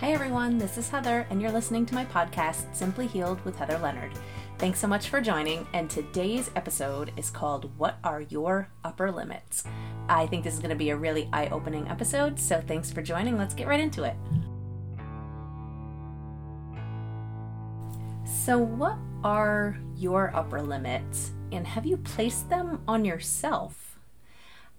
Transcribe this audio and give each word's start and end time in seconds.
Hi, 0.00 0.12
everyone. 0.12 0.58
This 0.58 0.78
is 0.78 0.88
Heather, 0.88 1.26
and 1.28 1.42
you're 1.42 1.50
listening 1.50 1.84
to 1.86 1.94
my 1.96 2.04
podcast, 2.04 2.72
Simply 2.72 3.08
Healed 3.08 3.44
with 3.44 3.56
Heather 3.56 3.78
Leonard. 3.78 4.12
Thanks 4.56 4.78
so 4.78 4.86
much 4.86 5.08
for 5.08 5.20
joining, 5.20 5.66
and 5.74 5.90
today's 5.90 6.52
episode 6.54 7.10
is 7.16 7.30
called 7.30 7.76
What 7.76 7.98
Are 8.04 8.20
Your 8.20 8.68
Upper 8.84 9.10
Limits? 9.10 9.64
I 10.08 10.28
think 10.28 10.44
this 10.44 10.54
is 10.54 10.60
going 10.60 10.70
to 10.70 10.76
be 10.76 10.90
a 10.90 10.96
really 10.96 11.28
eye 11.32 11.48
opening 11.48 11.88
episode, 11.88 12.38
so 12.38 12.62
thanks 12.64 12.92
for 12.92 13.02
joining. 13.02 13.36
Let's 13.36 13.54
get 13.54 13.66
right 13.66 13.80
into 13.80 14.04
it. 14.04 14.14
So, 18.24 18.56
what 18.56 18.98
are 19.24 19.76
your 19.96 20.30
upper 20.32 20.62
limits, 20.62 21.32
and 21.50 21.66
have 21.66 21.84
you 21.84 21.96
placed 21.96 22.48
them 22.48 22.82
on 22.86 23.04
yourself? 23.04 23.87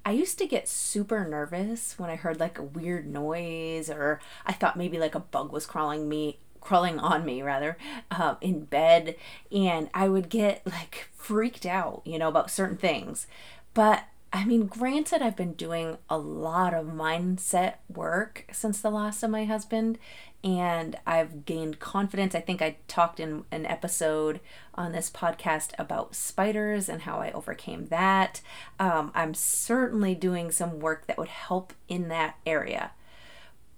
I 0.09 0.13
used 0.13 0.39
to 0.39 0.47
get 0.47 0.67
super 0.67 1.23
nervous 1.23 1.99
when 1.99 2.09
I 2.09 2.15
heard 2.15 2.39
like 2.39 2.57
a 2.57 2.63
weird 2.63 3.05
noise 3.05 3.91
or 3.91 4.19
I 4.43 4.53
thought 4.53 4.75
maybe 4.75 4.97
like 4.97 5.13
a 5.13 5.19
bug 5.19 5.51
was 5.51 5.67
crawling 5.67 6.09
me 6.09 6.39
crawling 6.61 6.97
on 6.97 7.23
me 7.23 7.43
rather 7.43 7.77
um, 8.09 8.37
in 8.41 8.65
bed 8.65 9.15
and 9.51 9.87
I 9.93 10.09
would 10.09 10.29
get 10.29 10.65
like 10.65 11.09
freaked 11.15 11.63
out, 11.63 12.01
you 12.05 12.17
know, 12.17 12.27
about 12.27 12.49
certain 12.49 12.75
things. 12.75 13.27
But 13.75 14.05
I 14.33 14.45
mean, 14.45 14.65
granted, 14.65 15.21
I've 15.21 15.35
been 15.35 15.53
doing 15.53 15.99
a 16.09 16.17
lot 16.17 16.73
of 16.73 16.87
mindset 16.87 17.75
work 17.87 18.45
since 18.51 18.81
the 18.81 18.89
loss 18.89 19.21
of 19.21 19.29
my 19.29 19.45
husband, 19.45 19.99
and 20.43 20.97
I've 21.05 21.45
gained 21.45 21.79
confidence. 21.79 22.33
I 22.33 22.39
think 22.39 22.61
I 22.61 22.77
talked 22.87 23.19
in 23.19 23.43
an 23.51 23.65
episode 23.65 24.39
on 24.73 24.91
this 24.91 25.11
podcast 25.11 25.71
about 25.77 26.15
spiders 26.15 26.87
and 26.87 27.01
how 27.01 27.17
I 27.19 27.31
overcame 27.31 27.87
that. 27.87 28.41
Um, 28.79 29.11
I'm 29.13 29.33
certainly 29.33 30.15
doing 30.15 30.51
some 30.51 30.79
work 30.79 31.07
that 31.07 31.17
would 31.17 31.27
help 31.27 31.73
in 31.89 32.07
that 32.07 32.37
area. 32.45 32.91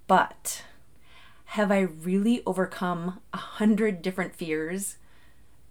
But 0.05 0.63
have 1.45 1.71
I 1.71 1.79
really 1.79 2.43
overcome 2.45 3.21
a 3.33 3.37
hundred 3.37 4.01
different 4.01 4.35
fears? 4.35 4.97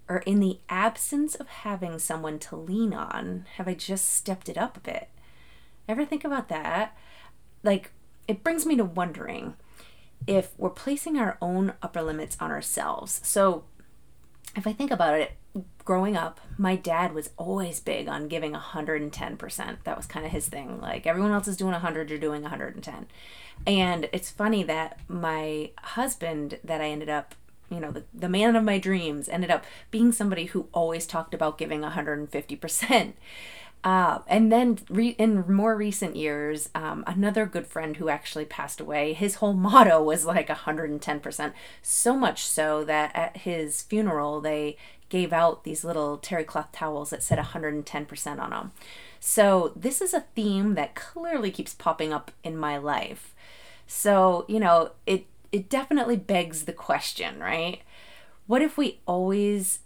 Or 0.08 0.18
in 0.26 0.40
the 0.40 0.58
absence 0.68 1.36
of 1.36 1.46
having 1.46 2.00
someone 2.00 2.40
to 2.40 2.56
lean 2.56 2.92
on, 2.92 3.46
have 3.56 3.68
I 3.68 3.74
just 3.74 4.12
stepped 4.12 4.48
it 4.48 4.58
up 4.58 4.76
a 4.76 4.80
bit? 4.80 5.08
Ever 5.88 6.04
think 6.04 6.24
about 6.24 6.48
that? 6.48 6.96
Like, 7.62 7.92
it 8.26 8.42
brings 8.42 8.66
me 8.66 8.76
to 8.76 8.84
wondering 8.84 9.54
if 10.26 10.52
we're 10.58 10.70
placing 10.70 11.18
our 11.18 11.36
own 11.40 11.74
upper 11.82 12.02
limits 12.02 12.36
on 12.40 12.50
ourselves. 12.50 13.20
So, 13.24 13.64
if 14.56 14.66
I 14.66 14.72
think 14.72 14.90
about 14.90 15.18
it, 15.18 15.32
growing 15.84 16.16
up, 16.16 16.40
my 16.58 16.76
dad 16.76 17.12
was 17.12 17.30
always 17.36 17.80
big 17.80 18.08
on 18.08 18.28
giving 18.28 18.52
110%. 18.52 19.76
That 19.84 19.96
was 19.96 20.06
kind 20.06 20.26
of 20.26 20.32
his 20.32 20.48
thing. 20.48 20.80
Like 20.80 21.06
everyone 21.06 21.32
else 21.32 21.48
is 21.48 21.56
doing 21.56 21.72
100, 21.72 22.10
you're 22.10 22.18
doing 22.18 22.42
110. 22.42 23.06
And 23.66 24.08
it's 24.12 24.30
funny 24.30 24.62
that 24.64 25.00
my 25.08 25.70
husband 25.78 26.58
that 26.64 26.80
I 26.80 26.88
ended 26.88 27.08
up, 27.08 27.34
you 27.70 27.80
know, 27.80 27.90
the, 27.90 28.04
the 28.14 28.28
man 28.28 28.56
of 28.56 28.64
my 28.64 28.78
dreams 28.78 29.28
ended 29.28 29.50
up 29.50 29.64
being 29.90 30.12
somebody 30.12 30.46
who 30.46 30.68
always 30.72 31.06
talked 31.06 31.34
about 31.34 31.58
giving 31.58 31.80
150%. 31.82 33.12
Uh, 33.82 34.18
and 34.26 34.52
then 34.52 34.78
re- 34.90 35.16
in 35.18 35.50
more 35.50 35.74
recent 35.74 36.14
years, 36.14 36.68
um, 36.74 37.02
another 37.06 37.46
good 37.46 37.66
friend 37.66 37.96
who 37.96 38.08
actually 38.10 38.44
passed 38.44 38.80
away, 38.80 39.12
his 39.14 39.36
whole 39.36 39.52
motto 39.54 40.02
was 40.02 40.24
like 40.24 40.48
110%. 40.48 41.52
So 41.82 42.16
much 42.16 42.44
so 42.44 42.84
that 42.84 43.14
at 43.14 43.38
his 43.38 43.82
funeral, 43.82 44.40
they 44.40 44.76
gave 45.08 45.32
out 45.32 45.64
these 45.64 45.84
little 45.84 46.18
terry 46.18 46.44
cloth 46.44 46.72
towels 46.72 47.10
that 47.10 47.22
said 47.22 47.38
110% 47.38 48.40
on 48.40 48.50
them. 48.50 48.72
So 49.18 49.72
this 49.76 50.00
is 50.00 50.14
a 50.14 50.24
theme 50.34 50.74
that 50.74 50.94
clearly 50.94 51.50
keeps 51.50 51.74
popping 51.74 52.12
up 52.12 52.30
in 52.44 52.56
my 52.56 52.76
life. 52.78 53.34
So, 53.86 54.44
you 54.48 54.60
know, 54.60 54.92
it 55.04 55.26
it 55.52 55.68
definitely 55.68 56.16
begs 56.16 56.64
the 56.64 56.72
question, 56.72 57.40
right? 57.40 57.80
What 58.46 58.62
if 58.62 58.78
we 58.78 59.00
always 59.04 59.80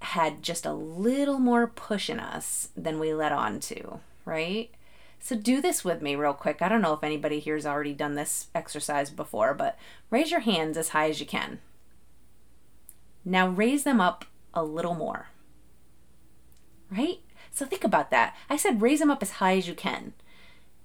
had 0.00 0.42
just 0.42 0.66
a 0.66 0.72
little 0.72 1.38
more 1.38 1.66
push 1.66 2.08
in 2.08 2.18
us 2.18 2.68
than 2.76 2.98
we 2.98 3.12
let 3.12 3.32
on 3.32 3.60
to, 3.60 4.00
right? 4.24 4.70
So 5.18 5.36
do 5.36 5.60
this 5.60 5.84
with 5.84 6.00
me 6.00 6.16
real 6.16 6.32
quick. 6.32 6.62
I 6.62 6.68
don't 6.68 6.80
know 6.80 6.94
if 6.94 7.04
anybody 7.04 7.40
here's 7.40 7.66
already 7.66 7.92
done 7.92 8.14
this 8.14 8.46
exercise 8.54 9.10
before, 9.10 9.52
but 9.52 9.78
raise 10.08 10.30
your 10.30 10.40
hands 10.40 10.78
as 10.78 10.90
high 10.90 11.10
as 11.10 11.20
you 11.20 11.26
can. 11.26 11.58
Now 13.24 13.48
raise 13.48 13.84
them 13.84 14.00
up 14.00 14.24
a 14.54 14.64
little 14.64 14.94
more. 14.94 15.28
Right? 16.90 17.18
So 17.52 17.66
think 17.66 17.84
about 17.84 18.10
that. 18.10 18.34
I 18.48 18.56
said 18.56 18.80
raise 18.80 19.00
them 19.00 19.10
up 19.10 19.22
as 19.22 19.32
high 19.32 19.58
as 19.58 19.68
you 19.68 19.74
can. 19.74 20.14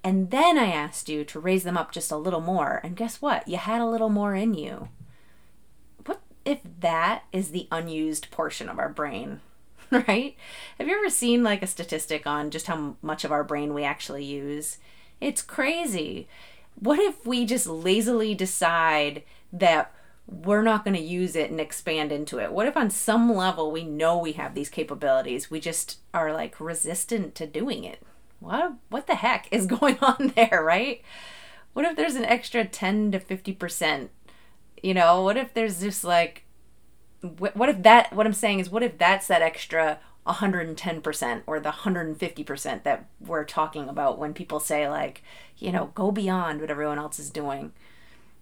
And 0.04 0.30
then 0.30 0.58
I 0.58 0.66
asked 0.66 1.08
you 1.08 1.24
to 1.24 1.40
raise 1.40 1.64
them 1.64 1.78
up 1.78 1.90
just 1.90 2.12
a 2.12 2.16
little 2.16 2.42
more. 2.42 2.80
And 2.84 2.94
guess 2.94 3.22
what? 3.22 3.48
You 3.48 3.56
had 3.56 3.80
a 3.80 3.86
little 3.88 4.10
more 4.10 4.34
in 4.34 4.54
you 4.54 4.88
if 6.46 6.60
that 6.80 7.24
is 7.32 7.50
the 7.50 7.68
unused 7.72 8.30
portion 8.30 8.68
of 8.68 8.78
our 8.78 8.88
brain, 8.88 9.40
right? 9.90 10.36
Have 10.78 10.88
you 10.88 10.96
ever 10.96 11.10
seen 11.10 11.42
like 11.42 11.62
a 11.62 11.66
statistic 11.66 12.26
on 12.26 12.50
just 12.50 12.68
how 12.68 12.96
much 13.02 13.24
of 13.24 13.32
our 13.32 13.44
brain 13.44 13.74
we 13.74 13.84
actually 13.84 14.24
use? 14.24 14.78
It's 15.20 15.42
crazy. 15.42 16.28
What 16.78 17.00
if 17.00 17.26
we 17.26 17.44
just 17.44 17.66
lazily 17.66 18.34
decide 18.34 19.24
that 19.52 19.92
we're 20.26 20.62
not 20.62 20.84
going 20.84 20.96
to 20.96 21.02
use 21.02 21.34
it 21.34 21.50
and 21.50 21.60
expand 21.60 22.12
into 22.12 22.38
it? 22.38 22.52
What 22.52 22.66
if 22.66 22.76
on 22.76 22.90
some 22.90 23.34
level 23.34 23.70
we 23.72 23.84
know 23.84 24.16
we 24.16 24.32
have 24.32 24.54
these 24.54 24.68
capabilities, 24.68 25.50
we 25.50 25.58
just 25.58 25.98
are 26.14 26.32
like 26.32 26.60
resistant 26.60 27.34
to 27.36 27.46
doing 27.46 27.82
it? 27.84 28.02
What 28.38 28.74
what 28.88 29.06
the 29.08 29.16
heck 29.16 29.48
is 29.50 29.66
going 29.66 29.98
on 29.98 30.32
there, 30.36 30.62
right? 30.64 31.02
What 31.72 31.84
if 31.84 31.96
there's 31.96 32.14
an 32.14 32.24
extra 32.24 32.64
10 32.64 33.12
to 33.12 33.20
50% 33.20 34.08
you 34.86 34.94
know, 34.94 35.22
what 35.22 35.36
if 35.36 35.52
there's 35.52 35.80
just 35.80 36.04
like, 36.04 36.44
what 37.20 37.68
if 37.68 37.82
that, 37.82 38.12
what 38.12 38.24
I'm 38.24 38.32
saying 38.32 38.60
is, 38.60 38.70
what 38.70 38.84
if 38.84 38.96
that's 38.98 39.26
that 39.26 39.42
extra 39.42 39.98
110% 40.28 41.42
or 41.44 41.58
the 41.58 41.70
150% 41.70 42.82
that 42.84 43.08
we're 43.18 43.42
talking 43.42 43.88
about 43.88 44.20
when 44.20 44.32
people 44.32 44.60
say, 44.60 44.88
like, 44.88 45.24
you 45.58 45.72
know, 45.72 45.90
go 45.96 46.12
beyond 46.12 46.60
what 46.60 46.70
everyone 46.70 47.00
else 47.00 47.18
is 47.18 47.30
doing? 47.30 47.72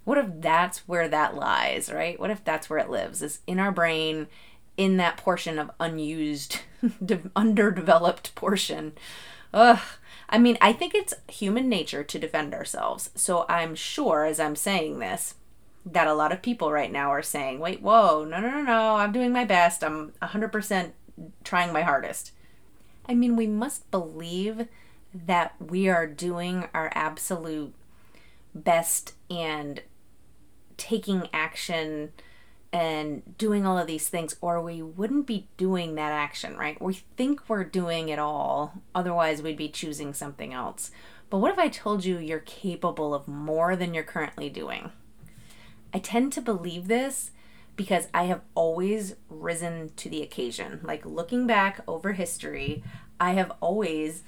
What 0.05 0.19
if 0.19 0.27
that's 0.41 0.87
where 0.87 1.09
that 1.09 1.35
lies, 1.35 1.91
right? 1.91 2.21
What 2.21 2.31
if 2.31 2.45
that's 2.45 2.69
where 2.69 2.79
it 2.79 2.91
lives? 2.91 3.23
Is 3.23 3.39
in 3.47 3.59
our 3.59 3.73
brain, 3.73 4.27
in 4.77 4.99
that 4.99 5.17
portion 5.17 5.59
of 5.59 5.71
unused, 5.81 6.59
underdeveloped 7.35 8.35
portion. 8.35 8.93
Ugh. 9.55 9.81
I 10.29 10.37
mean, 10.37 10.59
I 10.61 10.75
think 10.75 10.95
it's 10.95 11.15
human 11.27 11.71
nature 11.71 12.05
to 12.05 12.19
defend 12.19 12.53
ourselves. 12.53 13.09
So 13.15 13.47
I'm 13.49 13.75
sure 13.75 14.27
as 14.27 14.39
I'm 14.39 14.57
saying 14.57 14.99
this, 14.99 15.37
that 15.87 16.07
a 16.07 16.15
lot 16.15 16.33
of 16.33 16.43
people 16.43 16.73
right 16.73 16.91
now 16.91 17.11
are 17.11 17.23
saying, 17.23 17.59
wait, 17.61 17.83
whoa, 17.83 18.25
no, 18.25 18.41
no, 18.41 18.51
no, 18.51 18.63
no, 18.63 18.97
I'm 18.97 19.13
doing 19.13 19.33
my 19.33 19.45
best. 19.45 19.85
I'm 19.85 20.13
100% 20.23 20.93
trying 21.45 21.73
my 21.73 21.83
hardest. 21.83 22.33
I 23.07 23.15
mean, 23.15 23.37
we 23.37 23.47
must 23.47 23.91
believe 23.91 24.67
that 25.15 25.55
we 25.61 25.89
are 25.89 26.07
doing 26.07 26.69
our 26.73 26.91
absolute 26.95 27.75
best 28.55 29.13
and 29.31 29.83
taking 30.77 31.29
action 31.33 32.13
and 32.73 33.23
doing 33.39 33.65
all 33.65 33.79
of 33.79 33.87
these 33.87 34.09
things, 34.09 34.35
or 34.41 34.61
we 34.61 34.83
wouldn't 34.83 35.27
be 35.27 35.47
doing 35.57 35.95
that 35.95 36.11
action, 36.11 36.57
right? 36.57 36.81
We 36.83 36.95
think 37.17 37.49
we're 37.49 37.63
doing 37.63 38.09
it 38.09 38.19
all, 38.19 38.83
otherwise, 38.95 39.43
we'd 39.43 39.57
be 39.57 39.69
choosing 39.69 40.13
something 40.13 40.53
else. 40.53 40.91
But 41.31 41.39
what 41.39 41.53
if 41.53 41.59
I 41.59 41.69
told 41.69 42.05
you 42.05 42.19
you're 42.19 42.41
capable 42.41 43.15
of 43.15 43.29
more 43.29 43.77
than 43.77 43.95
you're 43.95 44.03
currently 44.03 44.49
doing? 44.49 44.91
I 45.95 45.99
tend 46.01 46.33
to 46.33 46.43
believe 46.43 46.89
this 46.89 47.31
because 47.77 48.09
I 48.13 48.25
have 48.25 48.43
always 48.55 49.15
risen 49.29 49.93
to 49.97 50.09
the 50.09 50.23
occasion. 50.23 50.81
Like 50.83 51.07
looking 51.07 51.47
back 51.47 51.81
over 51.87 52.13
history, 52.13 52.83
I 53.21 53.33
have 53.33 53.53
always 53.61 54.25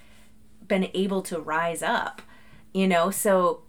been 0.66 0.88
able 0.94 1.22
to 1.22 1.40
rise 1.40 1.82
up, 1.82 2.22
you 2.72 2.86
know? 2.86 3.10
So, 3.10 3.62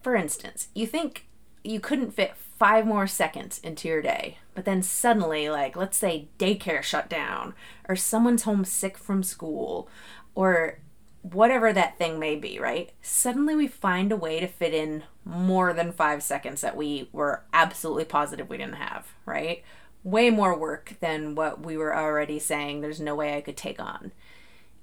for 0.00 0.14
instance, 0.14 0.68
you 0.74 0.86
think 0.86 1.26
you 1.64 1.80
couldn't 1.80 2.12
fit 2.12 2.34
five 2.36 2.86
more 2.86 3.06
seconds 3.06 3.58
into 3.58 3.88
your 3.88 4.02
day, 4.02 4.38
but 4.54 4.64
then 4.64 4.82
suddenly, 4.82 5.48
like, 5.48 5.76
let's 5.76 5.96
say 5.96 6.28
daycare 6.38 6.82
shut 6.82 7.08
down, 7.08 7.54
or 7.88 7.96
someone's 7.96 8.42
home 8.44 8.64
sick 8.64 8.96
from 8.96 9.22
school, 9.22 9.88
or 10.34 10.78
whatever 11.22 11.72
that 11.72 11.98
thing 11.98 12.18
may 12.18 12.36
be, 12.36 12.58
right? 12.58 12.90
Suddenly 13.02 13.54
we 13.56 13.66
find 13.66 14.12
a 14.12 14.16
way 14.16 14.40
to 14.40 14.46
fit 14.46 14.72
in 14.72 15.04
more 15.24 15.72
than 15.72 15.92
five 15.92 16.22
seconds 16.22 16.60
that 16.60 16.76
we 16.76 17.08
were 17.12 17.42
absolutely 17.52 18.04
positive 18.04 18.48
we 18.48 18.56
didn't 18.56 18.74
have, 18.74 19.08
right? 19.26 19.62
Way 20.04 20.30
more 20.30 20.56
work 20.56 20.94
than 21.00 21.34
what 21.34 21.64
we 21.64 21.76
were 21.76 21.96
already 21.96 22.38
saying 22.38 22.80
there's 22.80 23.00
no 23.00 23.14
way 23.14 23.36
I 23.36 23.40
could 23.40 23.56
take 23.56 23.80
on. 23.80 24.12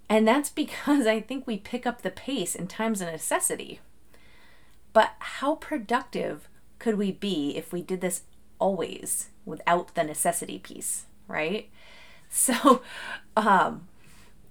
And 0.09 0.27
that's 0.27 0.49
because 0.49 1.07
I 1.07 1.21
think 1.21 1.47
we 1.47 1.57
pick 1.57 1.85
up 1.85 2.01
the 2.01 2.11
pace 2.11 2.55
in 2.55 2.67
times 2.67 3.01
of 3.01 3.07
necessity. 3.07 3.79
But 4.93 5.13
how 5.19 5.55
productive 5.55 6.47
could 6.79 6.97
we 6.97 7.11
be 7.11 7.57
if 7.57 7.73
we 7.73 7.81
did 7.81 8.01
this 8.01 8.23
always 8.59 9.29
without 9.45 9.95
the 9.95 10.03
necessity 10.03 10.59
piece, 10.59 11.05
right? 11.27 11.69
So, 12.27 12.81
um, 13.37 13.87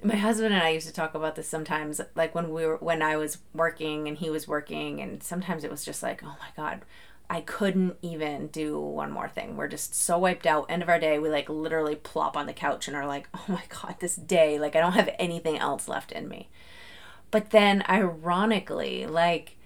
my 0.04 0.16
husband 0.16 0.54
and 0.54 0.62
I 0.62 0.68
used 0.68 0.86
to 0.86 0.92
talk 0.92 1.14
about 1.14 1.34
this 1.34 1.48
sometimes, 1.48 2.00
like 2.14 2.34
when 2.34 2.52
we 2.52 2.66
were 2.66 2.76
when 2.76 3.02
I 3.02 3.16
was 3.16 3.38
working 3.54 4.06
and 4.06 4.16
he 4.16 4.30
was 4.30 4.46
working, 4.46 5.00
and 5.00 5.22
sometimes 5.22 5.64
it 5.64 5.70
was 5.70 5.84
just 5.84 6.02
like, 6.02 6.22
oh 6.22 6.36
my 6.40 6.48
god, 6.56 6.82
I 7.30 7.40
couldn't 7.40 7.96
even 8.02 8.48
do 8.48 8.78
one 8.78 9.10
more 9.10 9.28
thing. 9.28 9.56
We're 9.56 9.68
just 9.68 9.94
so 9.94 10.18
wiped 10.18 10.46
out. 10.46 10.66
End 10.68 10.82
of 10.82 10.88
our 10.88 11.00
day, 11.00 11.18
we 11.18 11.30
like 11.30 11.48
literally 11.48 11.96
plop 11.96 12.36
on 12.36 12.46
the 12.46 12.52
couch 12.52 12.86
and 12.86 12.96
are 12.96 13.06
like, 13.06 13.28
oh 13.34 13.44
my 13.48 13.62
God, 13.68 13.96
this 13.98 14.16
day, 14.16 14.58
like 14.58 14.76
I 14.76 14.80
don't 14.80 14.92
have 14.92 15.10
anything 15.18 15.58
else 15.58 15.88
left 15.88 16.12
in 16.12 16.28
me. 16.28 16.50
But 17.30 17.50
then, 17.50 17.82
ironically, 17.88 19.06
like, 19.06 19.56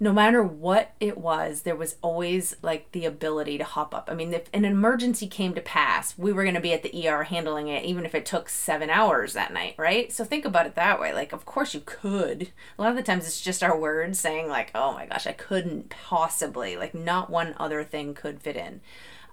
no 0.00 0.12
matter 0.12 0.42
what 0.42 0.92
it 0.98 1.16
was, 1.16 1.62
there 1.62 1.76
was 1.76 1.96
always 2.02 2.56
like 2.60 2.90
the 2.90 3.04
ability 3.04 3.56
to 3.58 3.64
hop 3.64 3.94
up. 3.94 4.08
I 4.10 4.14
mean, 4.14 4.34
if 4.34 4.48
an 4.52 4.64
emergency 4.64 5.28
came 5.28 5.54
to 5.54 5.60
pass, 5.60 6.18
we 6.18 6.32
were 6.32 6.42
going 6.42 6.56
to 6.56 6.60
be 6.60 6.72
at 6.72 6.82
the 6.82 7.08
ER 7.08 7.22
handling 7.22 7.68
it, 7.68 7.84
even 7.84 8.04
if 8.04 8.14
it 8.14 8.26
took 8.26 8.48
seven 8.48 8.90
hours 8.90 9.32
that 9.32 9.52
night, 9.52 9.74
right? 9.78 10.12
So 10.12 10.24
think 10.24 10.44
about 10.44 10.66
it 10.66 10.74
that 10.74 11.00
way. 11.00 11.12
Like, 11.12 11.32
of 11.32 11.46
course 11.46 11.72
you 11.72 11.82
could. 11.84 12.50
A 12.78 12.82
lot 12.82 12.90
of 12.90 12.96
the 12.96 13.02
times 13.02 13.26
it's 13.26 13.40
just 13.40 13.62
our 13.62 13.78
words 13.78 14.18
saying, 14.18 14.48
like, 14.48 14.72
oh 14.74 14.92
my 14.92 15.06
gosh, 15.06 15.26
I 15.26 15.32
couldn't 15.32 15.90
possibly, 15.90 16.76
like, 16.76 16.94
not 16.94 17.30
one 17.30 17.54
other 17.58 17.84
thing 17.84 18.14
could 18.14 18.40
fit 18.40 18.56
in. 18.56 18.80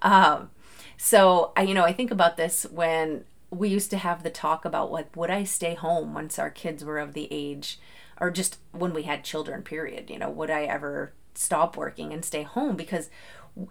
Um, 0.02 0.50
so 0.96 1.52
I, 1.56 1.62
you 1.62 1.74
know, 1.74 1.84
I 1.84 1.92
think 1.92 2.10
about 2.10 2.36
this 2.36 2.64
when 2.70 3.24
we 3.50 3.68
used 3.68 3.90
to 3.90 3.98
have 3.98 4.22
the 4.22 4.30
talk 4.30 4.64
about 4.64 4.92
like, 4.92 5.14
would 5.16 5.30
I 5.30 5.44
stay 5.44 5.74
home 5.74 6.14
once 6.14 6.38
our 6.38 6.50
kids 6.50 6.84
were 6.84 6.98
of 6.98 7.14
the 7.14 7.28
age? 7.30 7.78
Or 8.20 8.30
just 8.30 8.58
when 8.72 8.92
we 8.92 9.04
had 9.04 9.24
children, 9.24 9.62
period. 9.62 10.10
You 10.10 10.18
know, 10.18 10.30
would 10.30 10.50
I 10.50 10.64
ever 10.64 11.12
stop 11.34 11.76
working 11.76 12.12
and 12.12 12.24
stay 12.24 12.42
home? 12.42 12.76
Because 12.76 13.10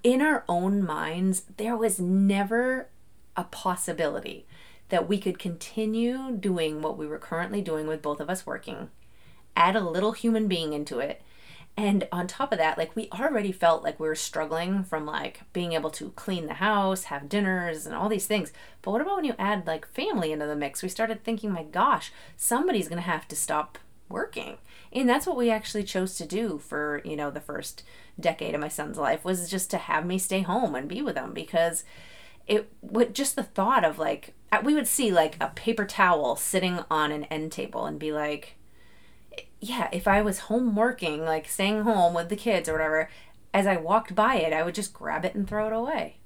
in 0.03 0.21
our 0.21 0.43
own 0.49 0.83
minds, 0.83 1.43
there 1.57 1.77
was 1.77 1.99
never 1.99 2.89
a 3.37 3.43
possibility 3.45 4.45
that 4.89 5.07
we 5.07 5.19
could 5.19 5.39
continue 5.39 6.31
doing 6.31 6.81
what 6.81 6.97
we 6.97 7.07
were 7.07 7.19
currently 7.19 7.61
doing 7.61 7.87
with 7.87 8.01
both 8.01 8.19
of 8.19 8.29
us 8.29 8.45
working, 8.45 8.89
add 9.55 9.75
a 9.75 9.81
little 9.81 10.13
human 10.13 10.47
being 10.47 10.73
into 10.73 10.99
it. 10.99 11.21
And 11.77 12.07
on 12.11 12.27
top 12.27 12.51
of 12.51 12.57
that, 12.57 12.77
like 12.77 12.95
we 12.95 13.07
already 13.13 13.53
felt 13.53 13.83
like 13.83 13.99
we 13.99 14.07
were 14.07 14.15
struggling 14.15 14.83
from 14.83 15.05
like 15.05 15.41
being 15.53 15.73
able 15.73 15.91
to 15.91 16.09
clean 16.11 16.47
the 16.47 16.55
house, 16.55 17.05
have 17.05 17.29
dinners, 17.29 17.85
and 17.85 17.95
all 17.95 18.09
these 18.09 18.27
things. 18.27 18.51
But 18.81 18.91
what 18.91 19.01
about 19.01 19.17
when 19.17 19.25
you 19.25 19.35
add 19.39 19.65
like 19.65 19.87
family 19.87 20.33
into 20.33 20.47
the 20.47 20.55
mix? 20.55 20.81
We 20.81 20.89
started 20.89 21.23
thinking, 21.23 21.53
my 21.53 21.63
gosh, 21.63 22.11
somebody's 22.35 22.89
to 22.89 22.99
have 22.99 23.27
to 23.29 23.35
stop 23.35 23.77
working. 24.09 24.57
And 24.91 25.07
that's 25.07 25.27
what 25.27 25.37
we 25.37 25.49
actually 25.49 25.83
chose 25.83 26.15
to 26.17 26.25
do 26.25 26.57
for 26.57 27.01
you 27.05 27.15
know 27.15 27.31
the 27.31 27.39
first 27.39 27.83
decade 28.19 28.55
of 28.55 28.61
my 28.61 28.67
son's 28.67 28.97
life 28.97 29.23
was 29.23 29.49
just 29.49 29.69
to 29.71 29.77
have 29.77 30.05
me 30.05 30.17
stay 30.17 30.41
home 30.41 30.75
and 30.75 30.87
be 30.87 31.01
with 31.01 31.15
him 31.15 31.33
because 31.33 31.83
it 32.47 32.71
would 32.81 33.13
just 33.13 33.35
the 33.35 33.43
thought 33.43 33.85
of 33.85 33.99
like 33.99 34.33
we 34.63 34.73
would 34.73 34.87
see 34.87 35.11
like 35.11 35.37
a 35.39 35.49
paper 35.49 35.85
towel 35.85 36.35
sitting 36.35 36.79
on 36.89 37.11
an 37.11 37.23
end 37.25 37.51
table 37.51 37.85
and 37.85 37.99
be 37.99 38.11
like 38.11 38.55
yeah 39.61 39.87
if 39.93 40.07
i 40.07 40.21
was 40.21 40.39
home 40.39 40.75
working 40.75 41.23
like 41.23 41.47
staying 41.47 41.83
home 41.83 42.13
with 42.13 42.27
the 42.29 42.35
kids 42.35 42.67
or 42.67 42.73
whatever 42.73 43.09
as 43.53 43.67
i 43.67 43.77
walked 43.77 44.15
by 44.15 44.35
it 44.35 44.51
i 44.51 44.63
would 44.63 44.75
just 44.75 44.93
grab 44.93 45.23
it 45.23 45.35
and 45.35 45.47
throw 45.47 45.67
it 45.67 45.73
away. 45.73 46.17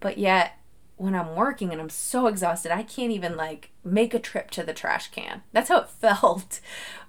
But 0.00 0.18
yet 0.18 0.58
when 0.96 1.14
I'm 1.14 1.34
working 1.34 1.72
and 1.72 1.80
I'm 1.80 1.90
so 1.90 2.26
exhausted, 2.26 2.72
I 2.72 2.82
can't 2.82 3.12
even 3.12 3.36
like 3.36 3.70
make 3.82 4.14
a 4.14 4.18
trip 4.18 4.50
to 4.52 4.62
the 4.62 4.72
trash 4.72 5.10
can. 5.10 5.42
That's 5.52 5.68
how 5.68 5.80
it 5.80 5.88
felt. 6.00 6.60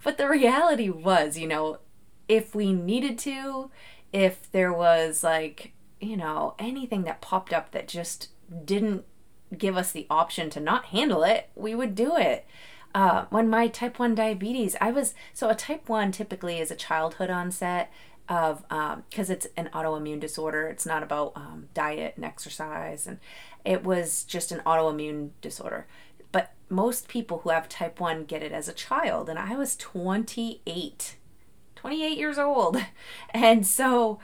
But 0.03 0.17
the 0.17 0.27
reality 0.27 0.89
was, 0.89 1.37
you 1.37 1.47
know, 1.47 1.79
if 2.27 2.55
we 2.55 2.73
needed 2.73 3.19
to, 3.19 3.69
if 4.11 4.51
there 4.51 4.73
was 4.73 5.23
like, 5.23 5.73
you 5.99 6.17
know, 6.17 6.55
anything 6.57 7.03
that 7.03 7.21
popped 7.21 7.53
up 7.53 7.71
that 7.71 7.87
just 7.87 8.29
didn't 8.63 9.05
give 9.55 9.77
us 9.77 9.91
the 9.91 10.07
option 10.09 10.49
to 10.49 10.59
not 10.59 10.85
handle 10.85 11.23
it, 11.23 11.49
we 11.55 11.75
would 11.75 11.95
do 11.95 12.17
it. 12.17 12.45
Uh, 12.93 13.25
when 13.29 13.49
my 13.49 13.67
type 13.67 13.99
1 13.99 14.15
diabetes, 14.15 14.75
I 14.79 14.91
was 14.91 15.13
so 15.33 15.49
a 15.49 15.55
type 15.55 15.89
1 15.89 16.11
typically 16.11 16.59
is 16.59 16.71
a 16.71 16.75
childhood 16.75 17.29
onset 17.29 17.91
of 18.27 18.63
because 19.09 19.29
um, 19.29 19.33
it's 19.35 19.47
an 19.57 19.69
autoimmune 19.73 20.19
disorder. 20.19 20.67
It's 20.67 20.85
not 20.85 21.03
about 21.03 21.33
um, 21.35 21.69
diet 21.73 22.13
and 22.15 22.25
exercise, 22.25 23.05
and 23.05 23.19
it 23.65 23.83
was 23.83 24.23
just 24.23 24.51
an 24.51 24.61
autoimmune 24.65 25.31
disorder. 25.41 25.87
But 26.31 26.53
most 26.69 27.07
people 27.07 27.39
who 27.39 27.49
have 27.49 27.67
type 27.67 27.99
1 27.99 28.25
get 28.25 28.43
it 28.43 28.51
as 28.51 28.67
a 28.67 28.73
child, 28.73 29.29
and 29.29 29.39
I 29.39 29.55
was 29.55 29.75
28, 29.75 31.15
28 31.75 32.17
years 32.17 32.37
old. 32.37 32.77
And 33.33 33.65
so 33.65 34.19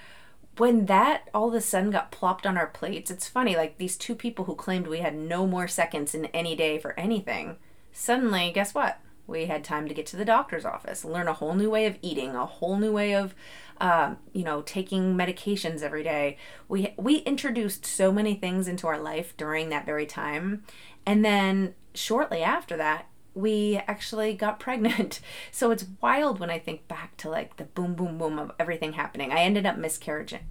when 0.58 0.86
that 0.86 1.30
all 1.34 1.50
of 1.50 1.54
a 1.54 1.62
sudden 1.62 1.92
got 1.92 2.12
plopped 2.12 2.46
on 2.46 2.58
our 2.58 2.68
plates, 2.68 3.10
it's 3.10 3.28
funny, 3.28 3.56
like 3.56 3.78
these 3.78 3.98
two 3.98 4.16
people 4.16 4.46
who 4.46 4.56
claimed 4.56 4.88
we 4.88 5.00
had 5.00 5.16
no 5.16 5.48
more 5.48 5.68
seconds 5.68 6.14
in 6.14 6.26
any 6.28 6.56
day 6.56 6.78
for 6.78 6.98
anything, 7.00 7.58
suddenly, 7.92 8.52
guess 8.54 8.74
what? 8.74 9.00
We 9.28 9.46
had 9.46 9.64
time 9.64 9.88
to 9.88 9.94
get 9.94 10.06
to 10.08 10.18
the 10.18 10.26
doctor's 10.26 10.66
office, 10.66 11.06
learn 11.06 11.28
a 11.28 11.34
whole 11.34 11.56
new 11.56 11.70
way 11.70 11.86
of 11.86 11.98
eating, 12.02 12.36
a 12.36 12.46
whole 12.46 12.78
new 12.78 12.92
way 12.92 13.16
of 13.16 13.34
um, 13.82 14.18
you 14.32 14.44
know, 14.44 14.62
taking 14.62 15.16
medications 15.16 15.82
every 15.82 16.04
day. 16.04 16.38
We 16.70 16.94
we 16.98 17.18
introduced 17.18 17.86
so 17.86 18.12
many 18.12 18.36
things 18.36 18.68
into 18.68 18.88
our 18.88 19.00
life 19.00 19.36
during 19.36 19.70
that 19.70 19.88
very 19.88 20.06
time, 20.06 20.64
and 21.06 21.26
then 21.26 21.74
shortly 21.96 22.44
after 22.44 22.78
that, 22.78 23.08
we 23.34 23.82
actually 23.88 24.36
got 24.36 24.60
pregnant. 24.68 25.20
So 25.52 25.72
it's 25.72 25.88
wild 26.00 26.40
when 26.40 26.52
I 26.52 26.60
think 26.60 26.88
back 26.88 27.18
to 27.18 27.30
like 27.30 27.58
the 27.58 27.64
boom, 27.64 27.96
boom, 27.96 28.20
boom 28.20 28.38
of 28.38 28.52
everything 28.60 28.94
happening. 28.94 29.32
I 29.32 29.40
ended 29.40 29.66
up 29.66 29.78
miscarriaging, 29.78 30.42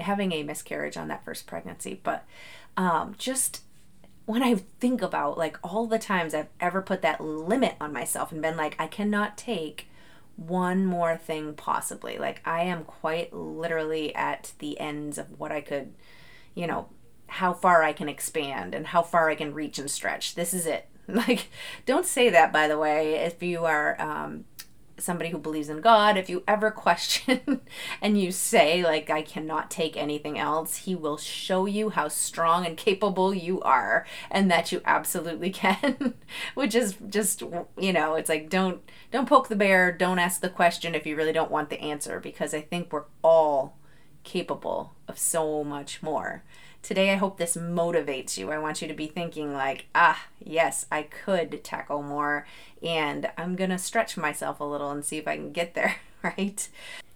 having 0.00 0.32
a 0.32 0.42
miscarriage 0.42 0.96
on 0.96 1.08
that 1.08 1.24
first 1.24 1.46
pregnancy, 1.46 2.00
but 2.02 2.24
um, 2.78 3.14
just 3.18 3.60
when 4.24 4.42
I 4.42 4.54
think 4.54 5.02
about 5.02 5.36
like 5.36 5.58
all 5.62 5.86
the 5.86 5.98
times 5.98 6.32
I've 6.32 6.48
ever 6.60 6.80
put 6.80 7.02
that 7.02 7.20
limit 7.20 7.74
on 7.78 7.92
myself 7.92 8.32
and 8.32 8.40
been 8.40 8.56
like, 8.56 8.74
I 8.78 8.86
cannot 8.86 9.36
take 9.36 9.89
one 10.40 10.86
more 10.86 11.16
thing 11.16 11.54
possibly. 11.54 12.18
Like 12.18 12.40
I 12.44 12.62
am 12.62 12.84
quite 12.84 13.32
literally 13.32 14.14
at 14.14 14.52
the 14.58 14.80
ends 14.80 15.18
of 15.18 15.38
what 15.38 15.52
I 15.52 15.60
could, 15.60 15.94
you 16.54 16.66
know, 16.66 16.88
how 17.26 17.52
far 17.52 17.82
I 17.82 17.92
can 17.92 18.08
expand 18.08 18.74
and 18.74 18.88
how 18.88 19.02
far 19.02 19.28
I 19.28 19.34
can 19.34 19.54
reach 19.54 19.78
and 19.78 19.90
stretch. 19.90 20.34
This 20.34 20.52
is 20.54 20.66
it. 20.66 20.86
Like, 21.10 21.48
don't 21.86 22.06
say 22.06 22.30
that, 22.30 22.52
by 22.52 22.68
the 22.68 22.78
way, 22.78 23.16
if 23.16 23.42
you 23.42 23.64
are 23.64 24.00
um, 24.00 24.44
somebody 25.00 25.30
who 25.30 25.38
believes 25.38 25.68
in 25.68 25.80
God, 25.80 26.16
if 26.16 26.28
you 26.28 26.42
ever 26.46 26.70
question 26.70 27.60
and 28.00 28.20
you 28.20 28.32
say, 28.32 28.82
like, 28.82 29.10
I 29.10 29.22
cannot 29.22 29.70
take 29.70 29.96
anything 29.96 30.38
else, 30.38 30.76
He 30.78 30.94
will 30.94 31.16
show 31.16 31.66
you 31.66 31.90
how 31.90 32.08
strong 32.08 32.66
and 32.66 32.76
capable 32.76 33.34
you 33.34 33.60
are 33.62 34.06
and 34.30 34.50
that 34.50 34.72
you 34.72 34.80
absolutely 34.84 35.50
can. 35.50 36.14
Which 36.54 36.74
is 36.74 36.96
just, 37.08 37.42
you 37.78 37.92
know, 37.92 38.14
it's 38.14 38.28
like, 38.28 38.48
don't. 38.48 38.80
Don't 39.10 39.28
poke 39.28 39.48
the 39.48 39.56
bear, 39.56 39.90
don't 39.90 40.20
ask 40.20 40.40
the 40.40 40.48
question 40.48 40.94
if 40.94 41.04
you 41.04 41.16
really 41.16 41.32
don't 41.32 41.50
want 41.50 41.68
the 41.68 41.80
answer 41.80 42.20
because 42.20 42.54
I 42.54 42.60
think 42.60 42.92
we're 42.92 43.06
all 43.24 43.76
capable 44.22 44.94
of 45.08 45.18
so 45.18 45.64
much 45.64 46.02
more. 46.02 46.44
Today, 46.82 47.10
I 47.10 47.16
hope 47.16 47.36
this 47.36 47.56
motivates 47.56 48.38
you. 48.38 48.50
I 48.50 48.58
want 48.58 48.80
you 48.80 48.88
to 48.88 48.94
be 48.94 49.06
thinking, 49.06 49.52
like, 49.52 49.86
ah, 49.94 50.26
yes, 50.42 50.86
I 50.90 51.02
could 51.02 51.62
tackle 51.62 52.02
more, 52.02 52.46
and 52.82 53.30
I'm 53.36 53.54
gonna 53.54 53.78
stretch 53.78 54.16
myself 54.16 54.60
a 54.60 54.64
little 54.64 54.90
and 54.90 55.04
see 55.04 55.18
if 55.18 55.28
I 55.28 55.36
can 55.36 55.52
get 55.52 55.74
there, 55.74 55.96
right? 56.22 56.68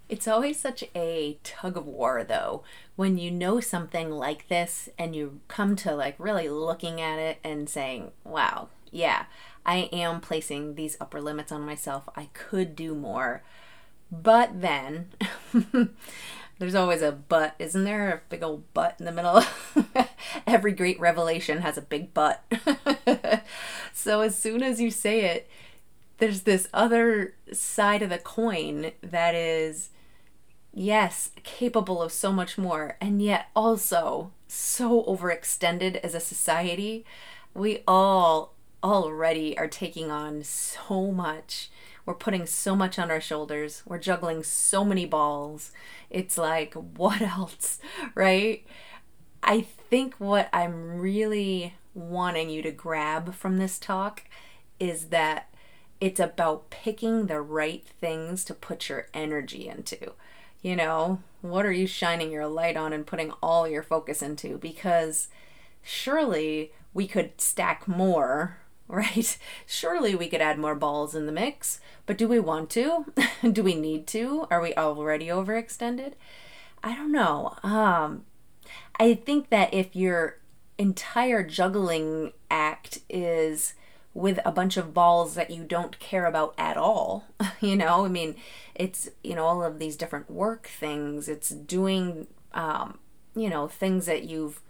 It's 0.09 0.29
always 0.29 0.61
such 0.61 0.85
a 0.95 1.39
tug 1.43 1.79
of 1.79 1.87
war, 1.87 2.25
though, 2.25 2.63
when 2.95 3.17
you 3.17 3.31
know 3.31 3.59
something 3.59 4.11
like 4.11 4.49
this 4.49 4.91
and 4.99 5.17
you 5.17 5.41
come 5.49 5.77
to 5.77 5.95
like 5.95 6.15
really 6.19 6.49
looking 6.49 7.01
at 7.01 7.19
it 7.19 7.39
and 7.43 7.69
saying, 7.69 8.13
wow, 8.23 8.69
yeah, 8.91 9.25
I 9.65 9.89
am 9.93 10.21
placing 10.21 10.75
these 10.75 10.97
upper 11.01 11.23
limits 11.23 11.51
on 11.51 11.63
myself. 11.63 12.09
I 12.15 12.29
could 12.35 12.77
do 12.77 12.95
more. 12.95 13.43
But 14.13 14.61
then, 14.61 15.09
There's 16.59 16.75
always 16.75 17.03
a 17.03 17.13
but, 17.13 17.55
isn't 17.59 17.85
there? 17.85 18.11
A 18.13 18.21
big 18.29 18.43
old 18.43 18.65
but 18.75 18.97
in 18.99 19.07
the 19.07 19.13
middle. 19.13 19.43
Every 20.47 20.73
great 20.73 21.01
revelation 21.01 21.63
has 21.63 21.77
a 21.77 21.83
big 21.83 22.15
but. 22.15 22.45
so 23.93 24.21
as 24.21 24.37
soon 24.37 24.63
as 24.63 24.81
you 24.81 24.91
say 24.91 25.25
it, 25.25 25.49
there's 26.19 26.43
this 26.43 26.69
other 26.73 27.35
side 27.53 28.03
of 28.03 28.11
the 28.11 28.19
coin 28.19 28.93
that 29.03 29.35
is, 29.35 29.91
yes, 30.73 31.33
capable 31.43 32.01
of 32.01 32.13
so 32.13 32.33
much 32.33 32.57
more, 32.57 32.97
and 33.01 33.21
yet 33.21 33.49
also 33.57 34.31
so 34.47 35.03
overextended 35.05 35.97
as 35.97 36.15
a 36.15 36.21
society. 36.21 37.05
We 37.53 37.83
all 37.89 38.55
already 38.83 39.59
are 39.59 39.67
taking 39.67 40.11
on 40.11 40.45
so 40.45 41.11
much 41.11 41.71
we're 42.07 42.15
putting 42.15 42.47
so 42.47 42.77
much 42.77 42.99
on 42.99 43.11
our 43.11 43.21
shoulders. 43.21 43.83
We're 43.87 43.99
juggling 43.99 44.43
so 44.43 44.85
many 44.85 45.07
balls. 45.07 45.73
It's 46.11 46.37
like, 46.37 46.75
what 46.97 47.23
else? 47.23 47.79
Right? 48.15 48.67
I 49.43 49.63
think 49.63 50.15
what 50.19 50.49
I'm 50.53 50.99
really 50.99 51.75
wanting 51.95 52.51
you 52.51 52.63
to 52.63 52.71
grab 52.71 53.35
from 53.35 53.59
this 53.59 53.79
talk 53.79 54.25
is 54.81 55.07
that 55.07 55.55
it's 56.01 56.21
about 56.21 56.71
picking 56.71 57.27
the 57.27 57.41
right 57.41 57.85
things 58.01 58.45
to 58.45 58.55
put 58.55 58.89
your 58.89 59.09
energy 59.15 59.69
into. 59.69 60.13
You 60.61 60.77
know, 60.77 61.21
what 61.41 61.67
are 61.67 61.73
you 61.73 61.87
shining 61.87 62.33
your 62.33 62.47
light 62.47 62.77
on 62.77 62.93
and 62.93 63.07
putting 63.07 63.31
all 63.43 63.69
your 63.69 63.83
focus 63.83 64.23
into? 64.23 64.59
Because 64.59 65.29
surely 65.83 66.73
we 66.93 67.07
could 67.07 67.41
stack 67.41 67.87
more 67.87 68.59
right? 68.89 69.39
Surely 69.67 70.15
we 70.15 70.29
could 70.29 70.41
add 70.41 70.59
more 70.59 70.75
balls 70.75 71.15
in 71.15 71.27
the 71.27 71.33
mix, 71.33 71.81
but 72.07 72.19
do 72.19 72.29
we 72.29 72.39
want 72.39 72.71
to? 72.71 73.07
do 73.53 73.63
we 73.63 73.75
need 73.75 74.07
to? 74.09 74.47
Are 74.51 74.61
we 74.61 74.75
already 74.75 75.27
overextended? 75.27 76.13
I 76.83 76.95
don't 76.95 77.13
know. 77.13 77.57
Um, 77.63 78.25
I 79.01 79.15
think 79.15 79.49
that 79.49 79.73
if 79.73 79.97
your 79.97 80.39
entire 80.77 81.43
juggling 81.43 82.33
act 82.51 82.99
is 83.09 83.75
with 84.13 84.39
a 84.45 84.53
bunch 84.53 84.77
of 84.77 84.95
balls 84.95 85.35
that 85.35 85.51
you 85.51 85.65
don't 85.65 85.99
care 85.99 86.27
about 86.27 86.55
at 86.59 86.77
all, 86.77 87.25
you 87.61 87.75
know, 87.75 88.05
I 88.05 88.09
mean, 88.09 88.37
it's, 88.75 89.09
you 89.23 89.35
know, 89.35 89.45
all 89.45 89.65
of 89.65 89.79
these 89.79 89.97
different 89.97 90.31
work 90.31 90.67
things, 90.69 91.29
it's 91.29 91.49
doing, 91.49 92.27
um, 92.53 92.99
you 93.35 93.49
know, 93.49 93.67
things 93.67 94.07
that 94.07 94.25
you've 94.25 94.61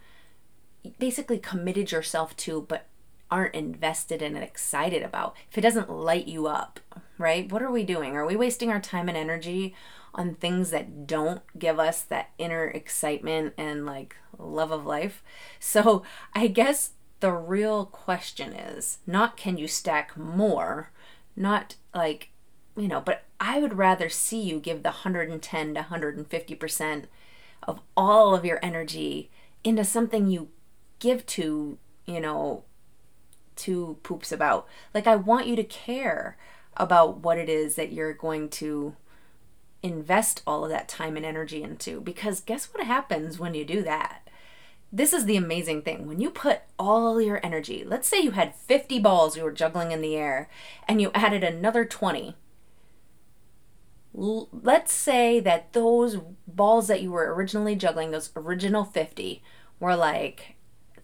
basically 0.99 1.37
committed 1.37 1.91
yourself 1.91 2.35
to, 2.37 2.61
but 2.61 2.87
aren't 3.31 3.55
invested 3.55 4.21
in 4.21 4.35
and 4.35 4.43
excited 4.43 5.03
about. 5.03 5.35
If 5.51 5.57
it 5.57 5.61
doesn't 5.61 5.89
light 5.89 6.27
you 6.27 6.47
up, 6.47 6.79
right? 7.17 7.51
What 7.51 7.61
are 7.61 7.71
we 7.71 7.83
doing? 7.83 8.15
Are 8.15 8.25
we 8.25 8.35
wasting 8.35 8.69
our 8.69 8.79
time 8.79 9.09
and 9.09 9.17
energy 9.17 9.75
on 10.15 10.33
things 10.33 10.71
that 10.71 11.05
don't 11.05 11.41
give 11.59 11.77
us 11.77 12.01
that 12.01 12.31
inner 12.37 12.65
excitement 12.67 13.53
and 13.57 13.85
like 13.85 14.15
love 14.39 14.71
of 14.71 14.85
life. 14.85 15.21
So 15.59 16.03
I 16.33 16.47
guess 16.47 16.91
the 17.19 17.31
real 17.31 17.85
question 17.85 18.53
is 18.53 18.99
not 19.05 19.35
can 19.35 19.57
you 19.57 19.67
stack 19.67 20.15
more, 20.15 20.91
not 21.35 21.75
like, 21.93 22.29
you 22.77 22.87
know, 22.87 23.01
but 23.01 23.23
I 23.39 23.59
would 23.59 23.77
rather 23.77 24.09
see 24.09 24.41
you 24.41 24.59
give 24.59 24.83
the 24.83 24.89
110 24.89 25.73
to 25.73 25.81
150% 25.81 27.03
of 27.63 27.81
all 27.97 28.35
of 28.35 28.45
your 28.45 28.59
energy 28.63 29.31
into 29.63 29.83
something 29.83 30.27
you 30.27 30.49
give 30.99 31.25
to, 31.25 31.77
you 32.05 32.19
know, 32.21 32.63
to 33.57 33.97
poops 34.03 34.31
about. 34.31 34.67
Like, 34.93 35.07
I 35.07 35.15
want 35.15 35.47
you 35.47 35.55
to 35.55 35.63
care 35.63 36.37
about 36.77 37.19
what 37.19 37.37
it 37.37 37.49
is 37.49 37.75
that 37.75 37.91
you're 37.91 38.13
going 38.13 38.49
to 38.49 38.95
invest 39.81 40.41
all 40.47 40.63
of 40.63 40.71
that 40.71 40.89
time 40.89 41.15
and 41.15 41.25
energy 41.25 41.61
into. 41.63 42.01
Because 42.01 42.39
guess 42.41 42.65
what 42.73 42.85
happens 42.85 43.39
when 43.39 43.53
you 43.53 43.63
do 43.63 43.83
that? 43.83 44.27
This 44.91 45.13
is 45.13 45.25
the 45.25 45.37
amazing 45.37 45.81
thing. 45.81 46.07
When 46.07 46.19
you 46.19 46.29
put 46.29 46.61
all 46.79 47.21
your 47.21 47.39
energy, 47.45 47.83
let's 47.85 48.07
say 48.07 48.19
you 48.19 48.31
had 48.31 48.55
50 48.55 48.99
balls 48.99 49.35
you 49.35 49.43
were 49.43 49.51
juggling 49.51 49.91
in 49.91 50.01
the 50.01 50.15
air 50.15 50.49
and 50.87 51.01
you 51.01 51.11
added 51.13 51.43
another 51.43 51.85
20. 51.85 52.35
Let's 54.13 54.93
say 54.93 55.41
that 55.41 55.73
those 55.73 56.17
balls 56.47 56.87
that 56.87 57.01
you 57.01 57.11
were 57.11 57.33
originally 57.35 57.75
juggling, 57.75 58.11
those 58.11 58.31
original 58.35 58.85
50, 58.85 59.43
were 59.79 59.95
like 59.95 60.54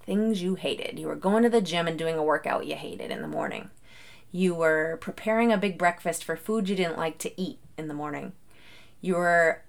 things 0.03 0.41
you 0.41 0.55
hated. 0.55 0.99
You 0.99 1.07
were 1.07 1.15
going 1.15 1.43
to 1.43 1.49
the 1.49 1.61
gym 1.61 1.87
and 1.87 1.97
doing 1.97 2.15
a 2.15 2.23
workout 2.23 2.65
you 2.65 2.75
hated 2.75 3.11
in 3.11 3.21
the 3.21 3.27
morning. 3.27 3.69
You 4.31 4.55
were 4.55 4.97
preparing 5.01 5.51
a 5.51 5.57
big 5.57 5.77
breakfast 5.77 6.23
for 6.23 6.35
food 6.35 6.69
you 6.69 6.75
didn't 6.75 6.97
like 6.97 7.17
to 7.19 7.41
eat 7.41 7.59
in 7.77 7.87
the 7.87 7.93
morning 7.93 8.33
You 9.01 9.15
were 9.15 9.63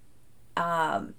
um, 0.56 1.14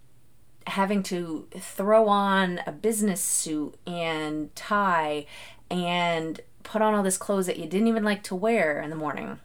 having 0.68 1.04
to 1.04 1.48
throw 1.58 2.08
on 2.08 2.62
a 2.66 2.72
business 2.72 3.22
suit 3.22 3.76
and 3.86 4.56
tie 4.56 5.26
and 5.70 6.40
put 6.64 6.82
on 6.82 6.94
all 6.94 7.04
this 7.04 7.18
clothes 7.18 7.48
that 7.48 7.58
you 7.58 7.66
didn't 7.66 7.88
even 7.88 8.04
like 8.04 8.24
to 8.24 8.36
wear 8.36 8.80
in 8.80 8.90
the 8.90 8.96
morning. 8.96 9.40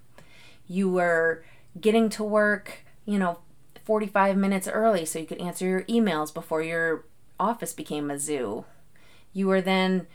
You 0.67 0.91
were 0.91 1.45
getting 1.81 2.09
to 2.11 2.23
work, 2.25 2.85
you 3.05 3.19
know, 3.19 3.39
45 3.85 4.37
minutes 4.37 4.69
early 4.69 5.05
so 5.07 5.19
you 5.19 5.27
could 5.27 5.41
answer 5.41 5.67
your 5.67 5.83
emails 5.85 6.33
before 6.33 6.63
your 6.63 7.07
office 7.41 7.73
became 7.73 8.11
a 8.11 8.19
zoo. 8.19 8.65
You 9.32 9.50
are 9.50 9.61
then 9.61 10.06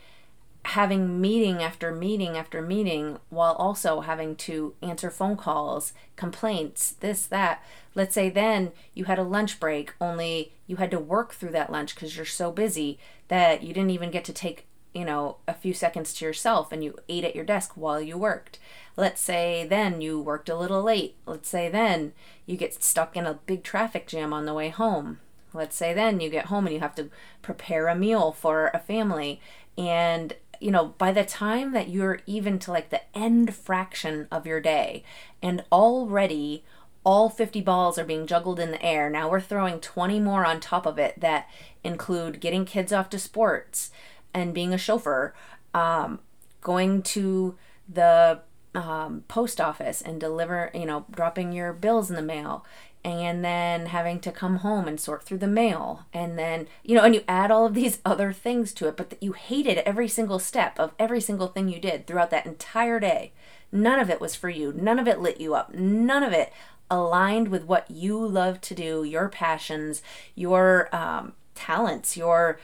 having 0.64 1.20
meeting 1.20 1.62
after 1.62 1.92
meeting 1.92 2.36
after 2.36 2.62
meeting 2.62 3.18
while 3.28 3.52
also 3.54 4.00
having 4.00 4.34
to 4.34 4.74
answer 4.80 5.10
phone 5.10 5.36
calls, 5.36 5.92
complaints, 6.16 6.92
this, 7.00 7.26
that. 7.26 7.62
Let's 7.94 8.14
say 8.14 8.30
then 8.30 8.72
you 8.94 9.04
had 9.04 9.18
a 9.18 9.24
lunch 9.24 9.60
break, 9.60 9.94
only 10.00 10.52
you 10.66 10.76
had 10.76 10.90
to 10.92 10.98
work 10.98 11.34
through 11.34 11.52
that 11.52 11.70
lunch 11.70 11.94
because 11.94 12.16
you're 12.16 12.24
so 12.24 12.50
busy 12.50 12.98
that 13.28 13.62
you 13.62 13.74
didn't 13.74 13.90
even 13.90 14.10
get 14.10 14.24
to 14.24 14.32
take, 14.32 14.66
you 14.94 15.04
know, 15.04 15.36
a 15.46 15.52
few 15.52 15.74
seconds 15.74 16.14
to 16.14 16.24
yourself 16.24 16.72
and 16.72 16.82
you 16.82 16.96
ate 17.08 17.24
at 17.24 17.36
your 17.36 17.44
desk 17.44 17.72
while 17.74 18.00
you 18.00 18.16
worked. 18.16 18.58
Let's 18.96 19.20
say 19.20 19.66
then 19.68 20.00
you 20.00 20.18
worked 20.18 20.48
a 20.48 20.56
little 20.56 20.82
late. 20.82 21.16
Let's 21.26 21.48
say 21.48 21.68
then 21.68 22.14
you 22.46 22.56
get 22.56 22.82
stuck 22.82 23.16
in 23.16 23.26
a 23.26 23.40
big 23.46 23.64
traffic 23.64 24.06
jam 24.06 24.32
on 24.32 24.46
the 24.46 24.54
way 24.54 24.70
home. 24.70 25.18
Let's 25.54 25.76
say 25.76 25.94
then 25.94 26.20
you 26.20 26.28
get 26.28 26.46
home 26.46 26.66
and 26.66 26.74
you 26.74 26.80
have 26.80 26.96
to 26.96 27.10
prepare 27.40 27.88
a 27.88 27.94
meal 27.94 28.32
for 28.32 28.70
a 28.74 28.78
family. 28.78 29.40
And 29.78 30.34
you 30.60 30.70
know, 30.70 30.94
by 30.98 31.12
the 31.12 31.24
time 31.24 31.72
that 31.72 31.88
you're 31.88 32.20
even 32.26 32.58
to 32.60 32.70
like 32.70 32.90
the 32.90 33.02
end 33.16 33.54
fraction 33.54 34.26
of 34.30 34.46
your 34.46 34.60
day, 34.60 35.04
and 35.42 35.64
already 35.70 36.64
all 37.04 37.28
50 37.28 37.60
balls 37.60 37.98
are 37.98 38.04
being 38.04 38.26
juggled 38.26 38.58
in 38.58 38.70
the 38.70 38.82
air, 38.82 39.10
now 39.10 39.28
we're 39.28 39.40
throwing 39.40 39.78
20 39.78 40.20
more 40.20 40.46
on 40.46 40.60
top 40.60 40.86
of 40.86 40.98
it 40.98 41.20
that 41.20 41.48
include 41.82 42.40
getting 42.40 42.64
kids 42.64 42.92
off 42.92 43.10
to 43.10 43.18
sports 43.18 43.90
and 44.32 44.54
being 44.54 44.72
a 44.72 44.78
chauffeur, 44.78 45.34
um, 45.74 46.20
going 46.62 47.02
to 47.02 47.56
the 47.88 48.40
um, 48.74 49.24
post 49.28 49.60
office 49.60 50.00
and 50.00 50.18
deliver, 50.18 50.70
you 50.74 50.86
know, 50.86 51.04
dropping 51.10 51.52
your 51.52 51.72
bills 51.72 52.10
in 52.10 52.16
the 52.16 52.22
mail 52.22 52.64
and 53.04 53.44
then 53.44 53.86
having 53.86 54.18
to 54.18 54.32
come 54.32 54.56
home 54.56 54.88
and 54.88 54.98
sort 54.98 55.22
through 55.22 55.38
the 55.38 55.46
mail 55.46 56.06
and 56.12 56.38
then 56.38 56.66
you 56.82 56.94
know 56.96 57.04
and 57.04 57.14
you 57.14 57.22
add 57.28 57.50
all 57.50 57.66
of 57.66 57.74
these 57.74 57.98
other 58.04 58.32
things 58.32 58.72
to 58.72 58.88
it 58.88 58.96
but 58.96 59.10
that 59.10 59.22
you 59.22 59.32
hated 59.32 59.78
every 59.78 60.08
single 60.08 60.38
step 60.38 60.78
of 60.78 60.92
every 60.98 61.20
single 61.20 61.48
thing 61.48 61.68
you 61.68 61.78
did 61.78 62.06
throughout 62.06 62.30
that 62.30 62.46
entire 62.46 62.98
day 62.98 63.32
none 63.70 63.98
of 64.00 64.08
it 64.08 64.20
was 64.20 64.34
for 64.34 64.48
you 64.48 64.72
none 64.72 64.98
of 64.98 65.06
it 65.06 65.20
lit 65.20 65.40
you 65.40 65.54
up 65.54 65.74
none 65.74 66.22
of 66.22 66.32
it 66.32 66.52
aligned 66.90 67.48
with 67.48 67.64
what 67.64 67.90
you 67.90 68.18
love 68.26 68.60
to 68.60 68.74
do 68.74 69.04
your 69.04 69.28
passions 69.28 70.02
your 70.34 70.94
um, 70.94 71.32
talents 71.54 72.16
your 72.16 72.58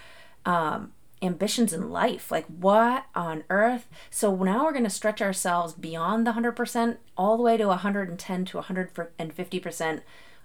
um, 0.47 0.93
ambitions 1.23 1.73
in 1.73 1.91
life. 1.91 2.31
Like, 2.31 2.47
what 2.47 3.05
on 3.15 3.45
earth? 3.51 3.87
So 4.11 4.35
now 4.37 4.65
we're 4.65 4.73
going 4.73 4.85
to 4.85 4.91
stretch 4.91 5.21
ourselves 5.21 5.75
beyond 5.75 6.27
the 6.27 6.33
100% 6.33 6.97
all 7.17 7.37
the 7.37 7.43
way 7.43 7.57
to 7.57 7.67
110 7.67 8.45
to 8.47 8.59
150% 8.59 10.01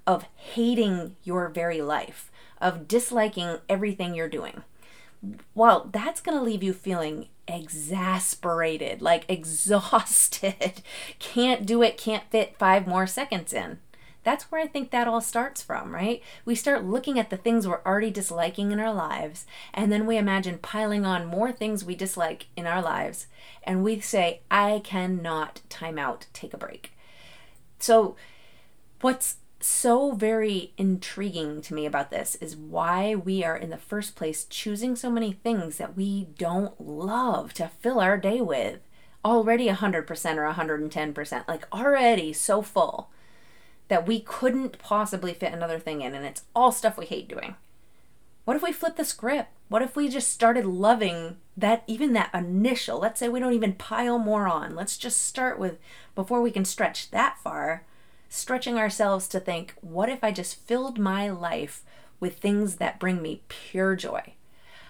of 0.08 0.26
hating 0.36 1.16
your 1.24 1.50
very 1.50 1.82
life, 1.82 2.32
of 2.62 2.88
disliking 2.88 3.58
everything 3.68 4.14
you're 4.14 4.30
doing. 4.30 4.64
Well, 5.54 5.90
that's 5.92 6.22
going 6.22 6.38
to 6.38 6.44
leave 6.44 6.64
you 6.64 6.74
feeling 6.74 7.28
exasperated, 7.48 9.02
like 9.02 9.26
exhausted, 9.30 10.82
can't 11.20 11.66
do 11.66 11.82
it, 11.82 11.98
can't 11.98 12.30
fit 12.30 12.58
five 12.58 12.88
more 12.88 13.08
seconds 13.08 13.54
in. 13.54 13.80
That's 14.24 14.52
where 14.52 14.60
I 14.60 14.66
think 14.66 14.90
that 14.90 15.08
all 15.08 15.22
starts 15.22 15.62
from, 15.62 15.94
right? 15.94 16.22
We 16.46 16.56
start 16.56 16.84
looking 16.84 17.20
at 17.20 17.30
the 17.30 17.38
things 17.38 17.68
we're 17.68 17.84
already 17.86 18.10
disliking 18.10 18.72
in 18.72 18.80
our 18.80 18.94
lives, 18.94 19.46
and 19.72 19.92
then 19.92 20.08
we 20.08 20.18
imagine 20.18 20.58
piling 20.58 21.06
on 21.06 21.28
more 21.28 21.52
things 21.52 21.86
we 21.86 21.96
dislike 21.96 22.48
in 22.56 22.66
our 22.66 22.82
lives, 22.82 23.28
and 23.64 23.84
we 23.84 24.00
say, 24.00 24.42
I 24.50 24.82
cannot 24.84 25.62
time 25.70 26.00
out, 26.00 26.26
take 26.34 26.56
a 26.56 26.58
break. 26.58 26.92
So, 27.78 28.16
what's 29.02 29.38
so 29.60 30.12
very 30.12 30.74
intriguing 30.78 31.62
to 31.62 31.74
me 31.74 31.86
about 31.86 32.12
this 32.12 32.36
is 32.36 32.56
why 32.56 33.16
we 33.16 33.44
are 33.44 33.58
in 33.58 33.70
the 33.70 33.78
first 33.78 34.16
place 34.16 34.46
choosing 34.46 34.96
so 34.96 35.10
many 35.10 35.32
things 35.32 35.78
that 35.78 35.96
we 35.96 36.28
don't 36.38 36.80
love 36.80 37.54
to 37.54 37.70
fill 37.80 38.00
our 38.00 38.18
day 38.18 38.42
with. 38.42 38.80
Already 39.24 39.68
100% 39.68 40.06
or 40.38 40.54
110%, 40.54 41.48
like 41.48 41.68
already 41.74 42.32
so 42.32 42.62
full 42.62 43.10
that 43.88 44.08
we 44.08 44.20
couldn't 44.20 44.78
possibly 44.78 45.34
fit 45.34 45.54
another 45.54 45.80
thing 45.80 46.02
in, 46.02 46.14
and 46.14 46.26
it's 46.26 46.44
all 46.56 46.72
stuff 46.72 46.98
we 46.98 47.06
hate 47.06 47.28
doing. 47.28 47.56
What 48.44 48.56
if 48.56 48.64
we 48.64 48.72
flip 48.72 48.96
the 48.96 49.06
script? 49.06 49.50
What 49.68 49.82
if 49.82 49.96
we 49.96 50.10
just 50.10 50.30
started 50.30 50.66
loving 50.66 51.38
that, 51.58 51.84
even 51.88 52.14
that 52.14 52.30
initial? 52.34 53.00
Let's 53.00 53.20
say 53.20 53.30
we 53.30 53.40
don't 53.40 53.54
even 53.54 53.74
pile 53.74 54.20
more 54.20 54.48
on. 54.48 54.76
Let's 54.76 54.98
just 54.98 55.24
start 55.24 55.58
with, 55.58 55.80
before 56.14 56.42
we 56.42 56.52
can 56.52 56.66
stretch 56.66 57.10
that 57.10 57.40
far, 57.40 57.84
stretching 58.30 58.78
ourselves 58.78 59.28
to 59.30 59.40
think, 59.40 59.74
what 59.82 60.10
if 60.10 60.24
I 60.24 60.32
just 60.32 60.56
filled 60.56 61.00
my 61.00 61.30
life 61.30 61.84
with 62.20 62.38
things 62.38 62.76
that 62.76 63.00
bring 63.00 63.22
me 63.22 63.42
pure 63.48 63.96
joy? 63.96 64.34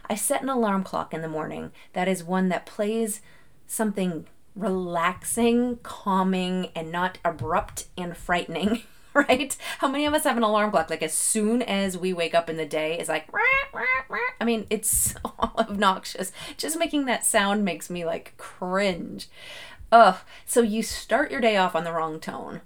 I 0.10 0.16
set 0.16 0.44
an 0.44 0.50
alarm 0.50 0.84
clock 0.84 1.14
in 1.14 1.22
the 1.22 1.28
morning 1.28 1.72
that 1.94 2.08
is 2.08 2.24
one 2.24 2.50
that 2.50 2.66
plays 2.66 3.22
something 3.68 4.28
relaxing, 4.56 5.78
calming, 5.84 6.70
and 6.76 6.92
not 6.92 7.18
abrupt 7.24 7.86
and 7.98 8.16
frightening. 8.16 8.84
Right? 9.16 9.56
How 9.78 9.88
many 9.88 10.06
of 10.06 10.14
us 10.14 10.26
have 10.26 10.36
an 10.36 10.44
alarm 10.44 10.72
clock? 10.72 10.90
Like 10.90 11.02
as 11.02 11.14
soon 11.14 11.62
as 11.62 11.98
we 11.98 12.12
wake 12.12 12.36
up 12.36 12.50
in 12.50 12.58
the 12.58 12.66
day, 12.66 13.00
is 13.00 13.08
like. 13.08 13.26
I 14.42 14.44
mean, 14.44 14.68
it's 14.70 14.90
so 15.14 15.20
obnoxious. 15.40 16.34
Just 16.58 16.78
making 16.78 17.06
that 17.06 17.24
sound 17.24 17.64
makes 17.64 17.90
me 17.90 18.04
like 18.04 18.34
cringe. 18.36 19.30
Ugh. 19.90 20.18
So 20.46 20.62
you 20.62 20.84
start 20.84 21.32
your 21.32 21.40
day 21.40 21.56
off 21.56 21.78
on 21.78 21.86
the 21.86 21.94
wrong 21.94 22.20
tone. 22.20 22.60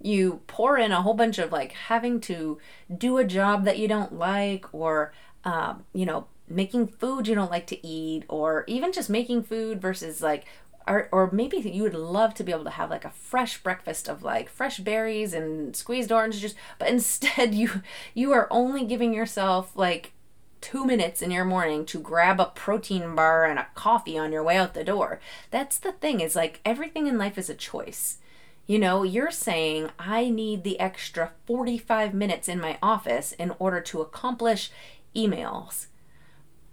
You 0.00 0.40
pour 0.46 0.78
in 0.78 0.92
a 0.92 1.02
whole 1.02 1.14
bunch 1.14 1.38
of 1.38 1.52
like 1.52 1.72
having 1.72 2.20
to 2.22 2.58
do 2.96 3.18
a 3.18 3.24
job 3.24 3.64
that 3.64 3.78
you 3.78 3.88
don't 3.88 4.14
like, 4.14 4.72
or 4.72 5.12
um, 5.44 5.84
you 5.92 6.06
know, 6.06 6.26
making 6.48 6.88
food 6.88 7.26
you 7.26 7.34
don't 7.34 7.50
like 7.50 7.66
to 7.68 7.86
eat, 7.86 8.24
or 8.28 8.64
even 8.66 8.92
just 8.92 9.10
making 9.10 9.42
food 9.42 9.80
versus 9.80 10.22
like 10.22 10.44
or, 10.88 11.08
or 11.10 11.30
maybe 11.32 11.56
you 11.58 11.82
would 11.82 11.94
love 11.94 12.32
to 12.34 12.44
be 12.44 12.52
able 12.52 12.62
to 12.62 12.70
have 12.70 12.90
like 12.90 13.04
a 13.04 13.10
fresh 13.10 13.60
breakfast 13.60 14.08
of 14.08 14.22
like 14.22 14.48
fresh 14.48 14.78
berries 14.78 15.34
and 15.34 15.74
squeezed 15.74 16.12
orange 16.12 16.40
juice 16.40 16.54
but 16.78 16.88
instead 16.96 17.54
you 17.54 17.82
you 18.14 18.32
are 18.32 18.46
only 18.52 18.84
giving 18.84 19.12
yourself 19.12 19.74
like 19.74 20.12
two 20.60 20.84
minutes 20.84 21.22
in 21.22 21.30
your 21.30 21.44
morning 21.44 21.84
to 21.86 21.98
grab 21.98 22.40
a 22.40 22.46
protein 22.46 23.14
bar 23.14 23.44
and 23.44 23.58
a 23.58 23.68
coffee 23.74 24.18
on 24.18 24.32
your 24.32 24.42
way 24.42 24.56
out 24.56 24.74
the 24.74 24.82
door. 24.82 25.20
That's 25.50 25.78
the 25.78 25.92
thing 25.92 26.20
is 26.20 26.34
like 26.34 26.60
everything 26.64 27.06
in 27.06 27.18
life 27.18 27.38
is 27.38 27.48
a 27.48 27.54
choice 27.54 28.18
you 28.66 28.78
know 28.78 29.02
you're 29.02 29.30
saying 29.30 29.90
i 29.98 30.28
need 30.28 30.64
the 30.64 30.78
extra 30.80 31.32
45 31.46 32.14
minutes 32.14 32.48
in 32.48 32.60
my 32.60 32.78
office 32.82 33.32
in 33.32 33.52
order 33.58 33.80
to 33.80 34.00
accomplish 34.00 34.70
emails 35.14 35.86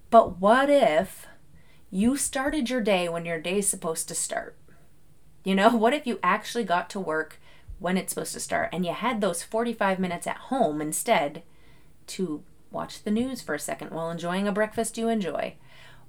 but 0.09 0.39
what 0.39 0.69
if 0.69 1.27
you 1.93 2.17
started 2.17 2.71
your 2.71 2.81
day 2.81 3.07
when 3.07 3.23
your 3.23 3.39
day 3.39 3.59
is 3.59 3.67
supposed 3.67 4.07
to 4.07 4.15
start. 4.15 4.57
You 5.43 5.53
know, 5.53 5.69
what 5.77 5.93
if 5.93 6.07
you 6.07 6.19
actually 6.23 6.63
got 6.63 6.89
to 6.89 7.00
work 7.00 7.39
when 7.77 7.97
it's 7.97 8.13
supposed 8.13 8.33
to 8.33 8.39
start 8.39 8.69
and 8.73 8.83
you 8.83 8.93
had 8.93 9.21
those 9.21 9.43
45 9.43 10.00
minutes 10.00 10.25
at 10.25 10.38
home 10.38 10.81
instead 10.81 11.43
to 12.07 12.43
watch 12.71 13.03
the 13.03 13.12
news 13.12 13.43
for 13.43 13.53
a 13.53 13.59
second 13.59 13.91
while 13.91 14.09
enjoying 14.09 14.47
a 14.47 14.51
breakfast 14.51 14.97
you 14.97 15.07
enjoy 15.07 15.53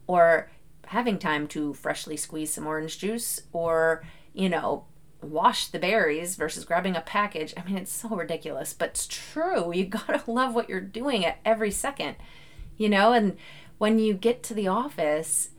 or 0.07 0.51
having 0.87 1.19
time 1.19 1.47
to 1.49 1.75
freshly 1.75 2.17
squeeze 2.17 2.55
some 2.55 2.67
orange 2.67 2.99
juice 2.99 3.43
or, 3.53 4.03
you 4.33 4.49
know, 4.49 4.87
wash 5.25 5.69
the 5.69 5.79
berries 5.79 6.37
versus 6.37 6.65
grabbing 6.65 6.97
a 6.97 7.01
package. 7.01 7.55
I 7.57 7.65
mean, 7.65 7.77
it's 7.77 7.93
so 7.93 8.09
ridiculous, 8.11 8.73
but 8.73 8.91
it's 8.91 9.07
true. 9.07 9.73
You 9.73 9.87
got 9.87 10.07
to 10.07 10.31
love 10.31 10.55
what 10.55 10.69
you're 10.69 10.81
doing 10.81 11.25
at 11.25 11.39
every 11.45 11.71
second. 11.71 12.17
You 12.77 12.89
know, 12.89 13.13
and 13.13 13.37
when 13.79 13.99
you 13.99 14.15
get 14.15 14.43
to 14.45 14.55
the 14.55 14.69
office, 14.69 15.51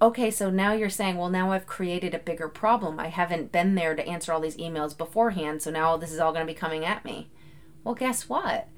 okay, 0.00 0.30
so 0.30 0.50
now 0.50 0.72
you're 0.72 0.90
saying, 0.90 1.16
well, 1.16 1.30
now 1.30 1.52
I've 1.52 1.66
created 1.66 2.14
a 2.14 2.18
bigger 2.18 2.48
problem. 2.48 3.00
I 3.00 3.08
haven't 3.08 3.52
been 3.52 3.74
there 3.74 3.94
to 3.94 4.06
answer 4.06 4.32
all 4.32 4.40
these 4.40 4.56
emails 4.56 4.96
beforehand, 4.96 5.62
so 5.62 5.70
now 5.70 5.96
this 5.96 6.12
is 6.12 6.20
all 6.20 6.34
to 6.34 6.44
be 6.44 6.54
coming 6.54 6.84
at 6.84 7.04
me. 7.04 7.30
Well, 7.82 7.94
guess 7.94 8.28
what? 8.28 8.68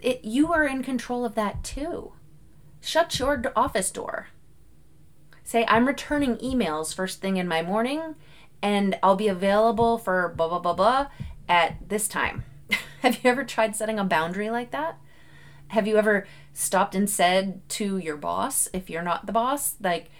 It, 0.00 0.24
you 0.24 0.52
are 0.52 0.66
in 0.66 0.82
control 0.82 1.24
of 1.24 1.34
that 1.34 1.62
too. 1.62 2.12
Shut 2.80 3.18
your 3.18 3.42
office 3.54 3.90
door. 3.90 4.28
Say, 5.44 5.64
I'm 5.68 5.86
returning 5.86 6.36
emails 6.36 6.94
first 6.94 7.20
thing 7.20 7.36
in 7.36 7.48
my 7.48 7.62
morning, 7.62 8.14
and 8.62 8.98
I'll 9.02 9.16
be 9.16 9.28
available 9.28 9.98
for 9.98 10.28
blah, 10.36 10.48
blah, 10.48 10.58
blah, 10.58 10.74
blah 10.74 11.06
at 11.48 11.88
this 11.88 12.08
time. 12.08 12.44
Have 13.00 13.22
you 13.22 13.30
ever 13.30 13.44
tried 13.44 13.76
setting 13.76 13.98
a 13.98 14.04
boundary 14.04 14.50
like 14.50 14.70
that? 14.70 14.98
Have 15.68 15.86
you 15.86 15.96
ever 15.96 16.26
stopped 16.52 16.94
and 16.94 17.08
said 17.08 17.66
to 17.70 17.98
your 17.98 18.16
boss, 18.16 18.68
if 18.72 18.90
you're 18.90 19.02
not 19.02 19.26
the 19.26 19.32
boss, 19.32 19.76
like, 19.80 20.10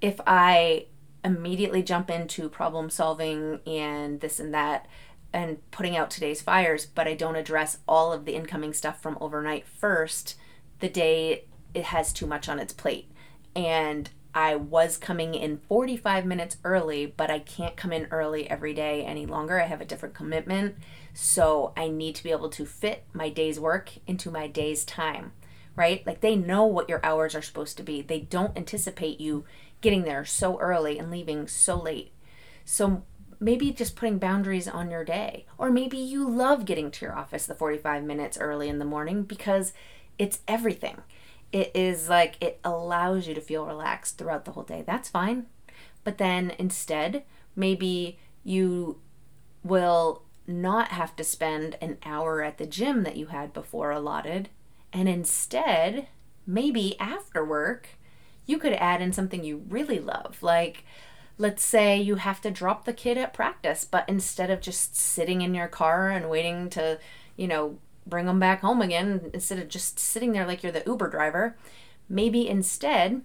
if 0.00 0.20
I 0.26 0.86
immediately 1.24 1.82
jump 1.82 2.10
into 2.10 2.48
problem 2.48 2.90
solving 2.90 3.60
and 3.66 4.20
this 4.20 4.40
and 4.40 4.54
that 4.54 4.86
and 5.32 5.58
putting 5.70 5.96
out 5.96 6.10
today's 6.10 6.42
fires, 6.42 6.86
but 6.86 7.06
I 7.06 7.14
don't 7.14 7.36
address 7.36 7.78
all 7.86 8.12
of 8.12 8.24
the 8.24 8.34
incoming 8.34 8.72
stuff 8.72 9.00
from 9.00 9.18
overnight 9.20 9.66
first, 9.66 10.36
the 10.80 10.88
day 10.88 11.44
it 11.72 11.84
has 11.84 12.12
too 12.12 12.26
much 12.26 12.48
on 12.48 12.58
its 12.58 12.72
plate. 12.72 13.10
And 13.54 14.10
I 14.34 14.54
was 14.54 14.96
coming 14.96 15.34
in 15.34 15.58
45 15.68 16.24
minutes 16.24 16.56
early, 16.64 17.06
but 17.06 17.30
I 17.30 17.40
can't 17.40 17.76
come 17.76 17.92
in 17.92 18.06
early 18.10 18.48
every 18.48 18.72
day 18.72 19.04
any 19.04 19.26
longer. 19.26 19.60
I 19.60 19.66
have 19.66 19.80
a 19.80 19.86
different 19.86 20.14
commitment. 20.14 20.76
So 21.14 21.72
I 21.76 21.88
need 21.88 22.14
to 22.16 22.22
be 22.22 22.30
able 22.30 22.50
to 22.50 22.64
fit 22.64 23.04
my 23.12 23.28
day's 23.28 23.58
work 23.58 23.90
into 24.06 24.30
my 24.30 24.46
day's 24.46 24.84
time, 24.84 25.32
right? 25.74 26.06
Like 26.06 26.20
they 26.20 26.36
know 26.36 26.64
what 26.64 26.88
your 26.88 27.04
hours 27.04 27.34
are 27.34 27.42
supposed 27.42 27.76
to 27.78 27.82
be. 27.82 28.02
They 28.02 28.20
don't 28.20 28.56
anticipate 28.56 29.20
you 29.20 29.44
getting 29.80 30.04
there 30.04 30.24
so 30.24 30.58
early 30.60 30.98
and 30.98 31.10
leaving 31.10 31.48
so 31.48 31.80
late. 31.80 32.12
So 32.64 33.02
maybe 33.40 33.72
just 33.72 33.96
putting 33.96 34.18
boundaries 34.18 34.68
on 34.68 34.90
your 34.90 35.04
day. 35.04 35.46
Or 35.58 35.70
maybe 35.70 35.96
you 35.96 36.28
love 36.28 36.66
getting 36.66 36.90
to 36.92 37.04
your 37.04 37.18
office 37.18 37.46
the 37.46 37.54
45 37.54 38.04
minutes 38.04 38.38
early 38.38 38.68
in 38.68 38.78
the 38.78 38.84
morning 38.84 39.22
because 39.24 39.72
it's 40.18 40.40
everything. 40.46 40.98
It 41.52 41.72
is 41.74 42.08
like 42.08 42.36
it 42.40 42.60
allows 42.64 43.26
you 43.26 43.34
to 43.34 43.40
feel 43.40 43.66
relaxed 43.66 44.18
throughout 44.18 44.44
the 44.44 44.52
whole 44.52 44.62
day. 44.62 44.84
That's 44.86 45.08
fine. 45.08 45.46
But 46.04 46.18
then 46.18 46.52
instead, 46.58 47.24
maybe 47.56 48.18
you 48.44 49.00
will 49.62 50.22
not 50.46 50.88
have 50.88 51.14
to 51.16 51.24
spend 51.24 51.76
an 51.80 51.98
hour 52.04 52.42
at 52.42 52.58
the 52.58 52.66
gym 52.66 53.04
that 53.04 53.16
you 53.16 53.26
had 53.26 53.52
before 53.52 53.90
allotted. 53.90 54.48
And 54.92 55.08
instead, 55.08 56.08
maybe 56.46 56.98
after 56.98 57.44
work, 57.44 57.90
you 58.46 58.58
could 58.58 58.72
add 58.74 59.02
in 59.02 59.12
something 59.12 59.44
you 59.44 59.64
really 59.68 60.00
love. 60.00 60.42
Like, 60.42 60.84
let's 61.38 61.64
say 61.64 62.00
you 62.00 62.16
have 62.16 62.40
to 62.42 62.50
drop 62.50 62.84
the 62.84 62.92
kid 62.92 63.16
at 63.16 63.32
practice, 63.32 63.84
but 63.84 64.08
instead 64.08 64.50
of 64.50 64.60
just 64.60 64.96
sitting 64.96 65.40
in 65.42 65.54
your 65.54 65.68
car 65.68 66.08
and 66.10 66.28
waiting 66.28 66.68
to, 66.70 66.98
you 67.36 67.46
know, 67.46 67.78
bring 68.06 68.26
them 68.26 68.40
back 68.40 68.60
home 68.60 68.82
again, 68.82 69.30
instead 69.32 69.58
of 69.58 69.68
just 69.68 69.98
sitting 69.98 70.32
there 70.32 70.46
like 70.46 70.62
you're 70.62 70.72
the 70.72 70.82
Uber 70.86 71.08
driver, 71.08 71.56
maybe 72.08 72.48
instead 72.48 73.22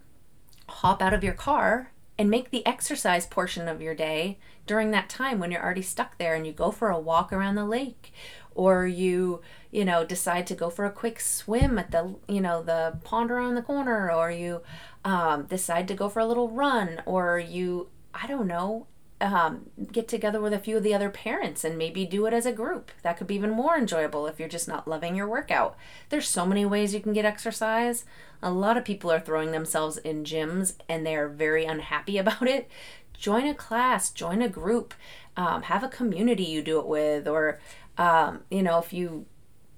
hop 0.68 1.02
out 1.02 1.14
of 1.14 1.24
your 1.24 1.34
car 1.34 1.92
and 2.18 2.30
make 2.30 2.50
the 2.50 2.66
exercise 2.66 3.26
portion 3.26 3.68
of 3.68 3.82
your 3.82 3.94
day 3.94 4.38
during 4.66 4.92
that 4.92 5.10
time 5.10 5.40
when 5.40 5.52
you're 5.52 5.64
already 5.64 5.82
stuck 5.82 6.18
there 6.18 6.36
and 6.36 6.48
you 6.48 6.54
go 6.54 6.72
for 6.72 6.90
a 6.90 7.00
walk 7.00 7.32
around 7.32 7.56
the 7.56 7.66
lake 7.66 8.12
or 8.54 8.88
you 8.88 9.42
you 9.72 9.86
know 9.86 10.06
decide 10.06 10.48
to 10.48 10.56
go 10.56 10.70
for 10.70 10.86
a 10.86 10.92
quick 10.92 11.20
swim 11.20 11.78
at 11.78 11.92
the 11.92 12.16
you 12.28 12.42
know 12.42 12.64
the 12.64 12.98
pond 13.04 13.30
around 13.30 13.56
the 13.56 13.62
corner 13.62 14.12
or 14.12 14.32
you 14.32 14.62
um, 15.04 15.44
decide 15.44 15.88
to 15.88 15.94
go 15.94 16.10
for 16.10 16.20
a 16.20 16.26
little 16.26 16.50
run 16.50 17.02
or 17.06 17.38
you 17.38 17.88
i 18.14 18.26
don't 18.26 18.48
know 18.48 18.88
um, 19.26 19.72
get 19.92 20.08
together 20.08 20.40
with 20.40 20.54
a 20.54 20.60
few 20.60 20.78
of 20.78 20.84
the 20.84 20.94
other 20.94 21.10
parents 21.10 21.64
and 21.64 21.80
maybe 21.80 22.06
do 22.06 22.28
it 22.28 22.34
as 22.34 22.46
a 22.46 22.52
group. 22.52 22.92
That 23.02 23.18
could 23.18 23.26
be 23.26 23.34
even 23.34 23.50
more 23.50 23.76
enjoyable 23.76 24.28
if 24.28 24.40
you're 24.40 24.48
just 24.48 24.68
not 24.68 24.88
loving 24.88 25.16
your 25.16 25.28
workout. 25.28 25.76
There's 26.10 26.28
so 26.28 26.46
many 26.46 26.64
ways 26.64 26.94
you 26.94 27.00
can 27.00 27.12
get 27.14 27.26
exercise. 27.26 28.06
A 28.44 28.52
lot 28.52 28.78
of 28.78 28.86
people 28.86 29.12
are 29.12 29.20
throwing 29.20 29.52
themselves 29.52 29.98
in 29.98 30.26
gyms 30.26 30.76
and 30.88 31.04
they 31.04 31.16
are 31.16 31.28
very 31.28 31.66
unhappy 31.66 32.18
about 32.20 32.48
it. 32.48 32.70
Join 33.18 33.48
a 33.48 33.56
class 33.56 34.12
join 34.12 34.42
a 34.42 34.50
group 34.50 34.94
um, 35.38 35.64
have 35.64 35.84
a 35.84 35.90
community 35.90 36.44
you 36.44 36.62
do 36.62 36.80
it 36.80 36.86
with 36.86 37.28
or 37.28 37.60
um, 37.98 38.42
you 38.52 38.62
know 38.62 38.78
if 38.78 38.94
you 38.94 39.26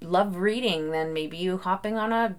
love 0.01 0.38
reading 0.38 0.91
then 0.91 1.13
maybe 1.13 1.38
you 1.38 1.57
hopping 1.57 1.95
on 1.95 2.12
a 2.12 2.36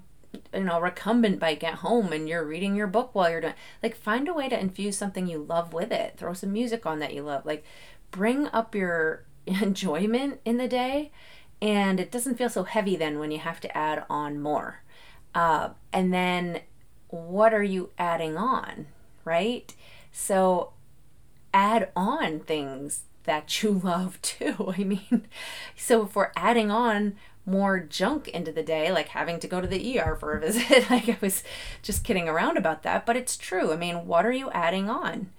you 0.54 0.64
know 0.64 0.80
recumbent 0.80 1.38
bike 1.38 1.64
at 1.64 1.74
home 1.74 2.12
and 2.12 2.28
you're 2.28 2.44
reading 2.44 2.74
your 2.74 2.86
book 2.86 3.10
while 3.14 3.30
you're 3.30 3.40
doing 3.40 3.54
like 3.82 3.96
find 3.96 4.28
a 4.28 4.34
way 4.34 4.48
to 4.48 4.58
infuse 4.58 4.96
something 4.96 5.26
you 5.26 5.38
love 5.38 5.72
with 5.72 5.92
it. 5.92 6.14
Throw 6.16 6.32
some 6.34 6.52
music 6.52 6.86
on 6.86 6.98
that 6.98 7.14
you 7.14 7.22
love. 7.22 7.46
Like 7.46 7.64
bring 8.10 8.46
up 8.48 8.74
your 8.74 9.24
enjoyment 9.46 10.40
in 10.44 10.56
the 10.58 10.68
day 10.68 11.10
and 11.60 11.98
it 11.98 12.10
doesn't 12.10 12.36
feel 12.36 12.48
so 12.48 12.64
heavy 12.64 12.96
then 12.96 13.18
when 13.18 13.30
you 13.30 13.38
have 13.38 13.60
to 13.60 13.76
add 13.76 14.04
on 14.08 14.40
more. 14.40 14.82
Uh, 15.34 15.70
and 15.92 16.12
then 16.12 16.60
what 17.08 17.54
are 17.54 17.62
you 17.62 17.90
adding 17.98 18.36
on 18.36 18.86
right? 19.24 19.74
So 20.10 20.72
add 21.52 21.90
on 21.94 22.40
things 22.40 23.02
that 23.24 23.62
you 23.62 23.72
love 23.72 24.20
too. 24.22 24.74
I 24.76 24.84
mean 24.84 25.26
so 25.76 26.04
if 26.04 26.16
we're 26.16 26.32
adding 26.36 26.70
on 26.70 27.16
more 27.48 27.80
junk 27.80 28.28
into 28.28 28.52
the 28.52 28.62
day, 28.62 28.92
like 28.92 29.08
having 29.08 29.40
to 29.40 29.48
go 29.48 29.60
to 29.60 29.66
the 29.66 29.98
ER 29.98 30.16
for 30.16 30.36
a 30.36 30.40
visit. 30.40 30.90
like 30.90 31.08
I 31.08 31.16
was 31.20 31.42
just 31.82 32.04
kidding 32.04 32.28
around 32.28 32.56
about 32.56 32.82
that, 32.82 33.06
but 33.06 33.16
it's 33.16 33.36
true. 33.36 33.72
I 33.72 33.76
mean, 33.76 34.06
what 34.06 34.26
are 34.26 34.32
you 34.32 34.50
adding 34.50 34.88
on? 34.88 35.30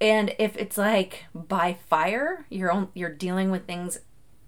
And 0.00 0.34
if 0.38 0.56
it's 0.56 0.78
like 0.78 1.24
by 1.34 1.76
fire, 1.88 2.46
you're 2.48 2.70
on, 2.70 2.88
you're 2.94 3.12
dealing 3.12 3.50
with 3.50 3.66
things 3.66 3.98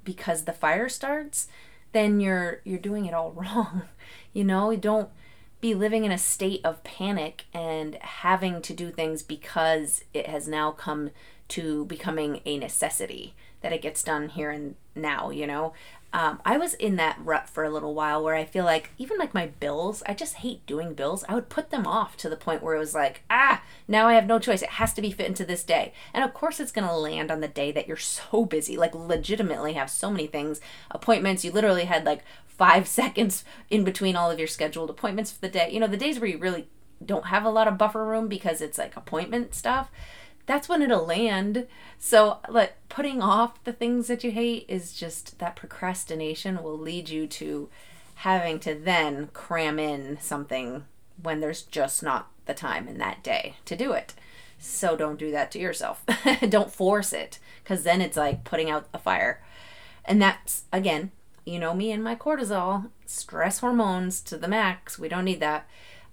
because 0.04 0.44
the 0.44 0.52
fire 0.52 0.88
starts, 0.88 1.48
then 1.92 2.20
you're 2.20 2.60
you're 2.64 2.78
doing 2.78 3.06
it 3.06 3.14
all 3.14 3.32
wrong. 3.36 3.82
You 4.32 4.44
know, 4.44 4.74
don't 4.76 5.10
be 5.60 5.74
living 5.74 6.04
in 6.04 6.12
a 6.12 6.18
state 6.18 6.60
of 6.64 6.82
panic 6.84 7.44
and 7.52 7.96
having 7.96 8.62
to 8.62 8.72
do 8.72 8.90
things 8.90 9.22
because 9.22 10.04
it 10.14 10.26
has 10.26 10.48
now 10.48 10.70
come 10.70 11.10
to 11.48 11.84
becoming 11.84 12.40
a 12.46 12.56
necessity 12.56 13.34
that 13.60 13.72
it 13.72 13.82
gets 13.82 14.02
done 14.02 14.30
here 14.30 14.50
and 14.50 14.74
now, 14.94 15.30
you 15.30 15.46
know? 15.46 15.72
Um, 16.12 16.40
I 16.44 16.56
was 16.56 16.74
in 16.74 16.96
that 16.96 17.18
rut 17.22 17.48
for 17.48 17.62
a 17.62 17.70
little 17.70 17.94
while 17.94 18.22
where 18.22 18.34
I 18.34 18.44
feel 18.44 18.64
like 18.64 18.90
even 18.98 19.16
like 19.18 19.32
my 19.32 19.46
bills, 19.46 20.02
I 20.06 20.14
just 20.14 20.36
hate 20.36 20.66
doing 20.66 20.94
bills. 20.94 21.24
I 21.28 21.34
would 21.34 21.48
put 21.48 21.70
them 21.70 21.86
off 21.86 22.16
to 22.18 22.28
the 22.28 22.36
point 22.36 22.62
where 22.62 22.74
it 22.74 22.80
was 22.80 22.94
like, 22.94 23.22
ah, 23.30 23.62
now 23.86 24.08
I 24.08 24.14
have 24.14 24.26
no 24.26 24.40
choice. 24.40 24.62
It 24.62 24.70
has 24.70 24.92
to 24.94 25.02
be 25.02 25.12
fit 25.12 25.28
into 25.28 25.44
this 25.44 25.62
day. 25.62 25.92
And 26.12 26.24
of 26.24 26.34
course, 26.34 26.58
it's 26.58 26.72
going 26.72 26.88
to 26.88 26.94
land 26.94 27.30
on 27.30 27.40
the 27.40 27.48
day 27.48 27.70
that 27.72 27.86
you're 27.86 27.96
so 27.96 28.44
busy, 28.44 28.76
like 28.76 28.94
legitimately 28.94 29.74
have 29.74 29.90
so 29.90 30.10
many 30.10 30.26
things, 30.26 30.60
appointments. 30.90 31.44
You 31.44 31.52
literally 31.52 31.84
had 31.84 32.04
like 32.04 32.24
five 32.46 32.88
seconds 32.88 33.44
in 33.70 33.84
between 33.84 34.16
all 34.16 34.30
of 34.30 34.38
your 34.38 34.48
scheduled 34.48 34.90
appointments 34.90 35.30
for 35.30 35.40
the 35.40 35.48
day. 35.48 35.70
You 35.72 35.78
know, 35.78 35.86
the 35.86 35.96
days 35.96 36.18
where 36.18 36.30
you 36.30 36.38
really 36.38 36.68
don't 37.04 37.26
have 37.26 37.44
a 37.44 37.50
lot 37.50 37.68
of 37.68 37.78
buffer 37.78 38.04
room 38.04 38.28
because 38.28 38.60
it's 38.60 38.78
like 38.78 38.96
appointment 38.96 39.54
stuff 39.54 39.90
that's 40.50 40.68
when 40.68 40.82
it'll 40.82 41.06
land. 41.06 41.68
So, 41.96 42.38
like, 42.48 42.74
putting 42.88 43.22
off 43.22 43.62
the 43.62 43.72
things 43.72 44.08
that 44.08 44.24
you 44.24 44.32
hate 44.32 44.64
is 44.68 44.92
just 44.92 45.38
that 45.38 45.54
procrastination 45.54 46.60
will 46.60 46.76
lead 46.76 47.08
you 47.08 47.28
to 47.28 47.68
having 48.16 48.58
to 48.60 48.74
then 48.74 49.28
cram 49.32 49.78
in 49.78 50.18
something 50.20 50.86
when 51.22 51.38
there's 51.38 51.62
just 51.62 52.02
not 52.02 52.30
the 52.46 52.54
time 52.54 52.88
in 52.88 52.98
that 52.98 53.22
day 53.22 53.54
to 53.64 53.76
do 53.76 53.92
it. 53.92 54.14
So 54.58 54.96
don't 54.96 55.20
do 55.20 55.30
that 55.30 55.52
to 55.52 55.60
yourself. 55.60 56.04
don't 56.48 56.72
force 56.72 57.12
it 57.12 57.38
because 57.62 57.84
then 57.84 58.00
it's 58.00 58.16
like 58.16 58.42
putting 58.42 58.68
out 58.68 58.88
a 58.92 58.98
fire. 58.98 59.40
And 60.04 60.20
that's, 60.20 60.64
again, 60.72 61.12
you 61.44 61.60
know 61.60 61.74
me 61.74 61.92
and 61.92 62.02
my 62.02 62.16
cortisol, 62.16 62.90
stress 63.06 63.60
hormones 63.60 64.20
to 64.22 64.36
the 64.36 64.48
max. 64.48 64.98
We 64.98 65.08
don't 65.08 65.24
need 65.26 65.40
that. 65.40 65.68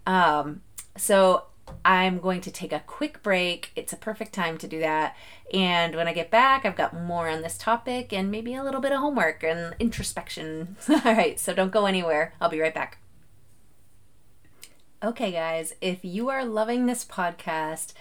Um, 0.05 0.61
so 0.95 1.45
I'm 1.83 2.19
going 2.19 2.41
to 2.41 2.51
take 2.51 2.71
a 2.73 2.83
quick 2.85 3.23
break. 3.23 3.71
It's 3.75 3.93
a 3.93 3.97
perfect 3.97 4.33
time 4.33 4.57
to 4.59 4.67
do 4.67 4.79
that. 4.79 5.15
And 5.53 5.95
when 5.95 6.07
I 6.07 6.13
get 6.13 6.31
back, 6.31 6.65
I've 6.65 6.75
got 6.75 6.93
more 6.93 7.29
on 7.29 7.41
this 7.41 7.57
topic 7.57 8.11
and 8.11 8.31
maybe 8.31 8.53
a 8.55 8.63
little 8.63 8.81
bit 8.81 8.91
of 8.91 8.99
homework 8.99 9.43
and 9.43 9.75
introspection. 9.79 10.75
All 10.89 11.01
right, 11.03 11.39
so 11.39 11.53
don't 11.53 11.71
go 11.71 11.85
anywhere. 11.85 12.33
I'll 12.41 12.49
be 12.49 12.59
right 12.59 12.73
back. 12.73 12.99
Okay, 15.03 15.31
guys, 15.31 15.75
if 15.79 16.03
you 16.03 16.29
are 16.29 16.43
loving 16.43 16.85
this 16.85 17.05
podcast, 17.05 17.93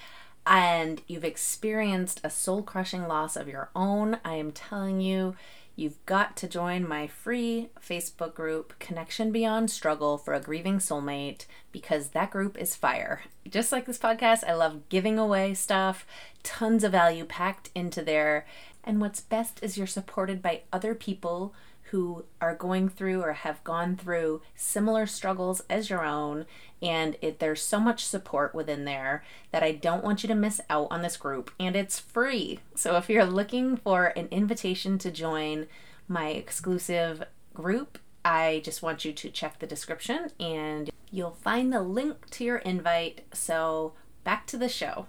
and 0.47 1.03
you've 1.09 1.25
experienced 1.25 2.21
a 2.23 2.31
soul 2.31 2.63
crushing 2.63 3.09
loss 3.09 3.37
of 3.37 3.49
your 3.49 3.71
own, 3.75 4.19
I 4.25 4.37
am 4.37 4.53
telling 4.53 5.01
you, 5.01 5.35
you've 5.77 6.05
got 6.07 6.37
to 6.39 6.49
join 6.49 6.89
my 6.89 7.07
free 7.07 7.69
Facebook 7.81 8.35
group, 8.35 8.77
Connection 8.79 9.31
Beyond 9.31 9.71
Struggle 9.71 10.19
for 10.19 10.35
a 10.35 10.41
Grieving 10.41 10.79
Soulmate, 10.79 11.45
because 11.71 12.09
that 12.09 12.31
group 12.31 12.57
is 12.59 12.75
fire. 12.75 13.23
Just 13.49 13.71
like 13.71 13.85
this 13.85 13.99
podcast, 13.99 14.43
I 14.49 14.55
love 14.55 14.89
giving 14.89 15.19
away 15.19 15.53
stuff, 15.55 16.07
tons 16.43 16.83
of 16.83 16.93
value 16.93 17.27
packed 17.27 17.71
into 17.75 18.03
there. 18.03 18.47
And 18.83 19.01
what's 19.01 19.21
best 19.21 19.63
is 19.63 19.77
you're 19.77 19.87
supported 19.87 20.41
by 20.41 20.63
other 20.73 20.95
people 20.95 21.55
who 21.91 22.25
are 22.41 22.55
going 22.55 22.89
through 22.89 23.23
or 23.23 23.33
have 23.33 23.63
gone 23.63 23.97
through 23.97 24.43
similar 24.55 25.07
struggles 25.07 25.63
as 25.71 25.89
your 25.89 26.05
own 26.05 26.47
and 26.83 27.17
it, 27.23 27.39
there's 27.39 27.63
so 27.63 27.81
much 27.81 28.05
support 28.05 28.55
within 28.55 28.85
there 28.85 29.25
that 29.51 29.63
I 29.63 29.73
don't 29.73 30.05
want 30.05 30.23
you 30.23 30.29
to 30.29 30.35
miss 30.35 30.61
out 30.69 30.89
on 30.91 31.03
this 31.03 31.17
group 31.17 31.51
and 31.59 31.77
it's 31.77 31.99
free. 31.99 32.61
So 32.75 32.97
if 32.97 33.09
you're 33.09 33.25
looking 33.25 33.77
for 33.77 34.07
an 34.17 34.29
invitation 34.31 34.99
to 34.99 35.11
join 35.11 35.67
my 36.09 36.29
exclusive 36.29 37.25
group, 37.55 37.99
I 38.25 38.61
just 38.65 38.83
want 38.83 39.05
you 39.05 39.13
to 39.13 39.31
check 39.31 39.59
the 39.59 39.67
description 39.67 40.31
and 40.41 40.91
you'll 41.11 41.39
find 41.43 41.73
the 41.73 41.83
link 41.83 42.29
to 42.31 42.45
your 42.45 42.59
invite. 42.59 43.23
So 43.33 43.93
back 44.25 44.47
to 44.49 44.57
the 44.57 44.69
show. 44.69 45.07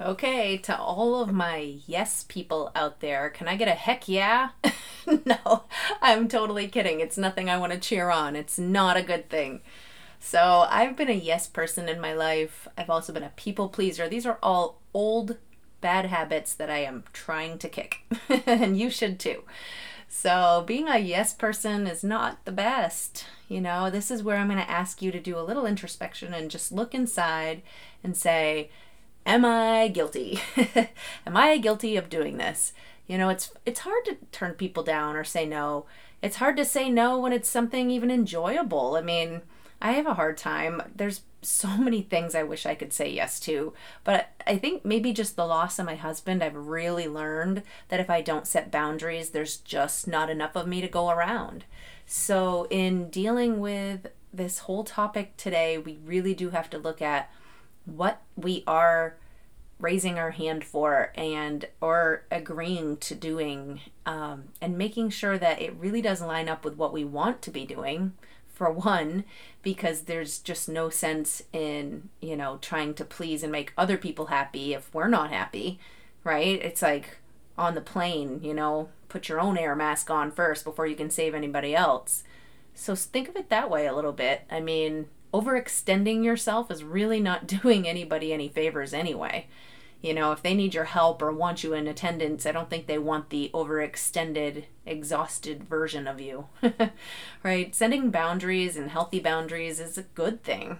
Okay, 0.00 0.58
to 0.58 0.76
all 0.76 1.22
of 1.22 1.32
my 1.32 1.76
yes 1.86 2.24
people 2.26 2.72
out 2.74 3.00
there, 3.00 3.30
can 3.30 3.46
I 3.46 3.56
get 3.56 3.68
a 3.68 3.72
heck 3.72 4.08
yeah? 4.08 4.50
no, 5.24 5.64
I'm 6.02 6.26
totally 6.26 6.66
kidding. 6.66 6.98
It's 6.98 7.16
nothing 7.16 7.48
I 7.48 7.58
want 7.58 7.72
to 7.72 7.78
cheer 7.78 8.10
on. 8.10 8.34
It's 8.34 8.58
not 8.58 8.96
a 8.96 9.02
good 9.02 9.30
thing. 9.30 9.60
So, 10.18 10.66
I've 10.68 10.96
been 10.96 11.10
a 11.10 11.12
yes 11.12 11.46
person 11.46 11.88
in 11.88 12.00
my 12.00 12.12
life. 12.12 12.66
I've 12.76 12.90
also 12.90 13.12
been 13.12 13.22
a 13.22 13.32
people 13.36 13.68
pleaser. 13.68 14.08
These 14.08 14.26
are 14.26 14.38
all 14.42 14.80
old 14.92 15.36
bad 15.80 16.06
habits 16.06 16.54
that 16.54 16.70
I 16.70 16.78
am 16.78 17.04
trying 17.12 17.58
to 17.58 17.68
kick. 17.68 18.00
and 18.46 18.76
you 18.76 18.90
should 18.90 19.20
too. 19.20 19.44
So, 20.08 20.64
being 20.66 20.88
a 20.88 20.98
yes 20.98 21.34
person 21.34 21.86
is 21.86 22.02
not 22.02 22.44
the 22.46 22.52
best. 22.52 23.26
You 23.48 23.60
know, 23.60 23.90
this 23.90 24.10
is 24.10 24.22
where 24.22 24.38
I'm 24.38 24.48
going 24.48 24.58
to 24.58 24.70
ask 24.70 25.02
you 25.02 25.12
to 25.12 25.20
do 25.20 25.38
a 25.38 25.42
little 25.42 25.66
introspection 25.66 26.32
and 26.34 26.50
just 26.50 26.72
look 26.72 26.94
inside 26.94 27.62
and 28.02 28.16
say, 28.16 28.70
am 29.26 29.44
I 29.44 29.88
guilty? 29.88 30.40
am 31.26 31.36
I 31.36 31.58
guilty 31.58 31.96
of 31.96 32.08
doing 32.08 32.36
this? 32.36 32.72
You 33.06 33.18
know, 33.18 33.28
it's 33.28 33.52
it's 33.66 33.80
hard 33.80 34.04
to 34.06 34.16
turn 34.32 34.54
people 34.54 34.82
down 34.82 35.16
or 35.16 35.24
say 35.24 35.46
no. 35.46 35.86
It's 36.22 36.36
hard 36.36 36.56
to 36.56 36.64
say 36.64 36.88
no 36.88 37.18
when 37.18 37.32
it's 37.32 37.48
something 37.48 37.90
even 37.90 38.10
enjoyable. 38.10 38.96
I 38.96 39.02
mean, 39.02 39.42
I 39.80 39.92
have 39.92 40.06
a 40.06 40.14
hard 40.14 40.38
time. 40.38 40.82
There's 40.94 41.20
so 41.42 41.76
many 41.76 42.00
things 42.00 42.34
I 42.34 42.42
wish 42.42 42.64
I 42.64 42.74
could 42.74 42.94
say 42.94 43.10
yes 43.10 43.38
to, 43.40 43.74
but 44.02 44.30
I 44.46 44.56
think 44.56 44.84
maybe 44.84 45.12
just 45.12 45.36
the 45.36 45.46
loss 45.46 45.78
of 45.78 45.84
my 45.84 45.94
husband, 45.94 46.42
I've 46.42 46.56
really 46.56 47.06
learned 47.06 47.62
that 47.88 48.00
if 48.00 48.08
I 48.08 48.22
don't 48.22 48.46
set 48.46 48.70
boundaries, 48.70 49.30
there's 49.30 49.58
just 49.58 50.08
not 50.08 50.30
enough 50.30 50.56
of 50.56 50.66
me 50.66 50.80
to 50.80 50.88
go 50.88 51.10
around. 51.10 51.64
So, 52.06 52.66
in 52.70 53.10
dealing 53.10 53.60
with 53.60 54.06
this 54.32 54.60
whole 54.60 54.84
topic 54.84 55.36
today, 55.36 55.76
we 55.76 55.98
really 56.04 56.34
do 56.34 56.50
have 56.50 56.70
to 56.70 56.78
look 56.78 57.02
at 57.02 57.30
what 57.86 58.22
we 58.36 58.64
are 58.66 59.16
raising 59.78 60.18
our 60.18 60.30
hand 60.30 60.64
for 60.64 61.12
and 61.14 61.66
or 61.80 62.24
agreeing 62.30 62.96
to 62.96 63.14
doing 63.14 63.80
um, 64.06 64.44
and 64.60 64.78
making 64.78 65.10
sure 65.10 65.36
that 65.36 65.60
it 65.60 65.74
really 65.78 66.00
does 66.00 66.22
line 66.22 66.48
up 66.48 66.64
with 66.64 66.76
what 66.76 66.92
we 66.92 67.04
want 67.04 67.42
to 67.42 67.50
be 67.50 67.66
doing 67.66 68.12
for 68.54 68.70
one 68.70 69.24
because 69.62 70.02
there's 70.02 70.38
just 70.38 70.68
no 70.68 70.88
sense 70.88 71.42
in 71.52 72.08
you 72.20 72.36
know 72.36 72.58
trying 72.62 72.94
to 72.94 73.04
please 73.04 73.42
and 73.42 73.50
make 73.50 73.72
other 73.76 73.98
people 73.98 74.26
happy 74.26 74.72
if 74.72 74.92
we're 74.94 75.08
not 75.08 75.30
happy 75.30 75.78
right? 76.22 76.58
It's 76.62 76.80
like 76.80 77.18
on 77.58 77.74
the 77.74 77.80
plane 77.80 78.40
you 78.42 78.54
know 78.54 78.88
put 79.08 79.28
your 79.28 79.40
own 79.40 79.58
air 79.58 79.76
mask 79.76 80.10
on 80.10 80.30
first 80.30 80.64
before 80.64 80.86
you 80.86 80.96
can 80.96 81.10
save 81.10 81.34
anybody 81.34 81.74
else. 81.74 82.24
So 82.74 82.94
think 82.94 83.28
of 83.28 83.36
it 83.36 83.50
that 83.50 83.70
way 83.70 83.86
a 83.86 83.94
little 83.94 84.12
bit. 84.12 84.42
I 84.50 84.60
mean 84.60 85.06
overextending 85.34 86.24
yourself 86.24 86.70
is 86.70 86.84
really 86.84 87.20
not 87.20 87.46
doing 87.62 87.86
anybody 87.86 88.32
any 88.32 88.48
favors 88.48 88.94
anyway. 88.94 89.46
You 90.00 90.12
know, 90.12 90.32
if 90.32 90.42
they 90.42 90.54
need 90.54 90.74
your 90.74 90.84
help 90.84 91.22
or 91.22 91.32
want 91.32 91.64
you 91.64 91.72
in 91.72 91.86
attendance, 91.86 92.44
I 92.44 92.52
don't 92.52 92.68
think 92.68 92.86
they 92.86 92.98
want 92.98 93.30
the 93.30 93.50
overextended, 93.54 94.64
exhausted 94.84 95.64
version 95.64 96.06
of 96.06 96.20
you. 96.20 96.46
right? 97.42 97.74
Setting 97.74 98.10
boundaries 98.10 98.76
and 98.76 98.90
healthy 98.90 99.18
boundaries 99.18 99.80
is 99.80 99.96
a 99.96 100.02
good 100.02 100.44
thing. 100.44 100.78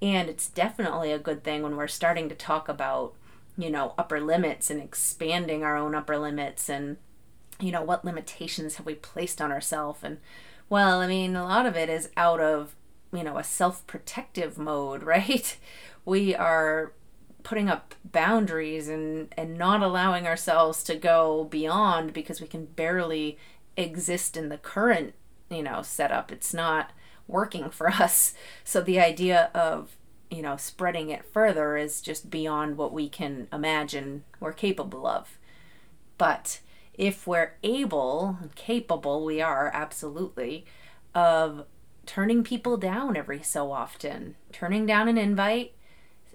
And 0.00 0.28
it's 0.28 0.48
definitely 0.48 1.10
a 1.10 1.18
good 1.18 1.42
thing 1.42 1.62
when 1.62 1.76
we're 1.76 1.88
starting 1.88 2.28
to 2.28 2.34
talk 2.36 2.68
about, 2.68 3.14
you 3.58 3.70
know, 3.70 3.92
upper 3.98 4.20
limits 4.20 4.70
and 4.70 4.80
expanding 4.80 5.64
our 5.64 5.76
own 5.76 5.96
upper 5.96 6.16
limits 6.16 6.68
and, 6.70 6.96
you 7.58 7.72
know, 7.72 7.82
what 7.82 8.04
limitations 8.04 8.76
have 8.76 8.86
we 8.86 8.94
placed 8.94 9.42
on 9.42 9.50
ourselves. 9.50 9.98
And, 10.04 10.18
well, 10.68 11.00
I 11.00 11.08
mean, 11.08 11.34
a 11.34 11.42
lot 11.42 11.66
of 11.66 11.76
it 11.76 11.90
is 11.90 12.10
out 12.16 12.38
of 12.40 12.76
you 13.12 13.24
know 13.24 13.38
a 13.38 13.44
self-protective 13.44 14.58
mode 14.58 15.02
right? 15.14 15.56
We 16.04 16.34
are 16.34 16.92
putting 17.42 17.68
up 17.68 17.94
boundaries 18.04 18.88
and 18.88 19.32
and 19.36 19.56
not 19.56 19.82
allowing 19.82 20.26
ourselves 20.26 20.82
to 20.84 20.94
go 20.96 21.44
beyond 21.44 22.12
because 22.12 22.40
we 22.40 22.46
can 22.46 22.66
barely 22.66 23.38
exist 23.76 24.36
in 24.36 24.48
the 24.48 24.58
current 24.58 25.14
you 25.50 25.62
know 25.62 25.82
setup. 25.82 26.30
It's 26.32 26.54
not 26.54 26.92
working 27.26 27.70
for 27.70 27.88
us. 28.00 28.34
So 28.64 28.80
the 28.80 29.00
idea 29.00 29.50
of 29.54 29.96
you 30.30 30.42
know 30.42 30.56
spreading 30.56 31.10
it 31.10 31.24
further 31.24 31.76
is 31.76 32.00
just 32.00 32.30
beyond 32.30 32.76
what 32.76 32.92
we 32.92 33.08
can 33.08 33.48
imagine 33.52 34.24
we're 34.38 34.52
capable 34.52 35.06
of. 35.06 35.38
But 36.18 36.60
if 36.94 37.26
we're 37.26 37.54
able 37.62 38.38
capable 38.54 39.24
we 39.24 39.40
are 39.40 39.70
absolutely 39.72 40.66
of 41.14 41.64
turning 42.10 42.42
people 42.42 42.76
down 42.76 43.16
every 43.16 43.40
so 43.40 43.70
often, 43.70 44.34
turning 44.50 44.84
down 44.84 45.06
an 45.06 45.16
invite, 45.16 45.72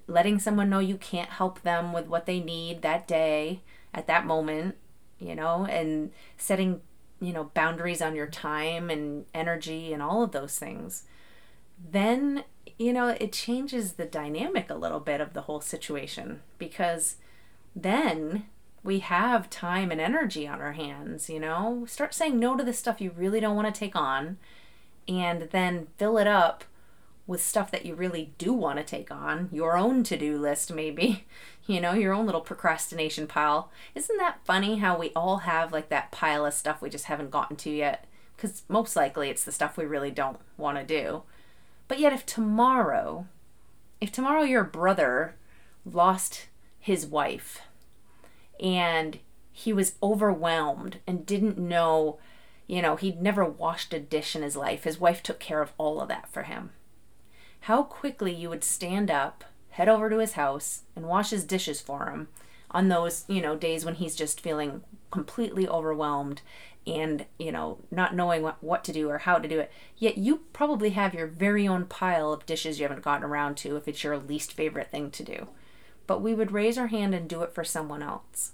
letting 0.08 0.40
someone 0.40 0.70
know 0.70 0.80
you 0.80 0.96
can't 0.96 1.32
help 1.32 1.62
them 1.64 1.92
with 1.92 2.08
what 2.08 2.26
they 2.26 2.40
need 2.40 2.82
that 2.82 3.06
day 3.06 3.60
at 3.94 4.08
that 4.08 4.26
moment, 4.26 4.78
you 5.20 5.36
know, 5.36 5.66
and 5.66 6.14
setting, 6.38 6.80
you 7.20 7.34
know, 7.34 7.52
boundaries 7.54 8.02
on 8.02 8.16
your 8.16 8.28
time 8.28 8.90
and 8.90 9.26
energy 9.34 9.92
and 9.92 10.02
all 10.02 10.24
of 10.24 10.32
those 10.32 10.58
things. 10.58 11.04
Then, 11.92 12.46
you 12.80 12.94
know, 12.94 13.10
it 13.10 13.34
changes 13.34 13.94
the 13.94 14.06
dynamic 14.06 14.70
a 14.70 14.76
little 14.76 15.02
bit 15.02 15.20
of 15.20 15.34
the 15.34 15.42
whole 15.42 15.60
situation 15.60 16.40
because 16.58 17.18
then 17.76 18.46
we 18.82 19.00
have 19.00 19.50
time 19.50 19.92
and 19.92 20.00
energy 20.00 20.48
on 20.48 20.62
our 20.62 20.72
hands, 20.72 21.30
you 21.30 21.42
know? 21.42 21.84
Start 21.86 22.14
saying 22.14 22.40
no 22.40 22.56
to 22.56 22.64
the 22.64 22.72
stuff 22.72 23.02
you 23.02 23.12
really 23.12 23.42
don't 23.42 23.58
want 23.58 23.76
to 23.76 23.78
take 23.78 23.98
on 23.98 24.38
and 25.08 25.50
then 25.52 25.88
fill 25.98 26.18
it 26.18 26.28
up 26.28 26.64
with 27.28 27.42
stuff 27.42 27.72
that 27.72 27.86
you 27.86 27.96
really 27.96 28.34
do 28.38 28.54
want 28.54 28.78
to 28.78 28.84
take 28.84 29.10
on, 29.10 29.50
your 29.52 29.78
own 29.78 30.04
to 30.04 30.18
do 30.18 30.38
list, 30.38 30.72
maybe, 30.72 31.26
you 31.66 31.82
know, 31.82 31.94
your 31.94 32.14
own 32.14 32.26
little 32.26 32.42
procrastination 32.42 33.28
pile. 33.28 33.72
Isn't 33.96 34.18
that 34.18 34.40
funny 34.46 34.78
how 34.78 34.98
we 34.98 35.12
all 35.16 35.38
have 35.38 35.72
like 35.72 35.90
that 35.90 36.12
pile 36.12 36.46
of 36.46 36.54
stuff 36.54 36.82
we 36.82 36.90
just 36.90 37.06
haven't 37.06 37.32
gotten 37.32 37.58
to 37.58 37.70
yet? 37.70 38.06
Because 38.36 38.64
most 38.68 38.96
likely 38.96 39.30
it's 39.30 39.44
the 39.44 39.52
stuff 39.52 39.78
we 39.78 39.86
really 39.86 40.12
don't 40.12 40.38
want 40.58 40.78
to 40.78 40.84
do. 40.84 41.24
But 41.88 42.00
yet, 42.00 42.14
if 42.14 42.26
tomorrow, 42.26 43.28
if 44.02 44.12
tomorrow 44.12 44.44
your 44.44 44.64
brother 44.64 45.36
lost 45.86 46.48
his 46.80 47.06
wife 47.06 47.62
and 48.60 49.20
he 49.52 49.72
was 49.72 49.96
overwhelmed 50.04 51.00
and 51.08 51.26
didn't 51.26 51.58
know 51.58 52.18
you 52.68 52.82
know, 52.82 52.96
he'd 52.96 53.22
never 53.22 53.46
washed 53.46 53.94
a 53.94 54.00
dish 54.00 54.36
in 54.36 54.42
his 54.42 54.56
life. 54.56 54.84
His 54.84 55.00
wife 55.00 55.22
took 55.22 55.40
care 55.40 55.62
of 55.62 55.74
all 55.78 56.02
of 56.02 56.08
that 56.10 56.28
for 56.32 56.44
him. 56.44 56.72
How 57.62 57.84
quickly 57.84 58.34
you 58.34 58.50
would 58.50 58.64
stand 58.64 59.10
up, 59.12 59.44
head 59.72 59.90
over 59.90 60.10
to 60.10 60.20
his 60.20 60.34
house, 60.34 60.82
and 60.96 61.08
wash 61.08 61.30
his 61.32 61.44
dishes 61.44 61.82
for 61.82 62.08
him 62.10 62.28
on 62.72 62.90
those, 62.90 63.26
you 63.28 63.42
know, 63.42 63.56
days 63.56 63.86
when 63.86 63.96
he's 63.96 64.16
just 64.16 64.42
feeling 64.42 64.82
completely 65.12 65.68
overwhelmed 65.68 66.42
and, 66.88 67.26
you 67.40 67.52
know, 67.52 67.80
not 67.90 68.16
knowing 68.16 68.42
what, 68.44 68.64
what 68.64 68.84
to 68.84 68.92
do 68.94 69.10
or 69.10 69.20
how 69.20 69.38
to 69.40 69.48
do 69.48 69.60
it. 69.60 69.72
Yet 69.98 70.18
you 70.18 70.42
probably 70.54 70.92
have 70.92 71.14
your 71.14 71.26
very 71.26 71.68
own 71.68 71.86
pile 71.86 72.32
of 72.32 72.46
dishes 72.46 72.80
you 72.80 72.88
haven't 72.88 73.04
gotten 73.04 73.24
around 73.24 73.58
to 73.58 73.76
if 73.76 73.88
it's 73.88 74.04
your 74.04 74.18
least 74.18 74.54
favorite 74.54 74.92
thing 74.92 75.10
to 75.12 75.24
do. 75.24 75.48
but 76.08 76.22
we 76.22 76.34
would 76.34 76.52
raise 76.52 76.78
our 76.78 76.88
hand 76.88 77.14
and 77.14 77.28
do 77.28 77.42
it 77.42 77.54
for 77.54 77.64
someone 77.64 78.04
else. 78.04 78.52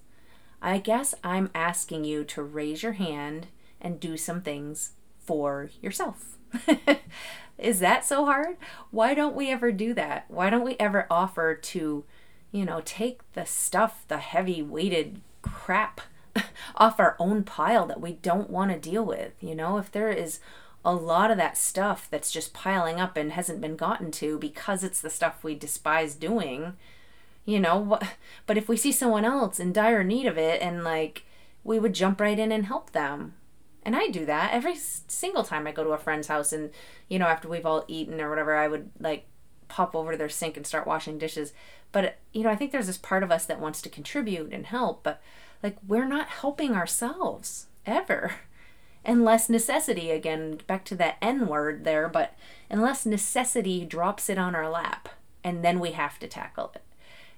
I 0.61 0.77
guess 0.77 1.13
I'm 1.23 1.49
asking 1.55 2.05
you 2.05 2.23
to 2.25 2.43
raise 2.43 2.83
your 2.83 2.93
hand 2.93 3.47
and 3.81 3.99
do 3.99 4.17
some 4.17 4.41
things 4.41 4.91
for 5.19 5.69
yourself. 5.81 6.37
Is 7.57 7.79
that 7.79 8.05
so 8.05 8.25
hard? 8.25 8.57
Why 8.89 9.13
don't 9.13 9.35
we 9.35 9.51
ever 9.51 9.71
do 9.71 9.93
that? 9.93 10.25
Why 10.29 10.49
don't 10.49 10.65
we 10.65 10.75
ever 10.79 11.05
offer 11.09 11.53
to, 11.55 12.03
you 12.51 12.65
know, 12.65 12.81
take 12.83 13.19
the 13.33 13.45
stuff, 13.45 14.03
the 14.07 14.17
heavy 14.17 14.61
weighted 14.61 15.21
crap 15.41 16.01
off 16.75 16.99
our 16.99 17.15
own 17.19 17.43
pile 17.43 17.85
that 17.85 18.01
we 18.01 18.13
don't 18.13 18.49
want 18.49 18.71
to 18.71 18.89
deal 18.89 19.05
with? 19.05 19.33
You 19.39 19.55
know, 19.55 19.77
if 19.77 19.91
there 19.91 20.09
is 20.09 20.39
a 20.83 20.93
lot 20.93 21.29
of 21.29 21.37
that 21.37 21.57
stuff 21.57 22.07
that's 22.09 22.31
just 22.31 22.53
piling 22.53 22.99
up 22.99 23.15
and 23.15 23.33
hasn't 23.33 23.61
been 23.61 23.75
gotten 23.75 24.11
to 24.11 24.39
because 24.39 24.83
it's 24.83 25.01
the 25.01 25.11
stuff 25.11 25.43
we 25.43 25.53
despise 25.53 26.15
doing, 26.15 26.73
you 27.45 27.59
know, 27.59 27.99
but 28.47 28.57
if 28.57 28.67
we 28.67 28.75
see 28.75 28.91
someone 28.91 29.25
else 29.25 29.59
in 29.59 29.71
dire 29.71 30.03
need 30.03 30.25
of 30.25 30.37
it 30.37 30.61
and 30.61 30.83
like 30.83 31.23
we 31.63 31.77
would 31.77 31.93
jump 31.93 32.19
right 32.19 32.39
in 32.39 32.51
and 32.51 32.65
help 32.65 32.91
them 32.91 33.35
and 33.83 33.95
I 33.95 34.07
do 34.07 34.25
that 34.25 34.53
every 34.53 34.75
single 34.75 35.43
time 35.43 35.65
I 35.65 35.71
go 35.71 35.83
to 35.83 35.91
a 35.91 35.97
friend's 35.97 36.27
house 36.27 36.53
and, 36.53 36.71
you 37.07 37.19
know, 37.19 37.27
after 37.27 37.47
we've 37.47 37.65
all 37.65 37.85
eaten 37.87 38.21
or 38.21 38.29
whatever, 38.29 38.55
I 38.55 38.67
would 38.67 38.91
like 38.99 39.25
pop 39.67 39.95
over 39.95 40.11
to 40.11 40.17
their 40.17 40.29
sink 40.29 40.57
and 40.57 40.67
start 40.67 40.85
washing 40.85 41.17
dishes. 41.17 41.53
But, 41.91 42.17
you 42.33 42.43
know, 42.43 42.49
I 42.49 42.55
think 42.55 42.71
there's 42.71 42.87
this 42.87 42.97
part 42.97 43.23
of 43.23 43.31
us 43.31 43.45
that 43.45 43.59
wants 43.59 43.81
to 43.81 43.89
contribute 43.89 44.53
and 44.53 44.65
help, 44.65 45.03
but 45.03 45.21
like 45.63 45.77
we're 45.87 46.07
not 46.07 46.27
helping 46.27 46.73
ourselves 46.73 47.67
ever. 47.85 48.35
Unless 49.05 49.49
necessity, 49.49 50.11
again, 50.11 50.59
back 50.67 50.85
to 50.85 50.95
that 50.95 51.17
N 51.23 51.47
word 51.47 51.85
there, 51.85 52.07
but 52.07 52.35
unless 52.69 53.03
necessity 53.03 53.83
drops 53.83 54.29
it 54.29 54.37
on 54.37 54.53
our 54.53 54.69
lap 54.69 55.09
and 55.43 55.63
then 55.63 55.79
we 55.79 55.93
have 55.93 56.19
to 56.19 56.27
tackle 56.27 56.71
it. 56.75 56.83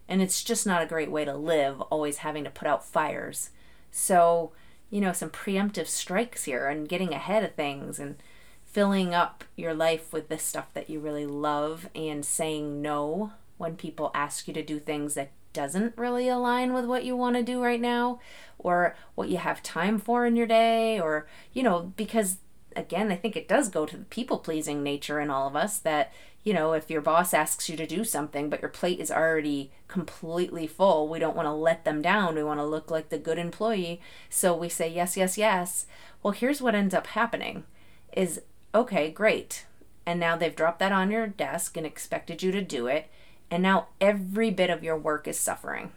And 0.07 0.21
it's 0.21 0.43
just 0.43 0.67
not 0.67 0.81
a 0.81 0.87
great 0.87 1.09
way 1.09 1.23
to 1.23 1.33
live, 1.33 1.79
always 1.83 2.17
having 2.17 2.43
to 2.43 2.49
put 2.49 2.67
out 2.67 2.85
fires. 2.85 3.51
So, 3.91 4.51
you 4.93 5.01
know, 5.01 5.11
some 5.11 5.31
preemptive 5.31 5.87
strikes 5.87 6.43
here 6.43 6.67
and 6.67 6.87
getting 6.87 7.15
ahead 7.15 7.43
of 7.43 7.55
things 7.55 7.97
and 7.97 8.15
filling 8.63 9.11
up 9.11 9.43
your 9.55 9.73
life 9.73 10.13
with 10.13 10.29
the 10.29 10.37
stuff 10.37 10.67
that 10.75 10.87
you 10.87 10.99
really 10.99 11.25
love 11.25 11.89
and 11.95 12.23
saying 12.23 12.79
no 12.79 13.31
when 13.57 13.75
people 13.75 14.11
ask 14.13 14.47
you 14.47 14.53
to 14.53 14.61
do 14.61 14.79
things 14.79 15.15
that 15.15 15.31
doesn't 15.51 15.97
really 15.97 16.27
align 16.27 16.73
with 16.73 16.85
what 16.85 17.03
you 17.03 17.15
want 17.15 17.35
to 17.35 17.41
do 17.41 17.59
right 17.59 17.81
now 17.81 18.19
or 18.59 18.95
what 19.15 19.29
you 19.29 19.37
have 19.37 19.63
time 19.63 19.97
for 19.97 20.27
in 20.27 20.35
your 20.35 20.45
day 20.45 20.99
or 20.99 21.27
you 21.53 21.63
know 21.63 21.91
because 21.95 22.37
again 22.75 23.11
i 23.11 23.15
think 23.15 23.35
it 23.35 23.47
does 23.47 23.69
go 23.69 23.85
to 23.85 23.97
the 23.97 24.05
people 24.05 24.39
pleasing 24.39 24.81
nature 24.81 25.19
in 25.19 25.29
all 25.29 25.47
of 25.47 25.55
us 25.55 25.77
that 25.77 26.11
you 26.43 26.53
know, 26.53 26.73
if 26.73 26.89
your 26.89 27.01
boss 27.01 27.33
asks 27.33 27.69
you 27.69 27.77
to 27.77 27.87
do 27.87 28.03
something, 28.03 28.49
but 28.49 28.61
your 28.61 28.69
plate 28.69 28.99
is 28.99 29.09
already 29.09 29.71
completely 29.87 30.67
full, 30.67 31.07
we 31.07 31.19
don't 31.19 31.35
want 31.35 31.45
to 31.45 31.53
let 31.53 31.85
them 31.85 32.01
down. 32.01 32.35
We 32.35 32.43
want 32.43 32.59
to 32.59 32.65
look 32.65 32.91
like 32.91 33.09
the 33.09 33.17
good 33.17 33.37
employee. 33.37 34.01
So 34.29 34.55
we 34.55 34.67
say, 34.67 34.89
yes, 34.89 35.15
yes, 35.15 35.37
yes. 35.37 35.85
Well, 36.21 36.33
here's 36.33 36.61
what 36.61 36.75
ends 36.75 36.93
up 36.93 37.07
happening 37.07 37.63
is, 38.11 38.41
okay, 38.75 39.09
great. 39.09 39.65
And 40.05 40.19
now 40.19 40.35
they've 40.35 40.55
dropped 40.55 40.79
that 40.79 40.91
on 40.91 41.11
your 41.11 41.27
desk 41.27 41.77
and 41.77 41.85
expected 41.85 42.43
you 42.43 42.51
to 42.51 42.61
do 42.61 42.87
it. 42.87 43.09
And 43.49 43.63
now 43.63 43.87
every 44.01 44.51
bit 44.51 44.69
of 44.69 44.83
your 44.83 44.97
work 44.97 45.27
is 45.29 45.39
suffering, 45.39 45.91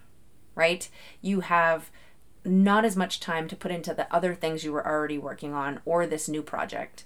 right? 0.54 0.88
You 1.20 1.40
have 1.40 1.90
not 2.44 2.84
as 2.84 2.96
much 2.96 3.18
time 3.18 3.48
to 3.48 3.56
put 3.56 3.72
into 3.72 3.92
the 3.92 4.12
other 4.14 4.32
things 4.32 4.62
you 4.62 4.70
were 4.70 4.86
already 4.86 5.18
working 5.18 5.52
on 5.52 5.80
or 5.84 6.06
this 6.06 6.28
new 6.28 6.42
project 6.42 7.04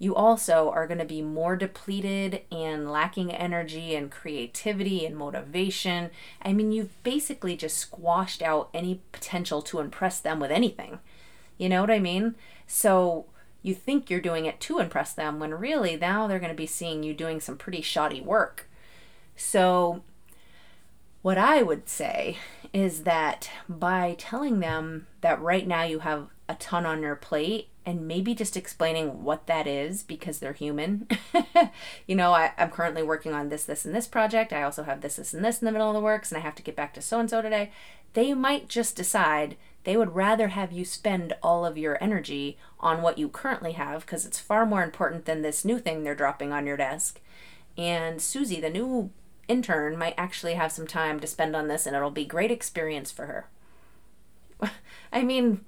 you 0.00 0.14
also 0.14 0.70
are 0.70 0.86
going 0.86 0.98
to 0.98 1.04
be 1.04 1.20
more 1.20 1.54
depleted 1.56 2.40
and 2.50 2.90
lacking 2.90 3.30
energy 3.30 3.94
and 3.94 4.10
creativity 4.10 5.04
and 5.04 5.14
motivation. 5.14 6.08
I 6.40 6.54
mean, 6.54 6.72
you've 6.72 7.00
basically 7.02 7.54
just 7.54 7.76
squashed 7.76 8.40
out 8.40 8.70
any 8.72 9.02
potential 9.12 9.60
to 9.60 9.78
impress 9.78 10.18
them 10.18 10.40
with 10.40 10.50
anything. 10.50 11.00
You 11.58 11.68
know 11.68 11.82
what 11.82 11.90
I 11.90 11.98
mean? 11.98 12.34
So 12.66 13.26
you 13.62 13.74
think 13.74 14.08
you're 14.08 14.22
doing 14.22 14.46
it 14.46 14.58
to 14.60 14.78
impress 14.78 15.12
them 15.12 15.38
when 15.38 15.52
really 15.52 15.96
now 15.96 16.26
they're 16.26 16.38
going 16.38 16.48
to 16.48 16.56
be 16.56 16.66
seeing 16.66 17.02
you 17.02 17.12
doing 17.12 17.38
some 17.38 17.58
pretty 17.58 17.82
shoddy 17.82 18.22
work. 18.22 18.70
So, 19.36 20.02
what 21.20 21.36
I 21.36 21.62
would 21.62 21.90
say 21.90 22.38
is 22.72 23.02
that 23.02 23.50
by 23.68 24.16
telling 24.18 24.60
them 24.60 25.06
that 25.20 25.40
right 25.42 25.66
now 25.66 25.82
you 25.82 25.98
have 25.98 26.28
a 26.48 26.54
ton 26.54 26.86
on 26.86 27.02
your 27.02 27.16
plate 27.16 27.68
and 27.86 28.06
maybe 28.06 28.34
just 28.34 28.56
explaining 28.56 29.24
what 29.24 29.46
that 29.46 29.66
is 29.66 30.02
because 30.02 30.38
they're 30.38 30.52
human. 30.52 31.08
you 32.06 32.14
know, 32.14 32.32
I, 32.32 32.52
am 32.58 32.70
currently 32.70 33.02
working 33.02 33.32
on 33.32 33.48
this, 33.48 33.64
this, 33.64 33.84
and 33.84 33.94
this 33.94 34.06
project. 34.06 34.52
I 34.52 34.62
also 34.62 34.82
have 34.82 35.00
this, 35.00 35.16
this, 35.16 35.32
and 35.32 35.44
this 35.44 35.60
in 35.60 35.66
the 35.66 35.72
middle 35.72 35.88
of 35.88 35.94
the 35.94 36.00
works, 36.00 36.30
and 36.30 36.38
I 36.38 36.42
have 36.42 36.54
to 36.56 36.62
get 36.62 36.76
back 36.76 36.92
to 36.94 37.02
so 37.02 37.18
and 37.18 37.30
so 37.30 37.40
today. 37.40 37.70
They 38.12 38.34
might 38.34 38.68
just 38.68 38.96
decide 38.96 39.56
they 39.84 39.96
would 39.96 40.14
rather 40.14 40.48
have 40.48 40.72
you 40.72 40.84
spend 40.84 41.32
all 41.42 41.64
of 41.64 41.78
your 41.78 42.02
energy 42.02 42.58
on 42.80 43.00
what 43.00 43.18
you 43.18 43.28
currently 43.28 43.72
have 43.72 44.04
because 44.04 44.26
it's 44.26 44.38
far 44.38 44.66
more 44.66 44.82
important 44.82 45.24
than 45.24 45.42
this 45.42 45.64
new 45.64 45.78
thing 45.78 46.02
they're 46.02 46.14
dropping 46.14 46.52
on 46.52 46.66
your 46.66 46.76
desk. 46.76 47.20
And 47.78 48.20
Susie, 48.20 48.60
the 48.60 48.68
new 48.68 49.10
intern, 49.48 49.96
might 49.96 50.14
actually 50.18 50.54
have 50.54 50.72
some 50.72 50.86
time 50.86 51.18
to 51.20 51.26
spend 51.26 51.56
on 51.56 51.68
this, 51.68 51.86
and 51.86 51.96
it'll 51.96 52.10
be 52.10 52.26
great 52.26 52.50
experience 52.50 53.10
for 53.10 53.26
her. 53.26 54.70
I 55.12 55.22
mean, 55.22 55.64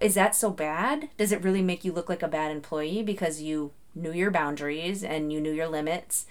is 0.00 0.14
that 0.14 0.34
so 0.34 0.50
bad? 0.50 1.10
Does 1.18 1.30
it 1.30 1.44
really 1.44 1.62
make 1.62 1.84
you 1.84 1.92
look 1.92 2.08
like 2.08 2.22
a 2.22 2.28
bad 2.28 2.50
employee 2.50 3.02
because 3.02 3.42
you 3.42 3.72
knew 3.94 4.12
your 4.12 4.30
boundaries 4.30 5.04
and 5.04 5.32
you 5.32 5.40
knew 5.40 5.52
your 5.52 5.68
limits 5.68 6.26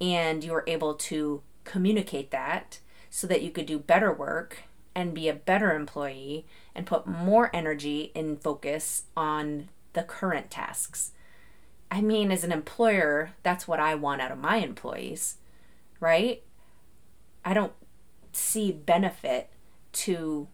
and 0.00 0.42
you 0.42 0.52
were 0.52 0.64
able 0.66 0.94
to 0.94 1.42
communicate 1.64 2.30
that 2.30 2.80
so 3.10 3.26
that 3.26 3.42
you 3.42 3.50
could 3.50 3.66
do 3.66 3.78
better 3.78 4.12
work 4.12 4.64
and 4.94 5.14
be 5.14 5.28
a 5.28 5.34
better 5.34 5.74
employee 5.74 6.46
and 6.74 6.86
put 6.86 7.06
more 7.06 7.54
energy 7.54 8.10
and 8.14 8.42
focus 8.42 9.04
on 9.16 9.68
the 9.92 10.02
current 10.02 10.50
tasks? 10.50 11.12
I 11.90 12.00
mean, 12.00 12.30
as 12.30 12.44
an 12.44 12.52
employer, 12.52 13.32
that's 13.42 13.68
what 13.68 13.80
I 13.80 13.94
want 13.96 14.22
out 14.22 14.30
of 14.30 14.38
my 14.38 14.56
employees, 14.58 15.36
right? 15.98 16.42
I 17.44 17.52
don't 17.52 17.72
see 18.32 18.70
benefit 18.70 19.50
to 19.92 20.48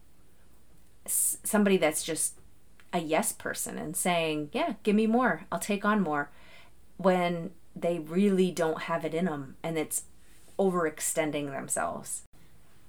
somebody 1.05 1.77
that's 1.77 2.03
just 2.03 2.36
a 2.93 2.99
yes 2.99 3.31
person 3.31 3.77
and 3.77 3.95
saying, 3.95 4.49
yeah, 4.53 4.73
give 4.83 4.95
me 4.95 5.07
more, 5.07 5.45
I'll 5.51 5.59
take 5.59 5.85
on 5.85 6.01
more, 6.01 6.29
when 6.97 7.51
they 7.75 7.99
really 7.99 8.51
don't 8.51 8.83
have 8.83 9.05
it 9.05 9.13
in 9.13 9.25
them 9.25 9.55
and 9.63 9.77
it's 9.77 10.03
overextending 10.57 11.51
themselves. 11.51 12.23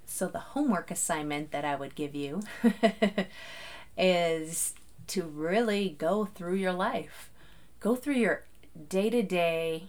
So, 0.06 0.26
the 0.28 0.38
homework 0.38 0.90
assignment 0.90 1.50
that 1.50 1.66
I 1.66 1.76
would 1.76 1.94
give 1.94 2.14
you 2.14 2.40
is 3.98 4.72
to 5.08 5.22
really 5.22 5.90
go 5.98 6.24
through 6.24 6.54
your 6.54 6.72
life, 6.72 7.30
go 7.80 7.94
through 7.94 8.14
your 8.14 8.44
day 8.88 9.10
to 9.10 9.22
day, 9.22 9.88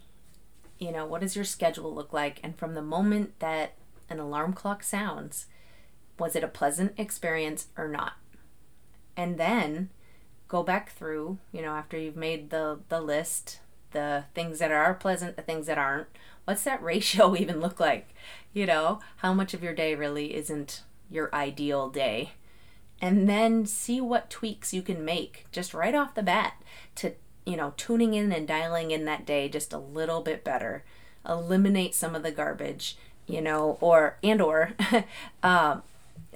you 0.77 0.91
know, 0.91 1.05
what 1.05 1.21
does 1.21 1.35
your 1.35 1.45
schedule 1.45 1.93
look 1.93 2.11
like? 2.11 2.39
And 2.43 2.57
from 2.57 2.73
the 2.73 2.81
moment 2.81 3.39
that 3.39 3.75
an 4.09 4.19
alarm 4.19 4.53
clock 4.53 4.83
sounds, 4.83 5.45
was 6.17 6.35
it 6.35 6.43
a 6.43 6.47
pleasant 6.47 6.93
experience 6.97 7.67
or 7.77 7.87
not? 7.87 8.13
And 9.15 9.37
then 9.37 9.89
go 10.49 10.63
back 10.63 10.91
through, 10.91 11.37
you 11.53 11.61
know, 11.61 11.75
after 11.75 11.97
you've 11.97 12.17
made 12.17 12.49
the 12.49 12.79
the 12.89 12.99
list, 12.99 13.59
the 13.91 14.25
things 14.33 14.59
that 14.59 14.71
are 14.71 14.93
pleasant, 14.93 15.37
the 15.37 15.41
things 15.41 15.67
that 15.67 15.77
aren't. 15.77 16.07
What's 16.43 16.63
that 16.63 16.83
ratio 16.83 17.37
even 17.37 17.61
look 17.61 17.79
like? 17.79 18.09
You 18.51 18.65
know, 18.65 18.99
how 19.17 19.33
much 19.33 19.53
of 19.53 19.63
your 19.63 19.73
day 19.73 19.95
really 19.95 20.35
isn't 20.35 20.83
your 21.09 21.33
ideal 21.33 21.89
day? 21.89 22.31
And 23.01 23.29
then 23.29 23.65
see 23.65 24.01
what 24.01 24.29
tweaks 24.29 24.73
you 24.73 24.81
can 24.81 25.05
make 25.05 25.45
just 25.53 25.73
right 25.73 25.95
off 25.95 26.15
the 26.15 26.23
bat 26.23 26.61
to, 26.95 27.13
you 27.45 27.55
know, 27.55 27.73
tuning 27.77 28.13
in 28.13 28.33
and 28.33 28.45
dialing 28.45 28.91
in 28.91 29.05
that 29.05 29.25
day 29.25 29.47
just 29.47 29.71
a 29.71 29.77
little 29.77 30.19
bit 30.21 30.43
better. 30.43 30.83
Eliminate 31.27 31.95
some 31.95 32.13
of 32.13 32.23
the 32.23 32.31
garbage, 32.31 32.97
you 33.25 33.39
know, 33.39 33.77
or 33.79 34.17
and 34.21 34.41
or 34.41 34.73
um, 35.43 35.83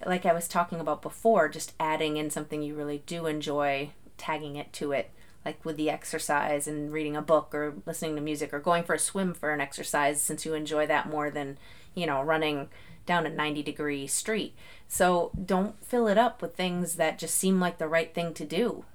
like 0.05 0.25
I 0.25 0.33
was 0.33 0.47
talking 0.47 0.79
about 0.79 1.01
before, 1.01 1.49
just 1.49 1.73
adding 1.79 2.15
in 2.15 2.29
something 2.29 2.61
you 2.61 2.75
really 2.75 3.03
do 3.05 3.25
enjoy 3.25 3.89
tagging 4.23 4.55
it 4.55 4.71
to 4.71 4.93
it 4.93 5.11
like 5.45 5.63
with 5.65 5.75
the 5.75 5.89
exercise 5.89 6.65
and 6.65 6.93
reading 6.93 7.17
a 7.17 7.21
book 7.21 7.53
or 7.53 7.73
listening 7.85 8.15
to 8.15 8.21
music 8.21 8.53
or 8.53 8.59
going 8.59 8.83
for 8.83 8.93
a 8.93 8.99
swim 8.99 9.33
for 9.33 9.51
an 9.51 9.59
exercise 9.59 10.21
since 10.21 10.45
you 10.45 10.53
enjoy 10.53 10.87
that 10.87 11.09
more 11.09 11.29
than 11.29 11.57
you 11.93 12.05
know 12.05 12.21
running 12.21 12.69
down 13.05 13.25
a 13.25 13.29
90 13.29 13.61
degree 13.63 14.07
street. 14.07 14.55
So 14.87 15.31
don't 15.45 15.83
fill 15.83 16.07
it 16.07 16.17
up 16.17 16.41
with 16.41 16.55
things 16.55 16.95
that 16.95 17.19
just 17.19 17.35
seem 17.35 17.59
like 17.59 17.77
the 17.77 17.87
right 17.89 18.13
thing 18.13 18.33
to 18.35 18.45
do. 18.45 18.85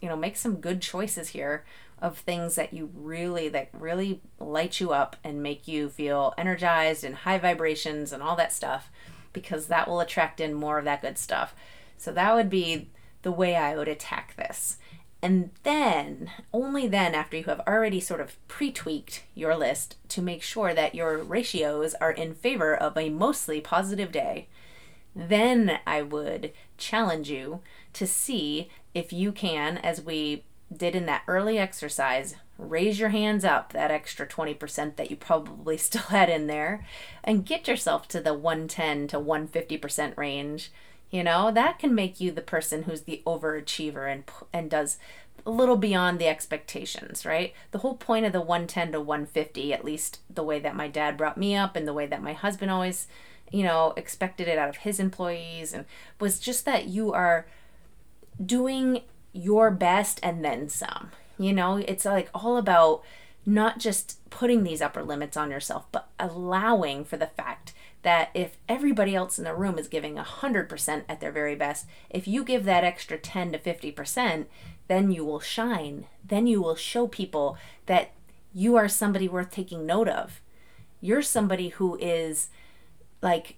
You 0.00 0.08
know 0.08 0.16
make 0.16 0.36
some 0.36 0.56
good 0.56 0.80
choices 0.80 1.30
here 1.30 1.64
of 2.00 2.18
things 2.18 2.54
that 2.54 2.72
you 2.72 2.90
really 2.94 3.48
that 3.48 3.68
really 3.72 4.20
light 4.38 4.78
you 4.78 4.92
up 4.92 5.16
and 5.24 5.42
make 5.42 5.66
you 5.66 5.88
feel 5.88 6.34
energized 6.38 7.02
and 7.02 7.16
high 7.16 7.38
vibrations 7.38 8.12
and 8.12 8.22
all 8.22 8.36
that 8.36 8.52
stuff 8.52 8.90
because 9.32 9.66
that 9.66 9.88
will 9.88 10.00
attract 10.00 10.38
in 10.40 10.54
more 10.54 10.78
of 10.78 10.84
that 10.84 11.02
good 11.02 11.18
stuff. 11.18 11.54
So 11.98 12.12
that 12.12 12.34
would 12.34 12.50
be 12.50 12.88
the 13.22 13.32
way 13.32 13.56
I 13.56 13.76
would 13.76 13.88
attack 13.88 14.34
this. 14.36 14.78
And 15.24 15.50
then, 15.62 16.30
only 16.52 16.88
then, 16.88 17.14
after 17.14 17.36
you 17.36 17.44
have 17.44 17.60
already 17.60 18.00
sort 18.00 18.20
of 18.20 18.36
pre 18.48 18.72
tweaked 18.72 19.22
your 19.34 19.56
list 19.56 19.96
to 20.08 20.20
make 20.20 20.42
sure 20.42 20.74
that 20.74 20.96
your 20.96 21.18
ratios 21.18 21.94
are 21.94 22.10
in 22.10 22.34
favor 22.34 22.74
of 22.74 22.96
a 22.96 23.08
mostly 23.08 23.60
positive 23.60 24.10
day, 24.10 24.48
then 25.14 25.78
I 25.86 26.02
would 26.02 26.52
challenge 26.76 27.30
you 27.30 27.60
to 27.92 28.06
see 28.06 28.68
if 28.94 29.12
you 29.12 29.30
can, 29.30 29.78
as 29.78 30.02
we 30.02 30.44
did 30.76 30.96
in 30.96 31.06
that 31.06 31.22
early 31.28 31.58
exercise, 31.58 32.34
raise 32.58 32.98
your 32.98 33.10
hands 33.10 33.44
up 33.44 33.72
that 33.72 33.90
extra 33.90 34.26
20% 34.26 34.96
that 34.96 35.10
you 35.10 35.16
probably 35.16 35.76
still 35.78 36.02
had 36.02 36.28
in 36.28 36.46
there 36.46 36.84
and 37.22 37.46
get 37.46 37.68
yourself 37.68 38.08
to 38.08 38.20
the 38.20 38.34
110 38.34 39.08
to 39.08 39.20
150% 39.20 40.16
range 40.16 40.72
you 41.12 41.22
know, 41.22 41.52
that 41.52 41.78
can 41.78 41.94
make 41.94 42.20
you 42.20 42.32
the 42.32 42.40
person 42.40 42.84
who's 42.84 43.02
the 43.02 43.22
overachiever 43.24 44.10
and 44.10 44.24
and 44.52 44.68
does 44.70 44.98
a 45.44 45.50
little 45.50 45.76
beyond 45.76 46.18
the 46.18 46.26
expectations, 46.26 47.26
right? 47.26 47.52
The 47.70 47.78
whole 47.78 47.96
point 47.96 48.24
of 48.24 48.32
the 48.32 48.40
110 48.40 48.92
to 48.92 49.00
150, 49.00 49.72
at 49.72 49.84
least 49.84 50.20
the 50.30 50.42
way 50.42 50.58
that 50.60 50.74
my 50.74 50.88
dad 50.88 51.16
brought 51.16 51.36
me 51.36 51.54
up 51.54 51.76
and 51.76 51.86
the 51.86 51.92
way 51.92 52.06
that 52.06 52.22
my 52.22 52.32
husband 52.32 52.70
always, 52.70 53.08
you 53.50 53.62
know, 53.62 53.92
expected 53.96 54.48
it 54.48 54.58
out 54.58 54.70
of 54.70 54.78
his 54.78 54.98
employees 54.98 55.74
and 55.74 55.84
was 56.18 56.38
just 56.38 56.64
that 56.64 56.86
you 56.86 57.12
are 57.12 57.46
doing 58.44 59.02
your 59.32 59.70
best 59.70 60.18
and 60.22 60.44
then 60.44 60.68
some. 60.68 61.10
You 61.38 61.52
know, 61.52 61.76
it's 61.76 62.04
like 62.04 62.30
all 62.34 62.56
about 62.56 63.02
not 63.44 63.78
just 63.78 64.18
putting 64.30 64.62
these 64.62 64.80
upper 64.80 65.02
limits 65.02 65.36
on 65.36 65.50
yourself, 65.50 65.86
but 65.92 66.08
allowing 66.18 67.04
for 67.04 67.16
the 67.16 67.26
fact 67.26 67.74
that 68.02 68.30
if 68.34 68.56
everybody 68.68 69.14
else 69.14 69.38
in 69.38 69.44
the 69.44 69.54
room 69.54 69.78
is 69.78 69.88
giving 69.88 70.16
100% 70.16 71.04
at 71.08 71.20
their 71.20 71.32
very 71.32 71.54
best, 71.54 71.86
if 72.10 72.26
you 72.26 72.44
give 72.44 72.64
that 72.64 72.84
extra 72.84 73.16
10 73.16 73.52
to 73.52 73.58
50%, 73.58 74.46
then 74.88 75.10
you 75.10 75.24
will 75.24 75.40
shine. 75.40 76.06
Then 76.24 76.46
you 76.46 76.60
will 76.60 76.74
show 76.74 77.06
people 77.06 77.56
that 77.86 78.12
you 78.52 78.76
are 78.76 78.88
somebody 78.88 79.28
worth 79.28 79.50
taking 79.50 79.86
note 79.86 80.08
of. 80.08 80.40
You're 81.00 81.22
somebody 81.22 81.68
who 81.70 81.96
is 81.98 82.48
like 83.22 83.56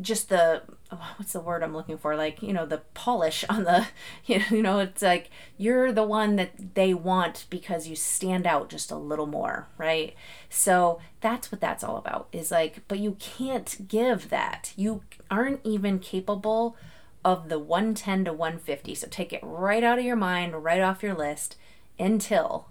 just 0.00 0.28
the 0.28 0.62
oh, 0.90 1.14
what's 1.16 1.32
the 1.32 1.40
word 1.40 1.62
I'm 1.62 1.74
looking 1.74 1.98
for? 1.98 2.16
Like, 2.16 2.42
you 2.42 2.52
know, 2.52 2.66
the 2.66 2.82
polish 2.94 3.44
on 3.48 3.64
the, 3.64 3.86
you 4.26 4.62
know, 4.62 4.78
it's 4.78 5.02
like 5.02 5.30
you're 5.56 5.92
the 5.92 6.04
one 6.04 6.36
that 6.36 6.74
they 6.74 6.94
want 6.94 7.46
because 7.50 7.88
you 7.88 7.96
stand 7.96 8.46
out 8.46 8.70
just 8.70 8.90
a 8.90 8.96
little 8.96 9.26
more, 9.26 9.68
right? 9.76 10.14
So 10.48 11.00
that's 11.20 11.52
what 11.52 11.60
that's 11.60 11.84
all 11.84 11.96
about 11.96 12.28
is 12.32 12.50
like, 12.50 12.82
but 12.88 12.98
you 12.98 13.16
can't 13.18 13.88
give 13.88 14.30
that. 14.30 14.72
You 14.76 15.02
aren't 15.30 15.60
even 15.64 15.98
capable 15.98 16.76
of 17.24 17.48
the 17.48 17.58
110 17.58 18.24
to 18.24 18.32
150. 18.32 18.94
So 18.94 19.08
take 19.10 19.32
it 19.32 19.40
right 19.42 19.84
out 19.84 19.98
of 19.98 20.04
your 20.04 20.16
mind, 20.16 20.64
right 20.64 20.80
off 20.80 21.02
your 21.02 21.14
list 21.14 21.56
until 21.98 22.68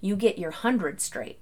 you 0.00 0.16
get 0.16 0.38
your 0.38 0.50
100 0.50 1.00
straight. 1.00 1.38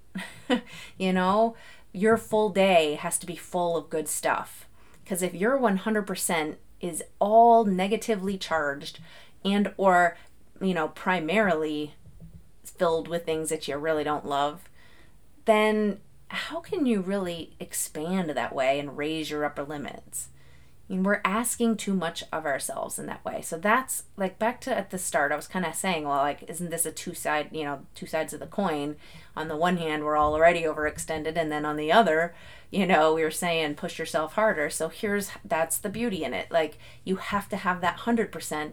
you 0.98 1.12
know, 1.12 1.54
your 1.92 2.16
full 2.16 2.48
day 2.48 2.94
has 2.94 3.18
to 3.18 3.26
be 3.26 3.36
full 3.36 3.76
of 3.76 3.90
good 3.90 4.08
stuff 4.08 4.65
because 5.06 5.22
if 5.22 5.34
your 5.34 5.56
100% 5.56 6.56
is 6.80 7.04
all 7.20 7.64
negatively 7.64 8.36
charged 8.36 8.98
and 9.44 9.72
or 9.76 10.16
you 10.60 10.74
know 10.74 10.88
primarily 10.88 11.94
filled 12.64 13.06
with 13.06 13.24
things 13.24 13.48
that 13.48 13.68
you 13.68 13.76
really 13.76 14.02
don't 14.02 14.26
love 14.26 14.68
then 15.44 16.00
how 16.28 16.58
can 16.58 16.84
you 16.86 17.00
really 17.00 17.54
expand 17.60 18.30
that 18.30 18.54
way 18.54 18.80
and 18.80 18.98
raise 18.98 19.30
your 19.30 19.44
upper 19.44 19.62
limits 19.62 20.28
I 20.88 20.92
mean, 20.92 21.02
we're 21.02 21.20
asking 21.24 21.78
too 21.78 21.94
much 21.94 22.22
of 22.32 22.46
ourselves 22.46 22.96
in 22.96 23.06
that 23.06 23.24
way. 23.24 23.42
So 23.42 23.58
that's 23.58 24.04
like 24.16 24.38
back 24.38 24.60
to 24.62 24.76
at 24.76 24.90
the 24.90 24.98
start, 24.98 25.32
I 25.32 25.36
was 25.36 25.48
kind 25.48 25.66
of 25.66 25.74
saying, 25.74 26.04
well, 26.04 26.18
like, 26.18 26.44
isn't 26.48 26.70
this 26.70 26.86
a 26.86 26.92
two 26.92 27.12
side, 27.12 27.48
you 27.50 27.64
know, 27.64 27.80
two 27.96 28.06
sides 28.06 28.32
of 28.32 28.38
the 28.38 28.46
coin? 28.46 28.94
On 29.36 29.48
the 29.48 29.56
one 29.56 29.76
hand, 29.76 30.04
we're 30.04 30.18
already 30.18 30.62
overextended, 30.62 31.36
and 31.36 31.52
then 31.52 31.64
on 31.64 31.76
the 31.76 31.92
other, 31.92 32.34
you 32.70 32.86
know, 32.86 33.14
we 33.14 33.22
were 33.22 33.30
saying 33.30 33.74
push 33.74 33.98
yourself 33.98 34.34
harder. 34.34 34.70
So 34.70 34.88
here's 34.88 35.30
that's 35.44 35.76
the 35.78 35.88
beauty 35.88 36.24
in 36.24 36.32
it. 36.32 36.50
Like, 36.50 36.78
you 37.04 37.16
have 37.16 37.48
to 37.50 37.56
have 37.56 37.80
that 37.80 37.98
100% 37.98 38.72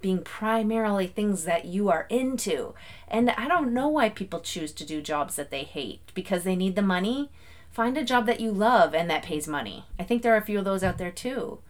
being 0.00 0.22
primarily 0.22 1.06
things 1.06 1.44
that 1.44 1.64
you 1.64 1.88
are 1.88 2.06
into. 2.10 2.74
And 3.08 3.30
I 3.30 3.48
don't 3.48 3.72
know 3.72 3.88
why 3.88 4.08
people 4.10 4.40
choose 4.40 4.72
to 4.72 4.84
do 4.84 5.00
jobs 5.00 5.36
that 5.36 5.50
they 5.50 5.62
hate 5.62 6.00
because 6.12 6.44
they 6.44 6.56
need 6.56 6.76
the 6.76 6.82
money 6.82 7.30
find 7.72 7.96
a 7.96 8.04
job 8.04 8.26
that 8.26 8.40
you 8.40 8.52
love 8.52 8.94
and 8.94 9.08
that 9.08 9.22
pays 9.22 9.48
money. 9.48 9.84
I 9.98 10.04
think 10.04 10.22
there 10.22 10.34
are 10.34 10.38
a 10.38 10.44
few 10.44 10.58
of 10.58 10.64
those 10.64 10.84
out 10.84 10.98
there 10.98 11.10
too. 11.10 11.60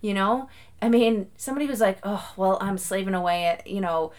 You 0.00 0.14
know, 0.14 0.48
I 0.80 0.88
mean, 0.88 1.28
somebody 1.36 1.66
who's 1.66 1.80
like, 1.80 1.98
oh, 2.02 2.32
well, 2.36 2.58
I'm 2.60 2.76
slaving 2.76 3.14
away 3.14 3.44
at, 3.44 3.66
you 3.68 3.80
know, 3.80 4.10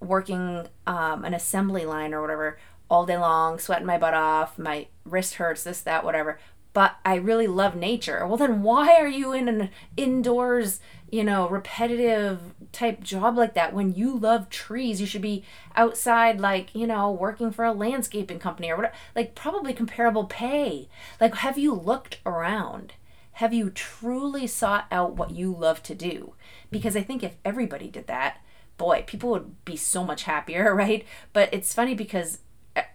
working 0.00 0.68
um, 0.86 1.24
an 1.24 1.32
assembly 1.32 1.86
line 1.86 2.12
or 2.12 2.20
whatever 2.20 2.58
all 2.94 3.06
day 3.06 3.18
long, 3.18 3.58
sweating 3.58 3.86
my 3.86 3.98
butt 3.98 4.14
off, 4.14 4.58
my 4.58 4.86
wrist 5.04 5.34
hurts, 5.34 5.64
this, 5.64 5.80
that, 5.80 6.04
whatever. 6.04 6.38
But 6.72 6.96
I 7.04 7.16
really 7.16 7.46
love 7.46 7.76
nature. 7.76 8.26
Well, 8.26 8.36
then 8.36 8.62
why 8.62 8.94
are 8.94 9.08
you 9.08 9.32
in 9.32 9.48
an 9.48 9.70
indoors 9.96 10.80
you 11.14 11.22
know, 11.22 11.48
repetitive 11.48 12.40
type 12.72 13.00
job 13.00 13.36
like 13.36 13.54
that 13.54 13.72
when 13.72 13.94
you 13.94 14.18
love 14.18 14.50
trees. 14.50 15.00
You 15.00 15.06
should 15.06 15.22
be 15.22 15.44
outside, 15.76 16.40
like, 16.40 16.74
you 16.74 16.88
know, 16.88 17.08
working 17.12 17.52
for 17.52 17.64
a 17.64 17.72
landscaping 17.72 18.40
company 18.40 18.68
or 18.68 18.76
whatever, 18.76 18.96
like, 19.14 19.36
probably 19.36 19.72
comparable 19.72 20.24
pay. 20.24 20.88
Like, 21.20 21.36
have 21.36 21.56
you 21.56 21.72
looked 21.72 22.18
around? 22.26 22.94
Have 23.34 23.54
you 23.54 23.70
truly 23.70 24.48
sought 24.48 24.86
out 24.90 25.14
what 25.14 25.30
you 25.30 25.54
love 25.54 25.84
to 25.84 25.94
do? 25.94 26.34
Because 26.72 26.96
I 26.96 27.02
think 27.02 27.22
if 27.22 27.36
everybody 27.44 27.86
did 27.86 28.08
that, 28.08 28.38
boy, 28.76 29.04
people 29.06 29.30
would 29.30 29.64
be 29.64 29.76
so 29.76 30.02
much 30.02 30.24
happier, 30.24 30.74
right? 30.74 31.06
But 31.32 31.48
it's 31.54 31.72
funny 31.72 31.94
because 31.94 32.40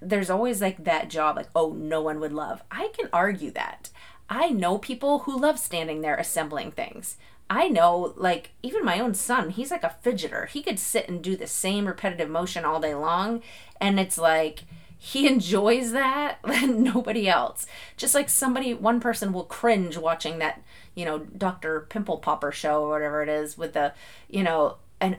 there's 0.02 0.30
always 0.30 0.62
like 0.62 0.84
that 0.84 1.10
job, 1.10 1.36
like, 1.36 1.50
oh, 1.56 1.74
no 1.74 2.02
one 2.02 2.20
would 2.20 2.34
love. 2.34 2.64
I 2.72 2.90
can 2.98 3.10
argue 3.14 3.52
that. 3.52 3.90
I 4.30 4.50
know 4.50 4.78
people 4.78 5.20
who 5.20 5.40
love 5.40 5.58
standing 5.58 6.02
there 6.02 6.16
assembling 6.16 6.72
things. 6.72 7.18
I 7.50 7.68
know, 7.68 8.14
like, 8.16 8.52
even 8.62 8.86
my 8.86 9.00
own 9.00 9.16
son, 9.16 9.50
he's 9.50 9.72
like 9.72 9.84
a 9.84 9.96
fidgeter. 10.04 10.48
He 10.48 10.62
could 10.62 10.78
sit 10.78 11.10
and 11.10 11.24
do 11.24 11.36
the 11.36 11.48
same 11.48 11.88
repetitive 11.88 12.30
motion 12.30 12.64
all 12.64 12.80
day 12.80 12.94
long. 12.94 13.42
And 13.82 14.00
it's 14.00 14.20
like, 14.20 14.66
he 15.00 15.28
enjoys 15.32 15.92
that 15.94 16.38
than 16.44 16.84
nobody 16.84 17.28
else. 17.28 17.66
Just 17.98 18.14
like 18.14 18.30
somebody, 18.30 18.74
one 18.74 19.00
person 19.00 19.34
will 19.34 19.46
cringe 19.46 19.98
watching 19.98 20.38
that, 20.40 20.62
you 20.94 21.06
know, 21.06 21.20
Dr. 21.20 21.88
Pimple 21.90 22.18
Popper 22.18 22.52
show 22.52 22.84
or 22.84 22.90
whatever 22.90 23.24
it 23.24 23.30
is 23.30 23.58
with 23.58 23.74
the, 23.74 23.94
you 24.30 24.44
know, 24.44 24.78
an 25.02 25.18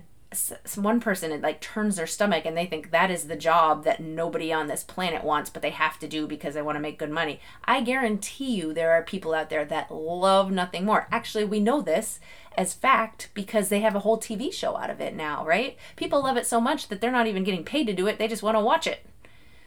one 0.76 1.00
person 1.00 1.32
it 1.32 1.40
like 1.40 1.60
turns 1.60 1.96
their 1.96 2.06
stomach 2.06 2.44
and 2.46 2.56
they 2.56 2.66
think 2.66 2.90
that 2.90 3.10
is 3.10 3.26
the 3.26 3.36
job 3.36 3.82
that 3.82 4.00
nobody 4.00 4.52
on 4.52 4.68
this 4.68 4.84
planet 4.84 5.24
wants 5.24 5.50
but 5.50 5.60
they 5.60 5.70
have 5.70 5.98
to 5.98 6.06
do 6.06 6.26
because 6.26 6.54
they 6.54 6.62
want 6.62 6.76
to 6.76 6.80
make 6.80 6.98
good 6.98 7.10
money. 7.10 7.40
I 7.64 7.80
guarantee 7.80 8.54
you 8.54 8.72
there 8.72 8.92
are 8.92 9.02
people 9.02 9.34
out 9.34 9.50
there 9.50 9.64
that 9.64 9.90
love 9.90 10.52
nothing 10.52 10.84
more. 10.84 11.08
Actually 11.10 11.44
we 11.44 11.58
know 11.58 11.80
this 11.80 12.20
as 12.56 12.72
fact 12.72 13.30
because 13.34 13.68
they 13.68 13.80
have 13.80 13.96
a 13.96 14.00
whole 14.00 14.18
tv 14.18 14.52
show 14.52 14.76
out 14.76 14.90
of 14.90 15.00
it 15.00 15.16
now 15.16 15.44
right? 15.44 15.76
People 15.96 16.22
love 16.22 16.36
it 16.36 16.46
so 16.46 16.60
much 16.60 16.88
that 16.88 17.00
they're 17.00 17.10
not 17.10 17.26
even 17.26 17.42
getting 17.42 17.64
paid 17.64 17.86
to 17.88 17.92
do 17.92 18.06
it 18.06 18.18
they 18.18 18.28
just 18.28 18.42
want 18.42 18.56
to 18.56 18.60
watch 18.60 18.86
it. 18.86 19.04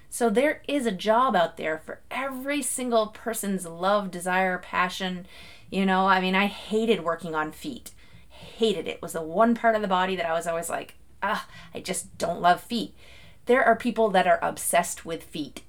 So 0.10 0.30
there 0.30 0.62
is 0.68 0.86
a 0.86 0.92
job 0.92 1.36
out 1.36 1.58
there 1.58 1.78
for 1.78 2.00
every 2.10 2.62
single 2.62 3.08
person's 3.08 3.66
love 3.66 4.12
desire 4.12 4.58
passion 4.58 5.28
you 5.70 5.86
know? 5.86 6.08
I 6.08 6.22
mean 6.22 6.36
i 6.36 6.46
hated 6.46 7.04
working 7.04 7.36
on 7.36 7.52
feet 7.52 7.92
hated 8.58 8.88
it. 8.88 9.02
was 9.02 9.14
the 9.14 9.22
one 9.22 9.56
part 9.56 9.76
of 9.76 9.82
the 9.82 9.88
body 9.88 10.16
that 10.16 10.26
I 10.26 10.34
was 10.34 10.48
always 10.48 10.70
like, 10.70 10.96
ah, 11.22 11.48
I 11.74 11.80
just 11.80 12.18
don't 12.18 12.42
love 12.42 12.62
feet. 12.62 12.94
There 13.46 13.64
are 13.64 13.76
people 13.76 14.10
that 14.12 14.28
are 14.28 14.40
obsessed 14.42 15.06
with 15.06 15.24
feet. 15.24 15.62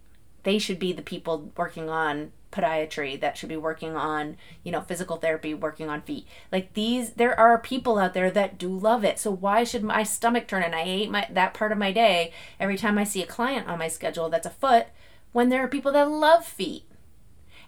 They 0.42 0.58
should 0.58 0.78
be 0.78 0.92
the 0.92 1.02
people 1.02 1.50
working 1.56 1.88
on 1.88 2.32
podiatry 2.54 3.18
that 3.20 3.36
should 3.36 3.48
be 3.48 3.56
working 3.56 3.96
on, 3.96 4.36
you 4.62 4.70
know, 4.70 4.80
physical 4.80 5.16
therapy, 5.16 5.54
working 5.54 5.88
on 5.88 6.02
feet. 6.02 6.26
Like 6.52 6.72
these 6.74 7.10
there 7.10 7.38
are 7.38 7.58
people 7.58 7.98
out 7.98 8.14
there 8.14 8.30
that 8.30 8.58
do 8.58 8.68
love 8.68 9.04
it. 9.04 9.18
So 9.18 9.30
why 9.30 9.64
should 9.64 9.82
my 9.82 10.02
stomach 10.02 10.46
turn 10.46 10.62
and 10.62 10.74
I 10.74 10.84
hate 10.84 11.10
my 11.10 11.26
that 11.30 11.54
part 11.54 11.72
of 11.72 11.78
my 11.78 11.92
day 11.92 12.32
every 12.60 12.76
time 12.76 12.96
I 12.96 13.04
see 13.04 13.22
a 13.22 13.26
client 13.26 13.66
on 13.66 13.78
my 13.78 13.88
schedule 13.88 14.28
that's 14.28 14.46
a 14.46 14.50
foot 14.50 14.86
when 15.32 15.48
there 15.48 15.64
are 15.64 15.68
people 15.68 15.92
that 15.92 16.10
love 16.10 16.44
feet? 16.44 16.84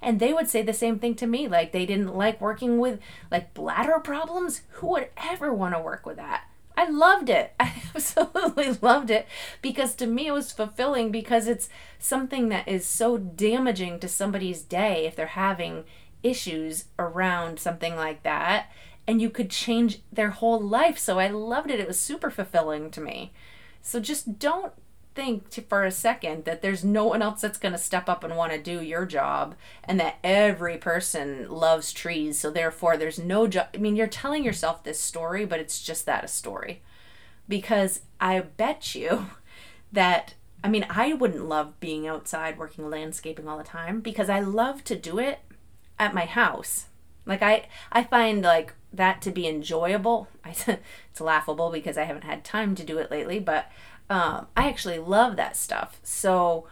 And 0.00 0.21
they 0.21 0.33
would 0.33 0.48
say 0.48 0.62
the 0.62 0.73
same 0.73 0.98
thing 0.98 1.14
to 1.16 1.27
me 1.27 1.48
like 1.48 1.73
they 1.73 1.87
didn't 1.87 2.14
like 2.14 2.40
working 2.40 2.79
with 2.79 3.00
like 3.31 3.54
bladder 3.54 3.98
problems? 3.98 4.62
Who 4.73 4.88
would 4.88 5.08
ever 5.16 5.52
want 5.52 5.75
to 5.75 5.81
work 5.81 6.06
with 6.06 6.16
that? 6.16 6.44
I 6.77 6.88
loved 6.88 7.31
it. 7.31 7.54
I 7.60 7.83
absolutely 7.94 8.73
loved 8.83 9.10
it 9.10 9.27
because 9.62 9.94
to 9.96 10.06
me 10.06 10.27
it 10.27 10.33
was 10.33 10.52
fulfilling 10.52 11.10
because 11.10 11.48
it's 11.48 11.68
something 11.98 12.48
that 12.50 12.68
is 12.68 12.87
so 12.87 13.16
damaging 13.16 13.98
to 14.00 14.08
somebody's 14.08 14.62
day 14.62 15.06
if 15.06 15.16
they're 15.16 15.27
having 15.27 15.85
issues 16.23 16.87
around 16.98 17.58
something 17.58 17.96
like 17.96 18.23
that. 18.23 18.71
And 19.08 19.23
you 19.23 19.31
could 19.31 19.50
change 19.50 20.00
their 20.12 20.31
whole 20.31 20.60
life. 20.60 20.98
So 20.98 21.18
i 21.18 21.29
loved 21.29 21.71
it. 21.71 21.81
It 21.81 21.87
was 21.87 21.98
super 21.98 22.31
fulfilling 22.31 22.90
to 22.90 23.00
me. 23.00 23.33
So 23.81 24.00
just 24.00 24.38
don't 24.40 24.73
think 25.17 25.50
to, 25.50 25.62
for 25.62 25.85
a 25.85 25.90
second 25.90 26.44
that 26.44 26.62
there's 26.62 26.85
no 26.85 27.06
one 27.06 27.23
else 27.23 27.40
that's 27.40 27.58
going 27.58 27.73
to 27.73 27.79
step 27.79 28.08
up 28.08 28.23
and 28.23 28.37
want 28.37 28.52
to 28.52 28.62
do 28.62 28.81
your 28.81 29.04
job 29.04 29.56
and 29.83 29.98
that 29.98 30.19
every 30.23 30.79
person 30.79 31.48
loves 31.50 31.92
trees 31.92 32.38
so 32.38 32.50
therefore 32.50 32.96
there's 32.96 33.19
no 33.19 33.46
job 33.48 33.67
i 33.75 33.79
mean 33.79 33.96
you're 33.96 34.06
telling 34.06 34.44
yourself 34.44 34.85
this 34.85 35.00
story 35.00 35.44
but 35.44 35.58
it's 35.58 35.83
just 35.83 36.06
that 36.06 36.23
a 36.23 36.29
story 36.29 36.83
because 37.48 38.00
I 38.21 38.40
bet 38.40 38.94
you 38.94 39.27
that 39.92 40.35
I 40.64 40.69
mean, 40.69 40.87
I 40.90 41.12
wouldn't 41.12 41.48
love 41.48 41.79
being 41.79 42.08
outside 42.08 42.58
working 42.58 42.90
landscaping 42.90 43.46
all 43.46 43.58
the 43.58 43.62
time 43.62 44.00
because 44.00 44.29
I 44.29 44.40
love 44.40 44.83
to 44.85 44.96
do 44.96 45.19
it 45.19 45.38
at 45.96 46.14
my 46.14 46.25
house. 46.25 46.87
Like 47.25 47.42
I 47.42 47.69
I 47.92 48.02
find 48.02 48.42
like 48.42 48.75
that 48.92 49.23
to 49.23 49.31
be 49.31 49.46
enjoyable. 49.46 50.29
I, 50.44 50.54
it's 51.10 51.21
laughable 51.21 51.71
because 51.71 51.96
I 51.96 52.04
haven't 52.04 52.25
had 52.25 52.44
time 52.44 52.75
to 52.77 52.85
do 52.85 52.98
it 52.98 53.10
lately, 53.10 53.38
but 53.38 53.71
um, 54.09 54.46
I 54.57 54.69
actually 54.69 54.98
love 54.98 55.37
that 55.37 55.57
stuff. 55.57 56.00
So 56.02 56.67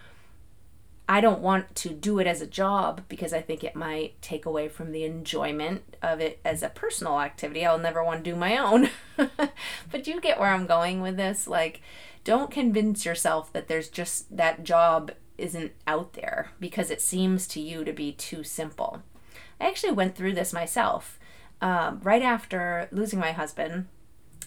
I 1.09 1.21
don't 1.21 1.41
want 1.41 1.75
to 1.77 1.91
do 1.91 2.19
it 2.19 2.27
as 2.27 2.41
a 2.41 2.47
job 2.47 3.03
because 3.09 3.33
I 3.33 3.43
think 3.43 3.63
it 3.63 3.77
might 3.77 4.21
take 4.23 4.47
away 4.47 4.69
from 4.69 4.93
the 4.93 5.05
enjoyment 5.05 5.97
of 6.01 6.21
it 6.21 6.41
as 6.45 6.63
a 6.63 6.71
personal 6.71 7.21
activity. 7.21 7.67
I'll 7.67 7.79
never 7.79 8.03
want 8.03 8.25
to 8.25 8.31
do 8.31 8.37
my 8.37 8.57
own. 8.57 8.89
but 9.17 10.07
you 10.07 10.21
get 10.21 10.41
where 10.41 10.51
I'm 10.51 10.67
going 10.67 11.03
with 11.03 11.17
this. 11.17 11.47
Like, 11.47 11.83
don't 12.25 12.51
convince 12.51 13.05
yourself 13.05 13.53
that 13.53 13.69
there's 13.69 13.91
just 13.91 14.35
that 14.35 14.65
job 14.65 15.13
isn't 15.37 15.73
out 15.87 16.15
there 16.15 16.53
because 16.59 16.91
it 16.91 17.03
seems 17.03 17.47
to 17.49 17.61
you 17.61 17.85
to 17.85 17.93
be 17.93 18.13
too 18.13 18.43
simple. 18.43 19.03
I 19.61 19.67
actually 19.67 19.93
went 19.93 20.17
through 20.17 20.35
this 20.35 20.53
myself. 20.53 21.19
Um, 21.61 22.01
right 22.03 22.23
after 22.23 22.89
losing 22.91 23.19
my 23.19 23.33
husband, 23.33 23.87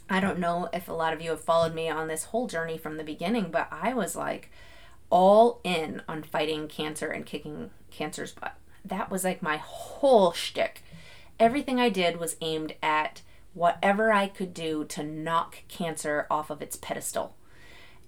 I 0.10 0.20
don't 0.20 0.40
know 0.40 0.70
if 0.74 0.88
a 0.88 0.94
lot 0.94 1.14
of 1.14 1.22
you 1.22 1.32
have 1.32 1.42
followed 1.42 1.76
me 1.76 1.90
on 1.90 2.08
this 2.08 2.26
whole 2.26 2.48
journey 2.48 2.78
from 2.78 2.98
the 2.98 3.04
beginning, 3.04 3.52
but 3.52 3.68
I 3.72 3.94
was 3.94 4.16
like 4.16 4.52
all 5.10 5.60
in 5.64 6.02
on 6.08 6.24
fighting 6.24 6.68
cancer 6.68 7.08
and 7.08 7.26
kicking 7.26 7.72
cancer's 7.92 8.32
butt. 8.32 8.56
That 8.86 9.12
was 9.12 9.24
like 9.24 9.42
my 9.42 9.58
whole 9.58 10.32
shtick. 10.32 10.84
Everything 11.40 11.80
I 11.80 11.90
did 11.90 12.20
was 12.20 12.38
aimed 12.42 12.76
at 12.82 13.22
whatever 13.54 14.12
I 14.12 14.28
could 14.28 14.54
do 14.54 14.86
to 14.86 15.04
knock 15.04 15.64
cancer 15.68 16.26
off 16.30 16.50
of 16.50 16.62
its 16.62 16.76
pedestal. 16.76 17.36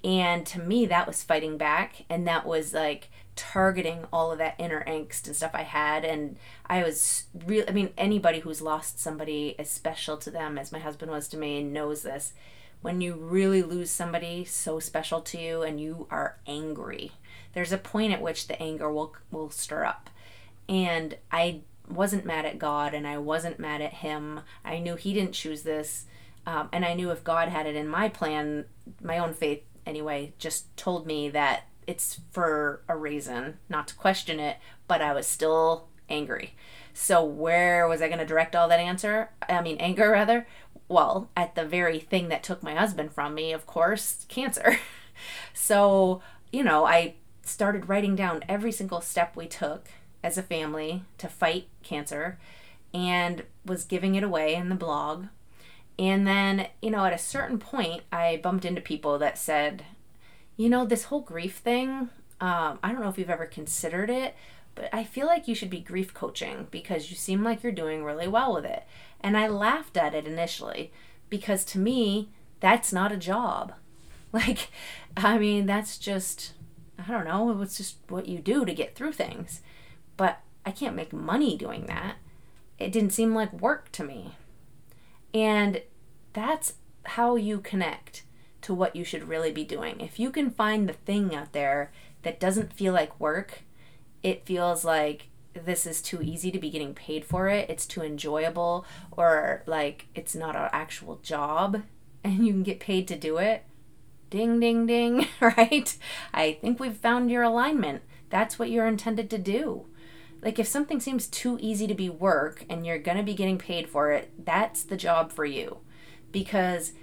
And 0.03 0.45
to 0.47 0.59
me, 0.59 0.85
that 0.85 1.07
was 1.07 1.23
fighting 1.23 1.57
back, 1.57 2.05
and 2.09 2.25
that 2.27 2.45
was 2.45 2.73
like 2.73 3.09
targeting 3.39 4.05
all 4.11 4.33
of 4.33 4.37
that 4.37 4.55
inner 4.59 4.83
angst 4.85 5.25
and 5.25 5.35
stuff 5.35 5.51
I 5.53 5.61
had. 5.61 6.03
And 6.03 6.35
I 6.65 6.83
was 6.83 7.23
real. 7.45 7.63
I 7.67 7.71
mean, 7.71 7.91
anybody 7.97 8.39
who's 8.39 8.61
lost 8.61 8.99
somebody 8.99 9.55
as 9.57 9.69
special 9.69 10.17
to 10.17 10.29
them 10.29 10.57
as 10.57 10.73
my 10.73 10.79
husband 10.79 11.09
was 11.09 11.29
to 11.29 11.37
me 11.37 11.63
knows 11.63 12.03
this. 12.03 12.33
When 12.81 12.99
you 12.99 13.13
really 13.15 13.63
lose 13.63 13.89
somebody 13.89 14.43
so 14.43 14.79
special 14.79 15.21
to 15.21 15.39
you 15.39 15.63
and 15.63 15.79
you 15.79 16.07
are 16.11 16.37
angry, 16.45 17.13
there's 17.53 17.71
a 17.71 17.77
point 17.77 18.11
at 18.11 18.21
which 18.21 18.47
the 18.47 18.61
anger 18.61 18.91
will 18.91 19.15
will 19.31 19.49
stir 19.49 19.85
up. 19.85 20.09
And 20.67 21.15
I 21.31 21.61
wasn't 21.87 22.25
mad 22.25 22.45
at 22.45 22.59
God 22.59 22.93
and 22.93 23.07
I 23.07 23.17
wasn't 23.17 23.57
mad 23.57 23.81
at 23.81 23.93
him. 23.95 24.41
I 24.65 24.79
knew 24.79 24.95
he 24.95 25.13
didn't 25.13 25.33
choose 25.33 25.63
this. 25.63 26.05
Um, 26.45 26.67
and 26.73 26.83
I 26.83 26.93
knew 26.93 27.11
if 27.11 27.23
God 27.23 27.47
had 27.47 27.65
it 27.65 27.75
in 27.75 27.87
my 27.87 28.09
plan, 28.09 28.65
my 29.01 29.17
own 29.17 29.33
faith 29.33 29.63
anyway, 29.85 30.33
just 30.37 30.75
told 30.75 31.05
me 31.05 31.29
that 31.29 31.68
it's 31.89 32.19
for 32.31 32.81
a 32.87 32.95
reason, 32.95 33.57
not 33.67 33.87
to 33.87 33.95
question 33.95 34.39
it, 34.39 34.57
but 34.87 35.01
I 35.01 35.11
was 35.11 35.25
still 35.25 35.87
angry. 36.07 36.53
So 36.93 37.23
where 37.23 37.87
was 37.87 38.01
I 38.01 38.07
going 38.07 38.19
to 38.19 38.25
direct 38.25 38.55
all 38.55 38.67
that 38.67 38.79
answer? 38.79 39.31
I 39.47 39.61
mean, 39.61 39.77
anger 39.77 40.09
rather. 40.11 40.45
Well, 40.87 41.29
at 41.35 41.55
the 41.55 41.65
very 41.65 41.99
thing 41.99 42.29
that 42.29 42.43
took 42.43 42.61
my 42.61 42.75
husband 42.75 43.11
from 43.11 43.33
me, 43.33 43.51
of 43.53 43.65
course, 43.65 44.25
cancer. 44.27 44.77
so, 45.53 46.21
you 46.51 46.63
know, 46.63 46.85
I 46.85 47.15
started 47.41 47.89
writing 47.89 48.15
down 48.15 48.43
every 48.47 48.71
single 48.71 49.01
step 49.01 49.35
we 49.35 49.47
took 49.47 49.87
as 50.23 50.37
a 50.37 50.43
family 50.43 51.05
to 51.17 51.27
fight 51.27 51.69
cancer 51.81 52.37
and 52.93 53.43
was 53.65 53.83
giving 53.83 54.13
it 54.13 54.23
away 54.23 54.53
in 54.53 54.69
the 54.69 54.75
blog 54.75 55.25
and 55.99 56.25
then, 56.25 56.67
you 56.81 56.89
know, 56.89 57.03
at 57.03 57.11
a 57.11 57.17
certain 57.17 57.59
point, 57.59 58.03
I 58.09 58.39
bumped 58.41 58.63
into 58.63 58.79
people 58.79 59.19
that 59.19 59.37
said, 59.37 59.83
you 60.59 60.67
know, 60.67 60.83
this 60.83 61.05
whole 61.05 61.21
grief 61.21 61.55
thing, 61.59 62.09
um, 62.41 62.79
I 62.83 62.91
don't 62.91 62.99
know 62.99 63.07
if 63.07 63.17
you've 63.17 63.29
ever 63.29 63.45
considered 63.45 64.09
it, 64.09 64.35
but 64.75 64.89
I 64.91 65.05
feel 65.05 65.25
like 65.25 65.47
you 65.47 65.55
should 65.55 65.69
be 65.69 65.79
grief 65.79 66.13
coaching 66.13 66.67
because 66.69 67.09
you 67.09 67.15
seem 67.15 67.45
like 67.45 67.63
you're 67.63 67.71
doing 67.71 68.03
really 68.03 68.27
well 68.27 68.53
with 68.53 68.65
it. 68.65 68.83
And 69.21 69.37
I 69.37 69.47
laughed 69.47 69.95
at 69.95 70.13
it 70.13 70.27
initially 70.27 70.91
because 71.29 71.63
to 71.63 71.79
me, 71.79 72.27
that's 72.59 72.91
not 72.91 73.13
a 73.13 73.17
job. 73.17 73.73
Like, 74.31 74.69
I 75.17 75.39
mean, 75.39 75.65
that's 75.65 75.97
just, 75.97 76.53
I 76.99 77.11
don't 77.11 77.25
know, 77.25 77.59
it's 77.63 77.77
just 77.77 77.95
what 78.09 78.27
you 78.27 78.37
do 78.37 78.63
to 78.63 78.75
get 78.75 78.93
through 78.93 79.13
things. 79.13 79.61
But 80.17 80.41
I 80.67 80.69
can't 80.69 80.95
make 80.95 81.11
money 81.11 81.57
doing 81.57 81.87
that. 81.87 82.17
It 82.77 82.91
didn't 82.91 83.09
seem 83.09 83.33
like 83.33 83.59
work 83.59 83.91
to 83.93 84.03
me. 84.03 84.35
And 85.33 85.81
that's 86.33 86.73
how 87.05 87.37
you 87.37 87.59
connect 87.59 88.21
to 88.61 88.73
what 88.73 88.95
you 88.95 89.03
should 89.03 89.27
really 89.27 89.51
be 89.51 89.63
doing. 89.63 89.99
If 89.99 90.19
you 90.19 90.31
can 90.31 90.49
find 90.49 90.87
the 90.87 90.93
thing 90.93 91.35
out 91.35 91.53
there 91.53 91.91
that 92.23 92.39
doesn't 92.39 92.73
feel 92.73 92.93
like 92.93 93.19
work, 93.19 93.63
it 94.23 94.45
feels 94.45 94.83
like 94.83 95.27
this 95.53 95.85
is 95.85 96.01
too 96.01 96.21
easy 96.21 96.51
to 96.51 96.59
be 96.59 96.69
getting 96.69 96.93
paid 96.93 97.25
for 97.25 97.47
it, 97.47 97.69
it's 97.69 97.85
too 97.85 98.01
enjoyable, 98.01 98.85
or 99.11 99.63
like 99.65 100.07
it's 100.15 100.35
not 100.35 100.55
an 100.55 100.69
actual 100.71 101.17
job 101.17 101.83
and 102.23 102.45
you 102.45 102.53
can 102.53 102.63
get 102.63 102.79
paid 102.79 103.07
to 103.07 103.17
do 103.17 103.37
it. 103.37 103.63
Ding, 104.29 104.59
ding, 104.59 104.85
ding, 104.85 105.27
right? 105.39 105.97
I 106.33 106.53
think 106.61 106.79
we've 106.79 106.95
found 106.95 107.31
your 107.31 107.43
alignment. 107.43 108.03
That's 108.29 108.59
what 108.59 108.69
you're 108.69 108.87
intended 108.87 109.29
to 109.31 109.39
do. 109.39 109.87
Like, 110.41 110.59
if 110.59 110.67
something 110.67 110.99
seems 110.99 111.27
too 111.27 111.57
easy 111.59 111.87
to 111.87 111.93
be 111.93 112.09
work 112.09 112.63
and 112.69 112.85
you're 112.85 112.99
to 112.99 113.23
be 113.23 113.33
getting 113.33 113.57
paid 113.57 113.89
for 113.89 114.11
it, 114.11 114.31
that's 114.45 114.83
the 114.83 114.95
job 114.95 115.31
for 115.31 115.45
you 115.45 115.79
because 116.31 116.93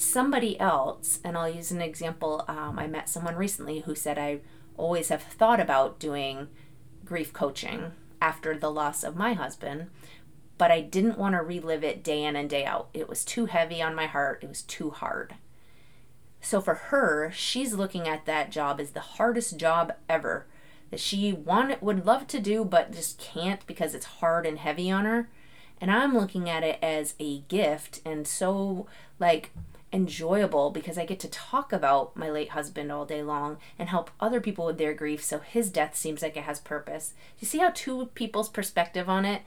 somebody 0.00 0.58
else, 0.58 1.20
and 1.22 1.36
I'll 1.36 1.48
use 1.48 1.70
an 1.70 1.80
example. 1.80 2.44
Um, 2.48 2.78
I 2.78 2.86
met 2.86 3.08
someone 3.08 3.36
recently 3.36 3.80
who 3.80 3.94
said, 3.94 4.18
I 4.18 4.40
always 4.76 5.08
have 5.08 5.22
thought 5.22 5.60
about 5.60 5.98
doing 5.98 6.48
grief 7.04 7.32
coaching 7.32 7.92
after 8.20 8.56
the 8.56 8.70
loss 8.70 9.04
of 9.04 9.16
my 9.16 9.34
husband, 9.34 9.88
but 10.58 10.70
I 10.70 10.80
didn't 10.80 11.18
want 11.18 11.34
to 11.34 11.42
relive 11.42 11.84
it 11.84 12.04
day 12.04 12.24
in 12.24 12.36
and 12.36 12.48
day 12.48 12.64
out. 12.64 12.88
It 12.92 13.08
was 13.08 13.24
too 13.24 13.46
heavy 13.46 13.82
on 13.82 13.94
my 13.94 14.06
heart, 14.06 14.42
it 14.42 14.48
was 14.48 14.62
too 14.62 14.90
hard. 14.90 15.34
So 16.40 16.60
for 16.60 16.74
her, 16.74 17.30
she's 17.32 17.74
looking 17.74 18.08
at 18.08 18.24
that 18.26 18.50
job 18.50 18.80
as 18.80 18.90
the 18.90 19.00
hardest 19.00 19.58
job 19.58 19.92
ever 20.08 20.46
that 20.90 21.00
she 21.00 21.32
want, 21.32 21.82
would 21.82 22.06
love 22.06 22.26
to 22.28 22.40
do 22.40 22.64
but 22.64 22.92
just 22.92 23.18
can't 23.18 23.66
because 23.66 23.94
it's 23.94 24.06
hard 24.06 24.46
and 24.46 24.58
heavy 24.58 24.90
on 24.90 25.04
her. 25.04 25.28
And 25.80 25.90
I'm 25.90 26.16
looking 26.16 26.48
at 26.48 26.62
it 26.62 26.78
as 26.82 27.14
a 27.18 27.40
gift 27.40 28.00
and 28.04 28.26
so 28.26 28.86
like 29.18 29.50
enjoyable 29.92 30.70
because 30.70 30.96
I 30.98 31.04
get 31.04 31.20
to 31.20 31.28
talk 31.28 31.72
about 31.72 32.16
my 32.16 32.30
late 32.30 32.50
husband 32.50 32.92
all 32.92 33.04
day 33.04 33.22
long 33.22 33.58
and 33.78 33.88
help 33.88 34.10
other 34.20 34.40
people 34.40 34.64
with 34.66 34.78
their 34.78 34.94
grief 34.94 35.22
so 35.22 35.38
his 35.40 35.70
death 35.70 35.96
seems 35.96 36.22
like 36.22 36.36
it 36.36 36.44
has 36.44 36.60
purpose. 36.60 37.14
You 37.38 37.46
see 37.46 37.58
how 37.58 37.70
two 37.70 38.06
people's 38.14 38.48
perspective 38.48 39.08
on 39.08 39.24
it 39.24 39.42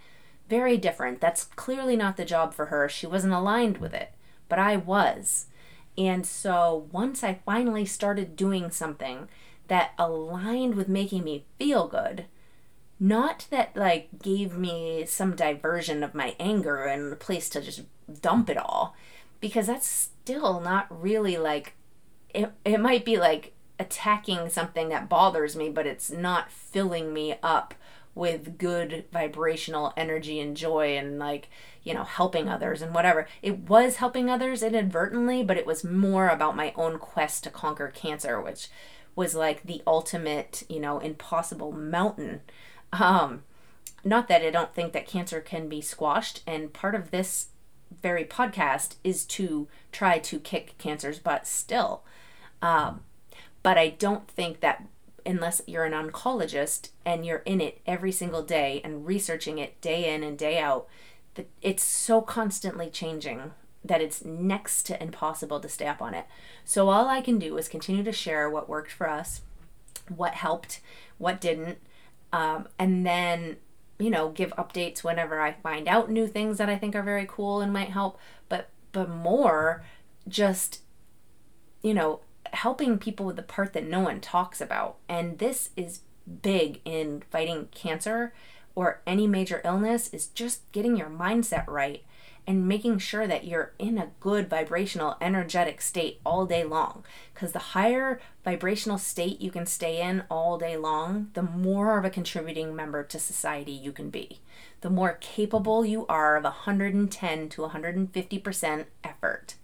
very 0.49 0.77
different. 0.77 1.21
That's 1.21 1.45
clearly 1.45 1.95
not 1.95 2.17
the 2.17 2.25
job 2.25 2.53
for 2.53 2.67
her. 2.67 2.89
She 2.89 3.07
wasn't 3.07 3.33
aligned 3.33 3.77
with 3.77 3.93
it, 3.93 4.11
but 4.49 4.59
I 4.59 4.75
was. 4.75 5.47
And 5.97 6.25
so 6.25 6.87
once 6.91 7.23
I 7.23 7.39
finally 7.45 7.85
started 7.85 8.35
doing 8.35 8.69
something 8.71 9.29
that 9.67 9.91
aligned 9.97 10.75
with 10.75 10.87
making 10.89 11.23
me 11.23 11.45
feel 11.57 11.87
good, 11.87 12.25
not 12.99 13.47
that 13.49 13.75
like 13.75 14.09
gave 14.21 14.57
me 14.57 15.05
some 15.05 15.35
diversion 15.35 16.03
of 16.03 16.15
my 16.15 16.35
anger 16.39 16.83
and 16.83 17.13
a 17.13 17.15
place 17.15 17.49
to 17.49 17.61
just 17.61 17.81
dump 18.21 18.49
it 18.49 18.57
all 18.57 18.95
because 19.39 19.67
that's 19.67 20.09
still 20.23 20.61
not 20.61 20.87
really 20.89 21.37
like 21.37 21.73
it, 22.33 22.51
it 22.63 22.79
might 22.79 23.03
be 23.03 23.17
like 23.17 23.53
attacking 23.77 24.49
something 24.49 24.89
that 24.89 25.09
bothers 25.09 25.55
me 25.55 25.69
but 25.69 25.85
it's 25.85 26.09
not 26.09 26.49
filling 26.51 27.13
me 27.13 27.35
up 27.43 27.73
with 28.15 28.57
good 28.57 29.05
vibrational 29.11 29.91
energy 29.97 30.39
and 30.39 30.55
joy 30.55 30.95
and 30.95 31.19
like 31.19 31.49
you 31.83 31.93
know 31.93 32.03
helping 32.03 32.47
others 32.47 32.81
and 32.81 32.93
whatever. 32.93 33.27
It 33.41 33.59
was 33.67 33.97
helping 33.97 34.29
others 34.29 34.63
inadvertently 34.63 35.43
but 35.43 35.57
it 35.57 35.65
was 35.65 35.83
more 35.83 36.29
about 36.29 36.55
my 36.55 36.73
own 36.75 36.99
quest 36.99 37.43
to 37.43 37.49
conquer 37.49 37.89
cancer 37.89 38.39
which 38.39 38.69
was 39.15 39.35
like 39.35 39.63
the 39.63 39.81
ultimate 39.85 40.63
you 40.69 40.79
know 40.79 40.99
impossible 40.99 41.71
mountain. 41.71 42.41
Um, 42.93 43.43
not 44.05 44.27
that 44.27 44.41
I 44.41 44.51
don't 44.51 44.73
think 44.73 44.93
that 44.93 45.07
cancer 45.07 45.41
can 45.41 45.67
be 45.67 45.81
squashed, 45.81 46.43
and 46.45 46.73
part 46.73 46.93
of 46.93 47.11
this 47.11 47.47
very 48.01 48.25
podcast 48.25 48.95
is 49.03 49.25
to 49.25 49.67
try 49.91 50.19
to 50.19 50.39
kick 50.39 50.77
cancer's 50.77 51.19
butt 51.19 51.47
still. 51.47 52.03
Um, 52.61 53.01
but 53.61 53.77
I 53.77 53.89
don't 53.89 54.27
think 54.27 54.59
that 54.61 54.85
unless 55.25 55.61
you're 55.67 55.85
an 55.85 55.93
oncologist 55.93 56.89
and 57.05 57.25
you're 57.25 57.43
in 57.45 57.61
it 57.61 57.79
every 57.85 58.11
single 58.11 58.43
day 58.43 58.81
and 58.83 59.05
researching 59.05 59.57
it 59.57 59.79
day 59.81 60.13
in 60.13 60.23
and 60.23 60.37
day 60.37 60.59
out, 60.59 60.87
that 61.35 61.47
it's 61.61 61.83
so 61.83 62.21
constantly 62.21 62.89
changing 62.89 63.51
that 63.85 64.01
it's 64.01 64.23
next 64.23 64.83
to 64.83 65.01
impossible 65.01 65.59
to 65.59 65.67
stay 65.69 65.87
up 65.87 66.01
on 66.01 66.13
it. 66.13 66.25
So 66.63 66.89
all 66.89 67.07
I 67.07 67.21
can 67.21 67.39
do 67.39 67.57
is 67.57 67.67
continue 67.67 68.03
to 68.03 68.11
share 68.11 68.49
what 68.49 68.69
worked 68.69 68.91
for 68.91 69.09
us, 69.09 69.41
what 70.13 70.35
helped, 70.35 70.79
what 71.17 71.41
didn't, 71.41 71.79
um, 72.31 72.67
and 72.79 73.05
then 73.05 73.57
you 74.03 74.09
know 74.09 74.29
give 74.29 74.51
updates 74.55 75.03
whenever 75.03 75.39
i 75.39 75.51
find 75.51 75.87
out 75.87 76.09
new 76.09 76.27
things 76.27 76.57
that 76.57 76.69
i 76.69 76.75
think 76.77 76.95
are 76.95 77.03
very 77.03 77.25
cool 77.27 77.61
and 77.61 77.71
might 77.71 77.89
help 77.89 78.19
but 78.49 78.69
but 78.91 79.09
more 79.09 79.83
just 80.27 80.83
you 81.83 81.93
know, 81.93 82.21
helping 82.53 82.97
people 82.97 83.25
with 83.25 83.35
the 83.35 83.43
part 83.43 83.73
that 83.73 83.85
no 83.85 83.99
one 83.99 84.21
talks 84.21 84.61
about. 84.61 84.95
And 85.07 85.37
this 85.37 85.69
is 85.75 85.99
big 86.41 86.79
in 86.85 87.21
fighting 87.29 87.67
cancer 87.71 88.33
or 88.73 89.01
any 89.05 89.27
major 89.27 89.61
illness 89.63 90.11
is 90.13 90.27
just 90.27 90.71
getting 90.71 90.95
your 90.95 91.09
mindset 91.09 91.67
right 91.67 92.03
and 92.45 92.67
making 92.67 92.97
sure 92.99 93.27
that 93.27 93.45
you're 93.45 93.73
in 93.79 93.97
a 93.97 94.11
good 94.19 94.49
vibrational 94.49 95.15
energetic 95.21 95.81
state 95.81 96.19
all 96.25 96.45
day 96.45 96.63
long. 96.63 97.03
Because 97.33 97.51
the 97.51 97.59
higher 97.59 98.19
vibrational 98.43 98.97
state 98.97 99.41
you 99.41 99.51
can 99.51 99.65
stay 99.65 100.01
in 100.01 100.23
all 100.29 100.57
day 100.57 100.77
long 100.77 101.29
the 101.33 101.43
more 101.43 101.97
of 101.97 102.05
a 102.05 102.09
contributing 102.09 102.75
member 102.75 103.03
to 103.03 103.19
society 103.19 103.71
you 103.71 103.91
can 103.91 104.09
be. 104.09 104.39
The 104.81 104.89
more 104.89 105.17
capable 105.21 105.85
you 105.85 106.05
are 106.07 106.35
of 106.35 106.43
110 106.43 107.49
to 107.49 107.61
150% 107.61 108.85
effort 109.03 109.55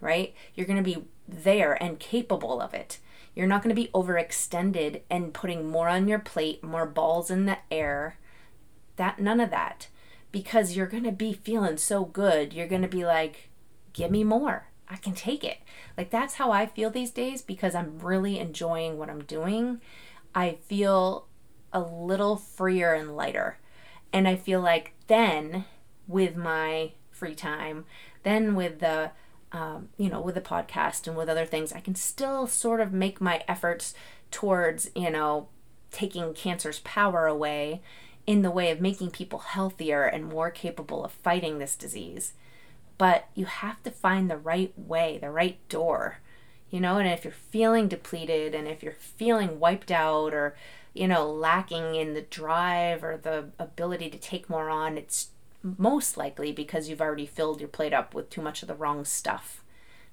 right? 0.00 0.34
You're 0.54 0.66
going 0.66 0.82
to 0.82 0.90
be 0.90 1.04
there 1.26 1.80
and 1.82 1.98
capable 1.98 2.60
of 2.60 2.74
it. 2.74 2.98
You're 3.34 3.46
not 3.46 3.62
going 3.62 3.74
to 3.74 3.80
be 3.80 3.90
overextended 3.92 5.02
and 5.10 5.34
putting 5.34 5.68
more 5.68 5.88
on 5.88 6.08
your 6.08 6.18
plate 6.18 6.62
more 6.64 6.86
balls 6.86 7.30
in 7.30 7.46
the 7.46 7.58
air. 7.70 8.16
That 8.96 9.20
none 9.20 9.40
of 9.40 9.50
that 9.50 9.88
because 10.32 10.76
you're 10.76 10.86
going 10.86 11.04
to 11.04 11.12
be 11.12 11.32
feeling 11.32 11.76
so 11.76 12.04
good. 12.04 12.52
You're 12.52 12.68
going 12.68 12.82
to 12.82 12.88
be 12.88 13.04
like, 13.04 13.50
give 13.92 14.10
me 14.10 14.24
more. 14.24 14.68
I 14.88 14.96
can 14.96 15.14
take 15.14 15.44
it. 15.44 15.58
Like 15.96 16.10
that's 16.10 16.34
how 16.34 16.50
I 16.50 16.66
feel 16.66 16.90
these 16.90 17.10
days 17.10 17.42
because 17.42 17.74
I'm 17.74 17.98
really 17.98 18.38
enjoying 18.38 18.98
what 18.98 19.10
I'm 19.10 19.24
doing. 19.24 19.80
I 20.34 20.58
feel 20.66 21.26
a 21.72 21.80
little 21.80 22.36
freer 22.36 22.94
and 22.94 23.16
lighter. 23.16 23.58
And 24.12 24.26
I 24.26 24.36
feel 24.36 24.60
like 24.60 24.94
then 25.06 25.64
with 26.06 26.36
my 26.36 26.92
free 27.10 27.34
time, 27.34 27.84
then 28.22 28.54
with 28.54 28.80
the 28.80 29.10
um, 29.50 29.88
you 29.96 30.10
know, 30.10 30.20
with 30.20 30.34
the 30.34 30.42
podcast 30.42 31.06
and 31.06 31.16
with 31.16 31.28
other 31.28 31.46
things, 31.46 31.72
I 31.72 31.80
can 31.80 31.94
still 31.94 32.46
sort 32.46 32.80
of 32.80 32.92
make 32.92 33.18
my 33.18 33.42
efforts 33.48 33.94
towards, 34.30 34.90
you 34.94 35.10
know, 35.10 35.48
taking 35.90 36.34
cancer's 36.34 36.80
power 36.80 37.26
away 37.26 37.80
in 38.28 38.42
the 38.42 38.50
way 38.50 38.70
of 38.70 38.78
making 38.78 39.10
people 39.10 39.38
healthier 39.38 40.04
and 40.04 40.22
more 40.22 40.50
capable 40.50 41.02
of 41.02 41.10
fighting 41.10 41.58
this 41.58 41.74
disease. 41.74 42.34
But 42.98 43.26
you 43.34 43.46
have 43.46 43.82
to 43.84 43.90
find 43.90 44.30
the 44.30 44.36
right 44.36 44.70
way, 44.76 45.16
the 45.18 45.30
right 45.30 45.58
door. 45.70 46.18
You 46.70 46.78
know, 46.78 46.98
and 46.98 47.08
if 47.08 47.24
you're 47.24 47.32
feeling 47.32 47.88
depleted 47.88 48.54
and 48.54 48.68
if 48.68 48.82
you're 48.82 48.92
feeling 48.92 49.58
wiped 49.58 49.90
out 49.90 50.34
or, 50.34 50.54
you 50.92 51.08
know, 51.08 51.26
lacking 51.26 51.94
in 51.94 52.12
the 52.12 52.20
drive 52.20 53.02
or 53.02 53.16
the 53.16 53.46
ability 53.58 54.10
to 54.10 54.18
take 54.18 54.50
more 54.50 54.68
on, 54.68 54.98
it's 54.98 55.28
most 55.62 56.18
likely 56.18 56.52
because 56.52 56.90
you've 56.90 57.00
already 57.00 57.24
filled 57.24 57.60
your 57.60 57.68
plate 57.70 57.94
up 57.94 58.12
with 58.12 58.28
too 58.28 58.42
much 58.42 58.60
of 58.60 58.68
the 58.68 58.74
wrong 58.74 59.06
stuff. 59.06 59.64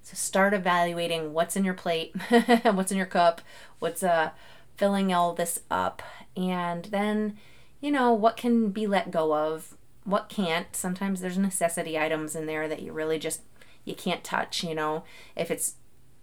So 0.02 0.14
start 0.14 0.54
evaluating 0.54 1.34
what's 1.34 1.54
in 1.54 1.64
your 1.64 1.74
plate, 1.74 2.14
what's 2.62 2.90
in 2.90 2.96
your 2.96 3.04
cup, 3.04 3.42
what's 3.78 4.02
uh 4.02 4.30
filling 4.78 5.12
all 5.12 5.34
this 5.34 5.60
up, 5.70 6.02
and 6.34 6.86
then 6.86 7.36
you 7.80 7.90
know, 7.90 8.12
what 8.12 8.36
can 8.36 8.70
be 8.70 8.86
let 8.86 9.10
go 9.10 9.34
of, 9.34 9.76
what 10.04 10.28
can't. 10.28 10.74
Sometimes 10.74 11.20
there's 11.20 11.38
necessity 11.38 11.98
items 11.98 12.34
in 12.34 12.46
there 12.46 12.68
that 12.68 12.82
you 12.82 12.92
really 12.92 13.18
just 13.18 13.42
you 13.84 13.94
can't 13.94 14.24
touch, 14.24 14.64
you 14.64 14.74
know. 14.74 15.04
If 15.34 15.50
it's 15.50 15.74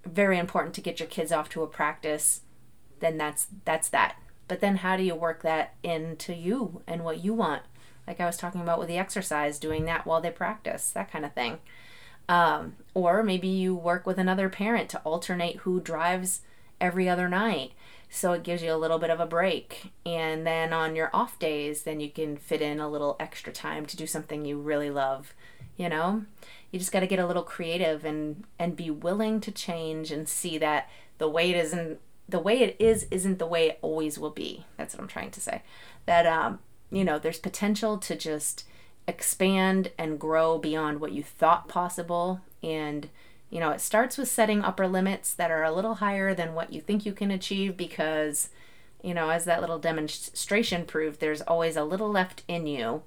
very 0.06 0.38
important 0.38 0.76
to 0.76 0.82
get 0.82 1.00
your 1.00 1.08
kids 1.08 1.32
off 1.32 1.50
to 1.50 1.64
a 1.64 1.68
practice, 1.68 2.42
then 3.00 3.18
that's 3.18 3.48
that's 3.66 3.90
that. 3.90 4.16
But 4.48 4.60
then 4.60 4.78
how 4.78 4.98
do 4.98 5.04
you 5.04 5.16
work 5.16 5.42
that 5.44 5.76
into 5.84 6.34
you 6.34 6.82
and 6.88 7.04
what 7.04 7.24
you 7.24 7.34
want? 7.34 7.64
Like 8.08 8.20
I 8.20 8.26
was 8.26 8.38
talking 8.38 8.62
about 8.62 8.80
with 8.80 8.90
the 8.90 8.98
exercise, 8.98 9.60
doing 9.60 9.86
that 9.86 10.06
while 10.06 10.22
they 10.22 10.32
practice, 10.32 10.92
that 10.92 11.12
kind 11.12 11.26
of 11.26 11.34
thing. 11.34 11.60
Um, 12.28 12.76
or 12.94 13.24
maybe 13.24 13.48
you 13.48 13.76
work 13.76 14.06
with 14.06 14.18
another 14.18 14.50
parent 14.50 14.90
to 14.90 15.00
alternate 15.00 15.58
who 15.58 15.80
drives 15.82 16.42
every 16.80 17.08
other 17.08 17.30
night 17.30 17.72
so 18.14 18.34
it 18.34 18.44
gives 18.44 18.62
you 18.62 18.72
a 18.72 18.78
little 18.78 19.00
bit 19.00 19.10
of 19.10 19.20
a 19.20 19.26
break. 19.26 19.92
And 20.06 20.46
then 20.46 20.72
on 20.72 20.96
your 20.96 21.10
off 21.14 21.40
days 21.40 21.84
then 21.84 22.00
you 22.00 22.10
can 22.10 22.38
fit 22.38 22.62
in 22.62 22.80
a 22.80 22.90
little 22.90 23.16
extra 23.20 23.52
time 23.52 23.86
to 23.88 23.98
do 23.98 24.06
something 24.08 24.46
you 24.46 24.60
really 24.60 24.90
love 24.90 25.34
you 25.78 25.90
know? 25.90 26.24
You 26.72 26.80
just 26.80 26.92
got 26.92 27.02
to 27.02 27.08
get 27.08 27.20
a 27.20 27.28
little 27.28 27.44
creative 27.44 28.04
and 28.06 28.46
and 28.58 28.76
be 28.76 28.90
willing 28.90 29.40
to 29.42 29.52
change 29.52 30.12
and 30.12 30.28
see 30.28 30.58
that 30.58 30.90
the 31.18 31.30
way 31.30 31.52
it 31.52 31.58
isn't 31.58 32.00
the 32.28 32.40
way 32.40 32.60
it 32.62 32.76
is 32.80 33.06
isn't 33.12 33.38
the 33.38 33.46
way 33.46 33.70
it 33.70 33.80
always 33.82 34.18
will 34.18 34.32
be. 34.32 34.66
That's 34.78 34.96
what 34.96 35.02
i'm 35.02 35.08
trying 35.08 35.32
to 35.32 35.42
say. 35.42 35.62
That 36.06 36.26
um 36.26 36.60
you 36.92 37.04
know 37.04 37.20
there's 37.20 37.40
potential 37.40 37.98
to 38.00 38.16
just 38.16 38.66
expand 39.08 39.92
and 39.98 40.20
grow 40.20 40.58
beyond 40.58 41.00
what 41.00 41.12
you 41.12 41.22
thought 41.22 41.68
possible 41.68 42.42
and 42.64 43.10
you 43.54 43.60
know, 43.60 43.70
it 43.70 43.82
starts 43.82 44.18
with 44.18 44.28
setting 44.28 44.64
upper 44.64 44.88
limits 44.88 45.32
that 45.32 45.52
are 45.52 45.64
a 45.64 45.72
little 45.72 45.94
higher 45.94 46.34
than 46.34 46.56
what 46.56 46.74
you 46.74 46.82
think 46.82 47.06
you 47.06 47.14
can 47.14 47.30
achieve 47.30 47.78
because, 47.78 48.50
you 49.04 49.14
know, 49.14 49.30
as 49.30 49.46
that 49.46 49.62
little 49.62 49.78
demonstration 49.78 50.86
proved, 50.86 51.20
there's 51.20 51.44
always 51.44 51.76
a 51.76 51.84
little 51.84 52.10
left 52.10 52.42
in 52.48 52.66
you. 52.66 53.04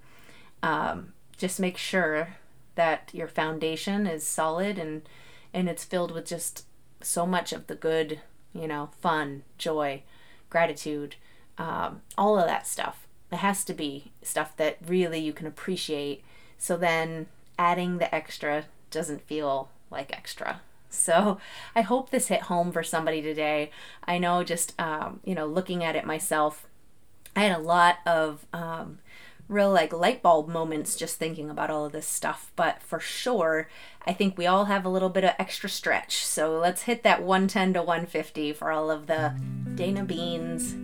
Um, 0.62 1.14
just 1.36 1.58
make 1.58 1.76
sure 1.76 2.36
that 2.76 3.10
your 3.12 3.26
foundation 3.26 4.06
is 4.06 4.24
solid 4.24 4.78
and 4.78 5.02
and 5.52 5.68
it's 5.68 5.84
filled 5.84 6.12
with 6.12 6.26
just 6.26 6.64
so 7.00 7.26
much 7.26 7.52
of 7.52 7.66
the 7.66 7.74
good, 7.74 8.20
you 8.54 8.68
know, 8.68 8.90
fun, 9.00 9.42
joy, 9.58 10.04
gratitude, 10.48 11.16
um, 11.58 12.02
all 12.16 12.38
of 12.38 12.46
that 12.46 12.68
stuff. 12.68 13.08
It 13.32 13.38
has 13.38 13.64
to 13.64 13.74
be 13.74 14.12
stuff 14.22 14.56
that 14.58 14.78
really 14.86 15.18
you 15.18 15.32
can 15.32 15.48
appreciate. 15.48 16.22
So 16.56 16.76
then 16.76 17.26
adding 17.58 17.98
the 17.98 18.14
extra 18.14 18.66
doesn't 18.92 19.26
feel 19.26 19.70
like 19.96 20.12
extra. 20.16 20.60
So 20.88 21.38
I 21.74 21.80
hope 21.82 22.10
this 22.10 22.28
hit 22.28 22.42
home 22.42 22.72
for 22.72 22.82
somebody 22.82 23.20
today. 23.22 23.70
I 24.04 24.18
know 24.18 24.44
just, 24.44 24.78
um, 24.80 25.20
you 25.24 25.34
know, 25.34 25.46
looking 25.46 25.82
at 25.82 25.96
it 25.96 26.04
myself, 26.04 26.66
I 27.34 27.40
had 27.40 27.56
a 27.56 27.60
lot 27.60 27.96
of 28.06 28.46
um, 28.52 28.98
real 29.48 29.70
like 29.70 29.92
light 29.92 30.22
bulb 30.22 30.48
moments 30.48 30.96
just 30.96 31.18
thinking 31.18 31.50
about 31.50 31.70
all 31.70 31.84
of 31.84 31.92
this 31.92 32.06
stuff. 32.06 32.52
But 32.56 32.82
for 32.82 33.00
sure, 33.00 33.68
I 34.06 34.12
think 34.12 34.38
we 34.38 34.46
all 34.46 34.66
have 34.66 34.84
a 34.84 34.90
little 34.90 35.10
bit 35.10 35.24
of 35.24 35.34
extra 35.38 35.68
stretch. 35.68 36.24
So 36.24 36.58
let's 36.58 36.82
hit 36.82 37.02
that 37.02 37.22
110 37.22 37.74
to 37.74 37.80
150 37.80 38.52
for 38.52 38.70
all 38.70 38.90
of 38.90 39.06
the 39.06 39.34
Dana 39.74 40.04
Beans, 40.04 40.74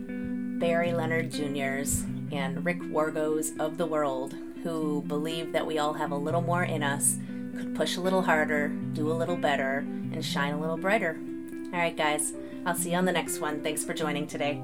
Barry 0.60 0.92
Leonard 0.92 1.30
Jr.'s, 1.30 2.04
and 2.30 2.64
Rick 2.64 2.80
Wargos 2.80 3.58
of 3.58 3.78
the 3.78 3.86
world 3.86 4.34
who 4.62 5.02
believe 5.02 5.52
that 5.52 5.66
we 5.66 5.78
all 5.78 5.94
have 5.94 6.12
a 6.12 6.16
little 6.16 6.40
more 6.40 6.62
in 6.62 6.82
us 6.82 7.18
could 7.56 7.74
push 7.74 7.96
a 7.96 8.00
little 8.00 8.22
harder, 8.22 8.68
do 8.68 9.10
a 9.10 9.14
little 9.14 9.36
better, 9.36 9.78
and 9.78 10.24
shine 10.24 10.54
a 10.54 10.60
little 10.60 10.76
brighter. 10.76 11.18
All 11.72 11.78
right, 11.78 11.96
guys, 11.96 12.32
I'll 12.66 12.74
see 12.74 12.90
you 12.90 12.96
on 12.96 13.04
the 13.04 13.12
next 13.12 13.40
one. 13.40 13.62
Thanks 13.62 13.84
for 13.84 13.94
joining 13.94 14.26
today. 14.26 14.62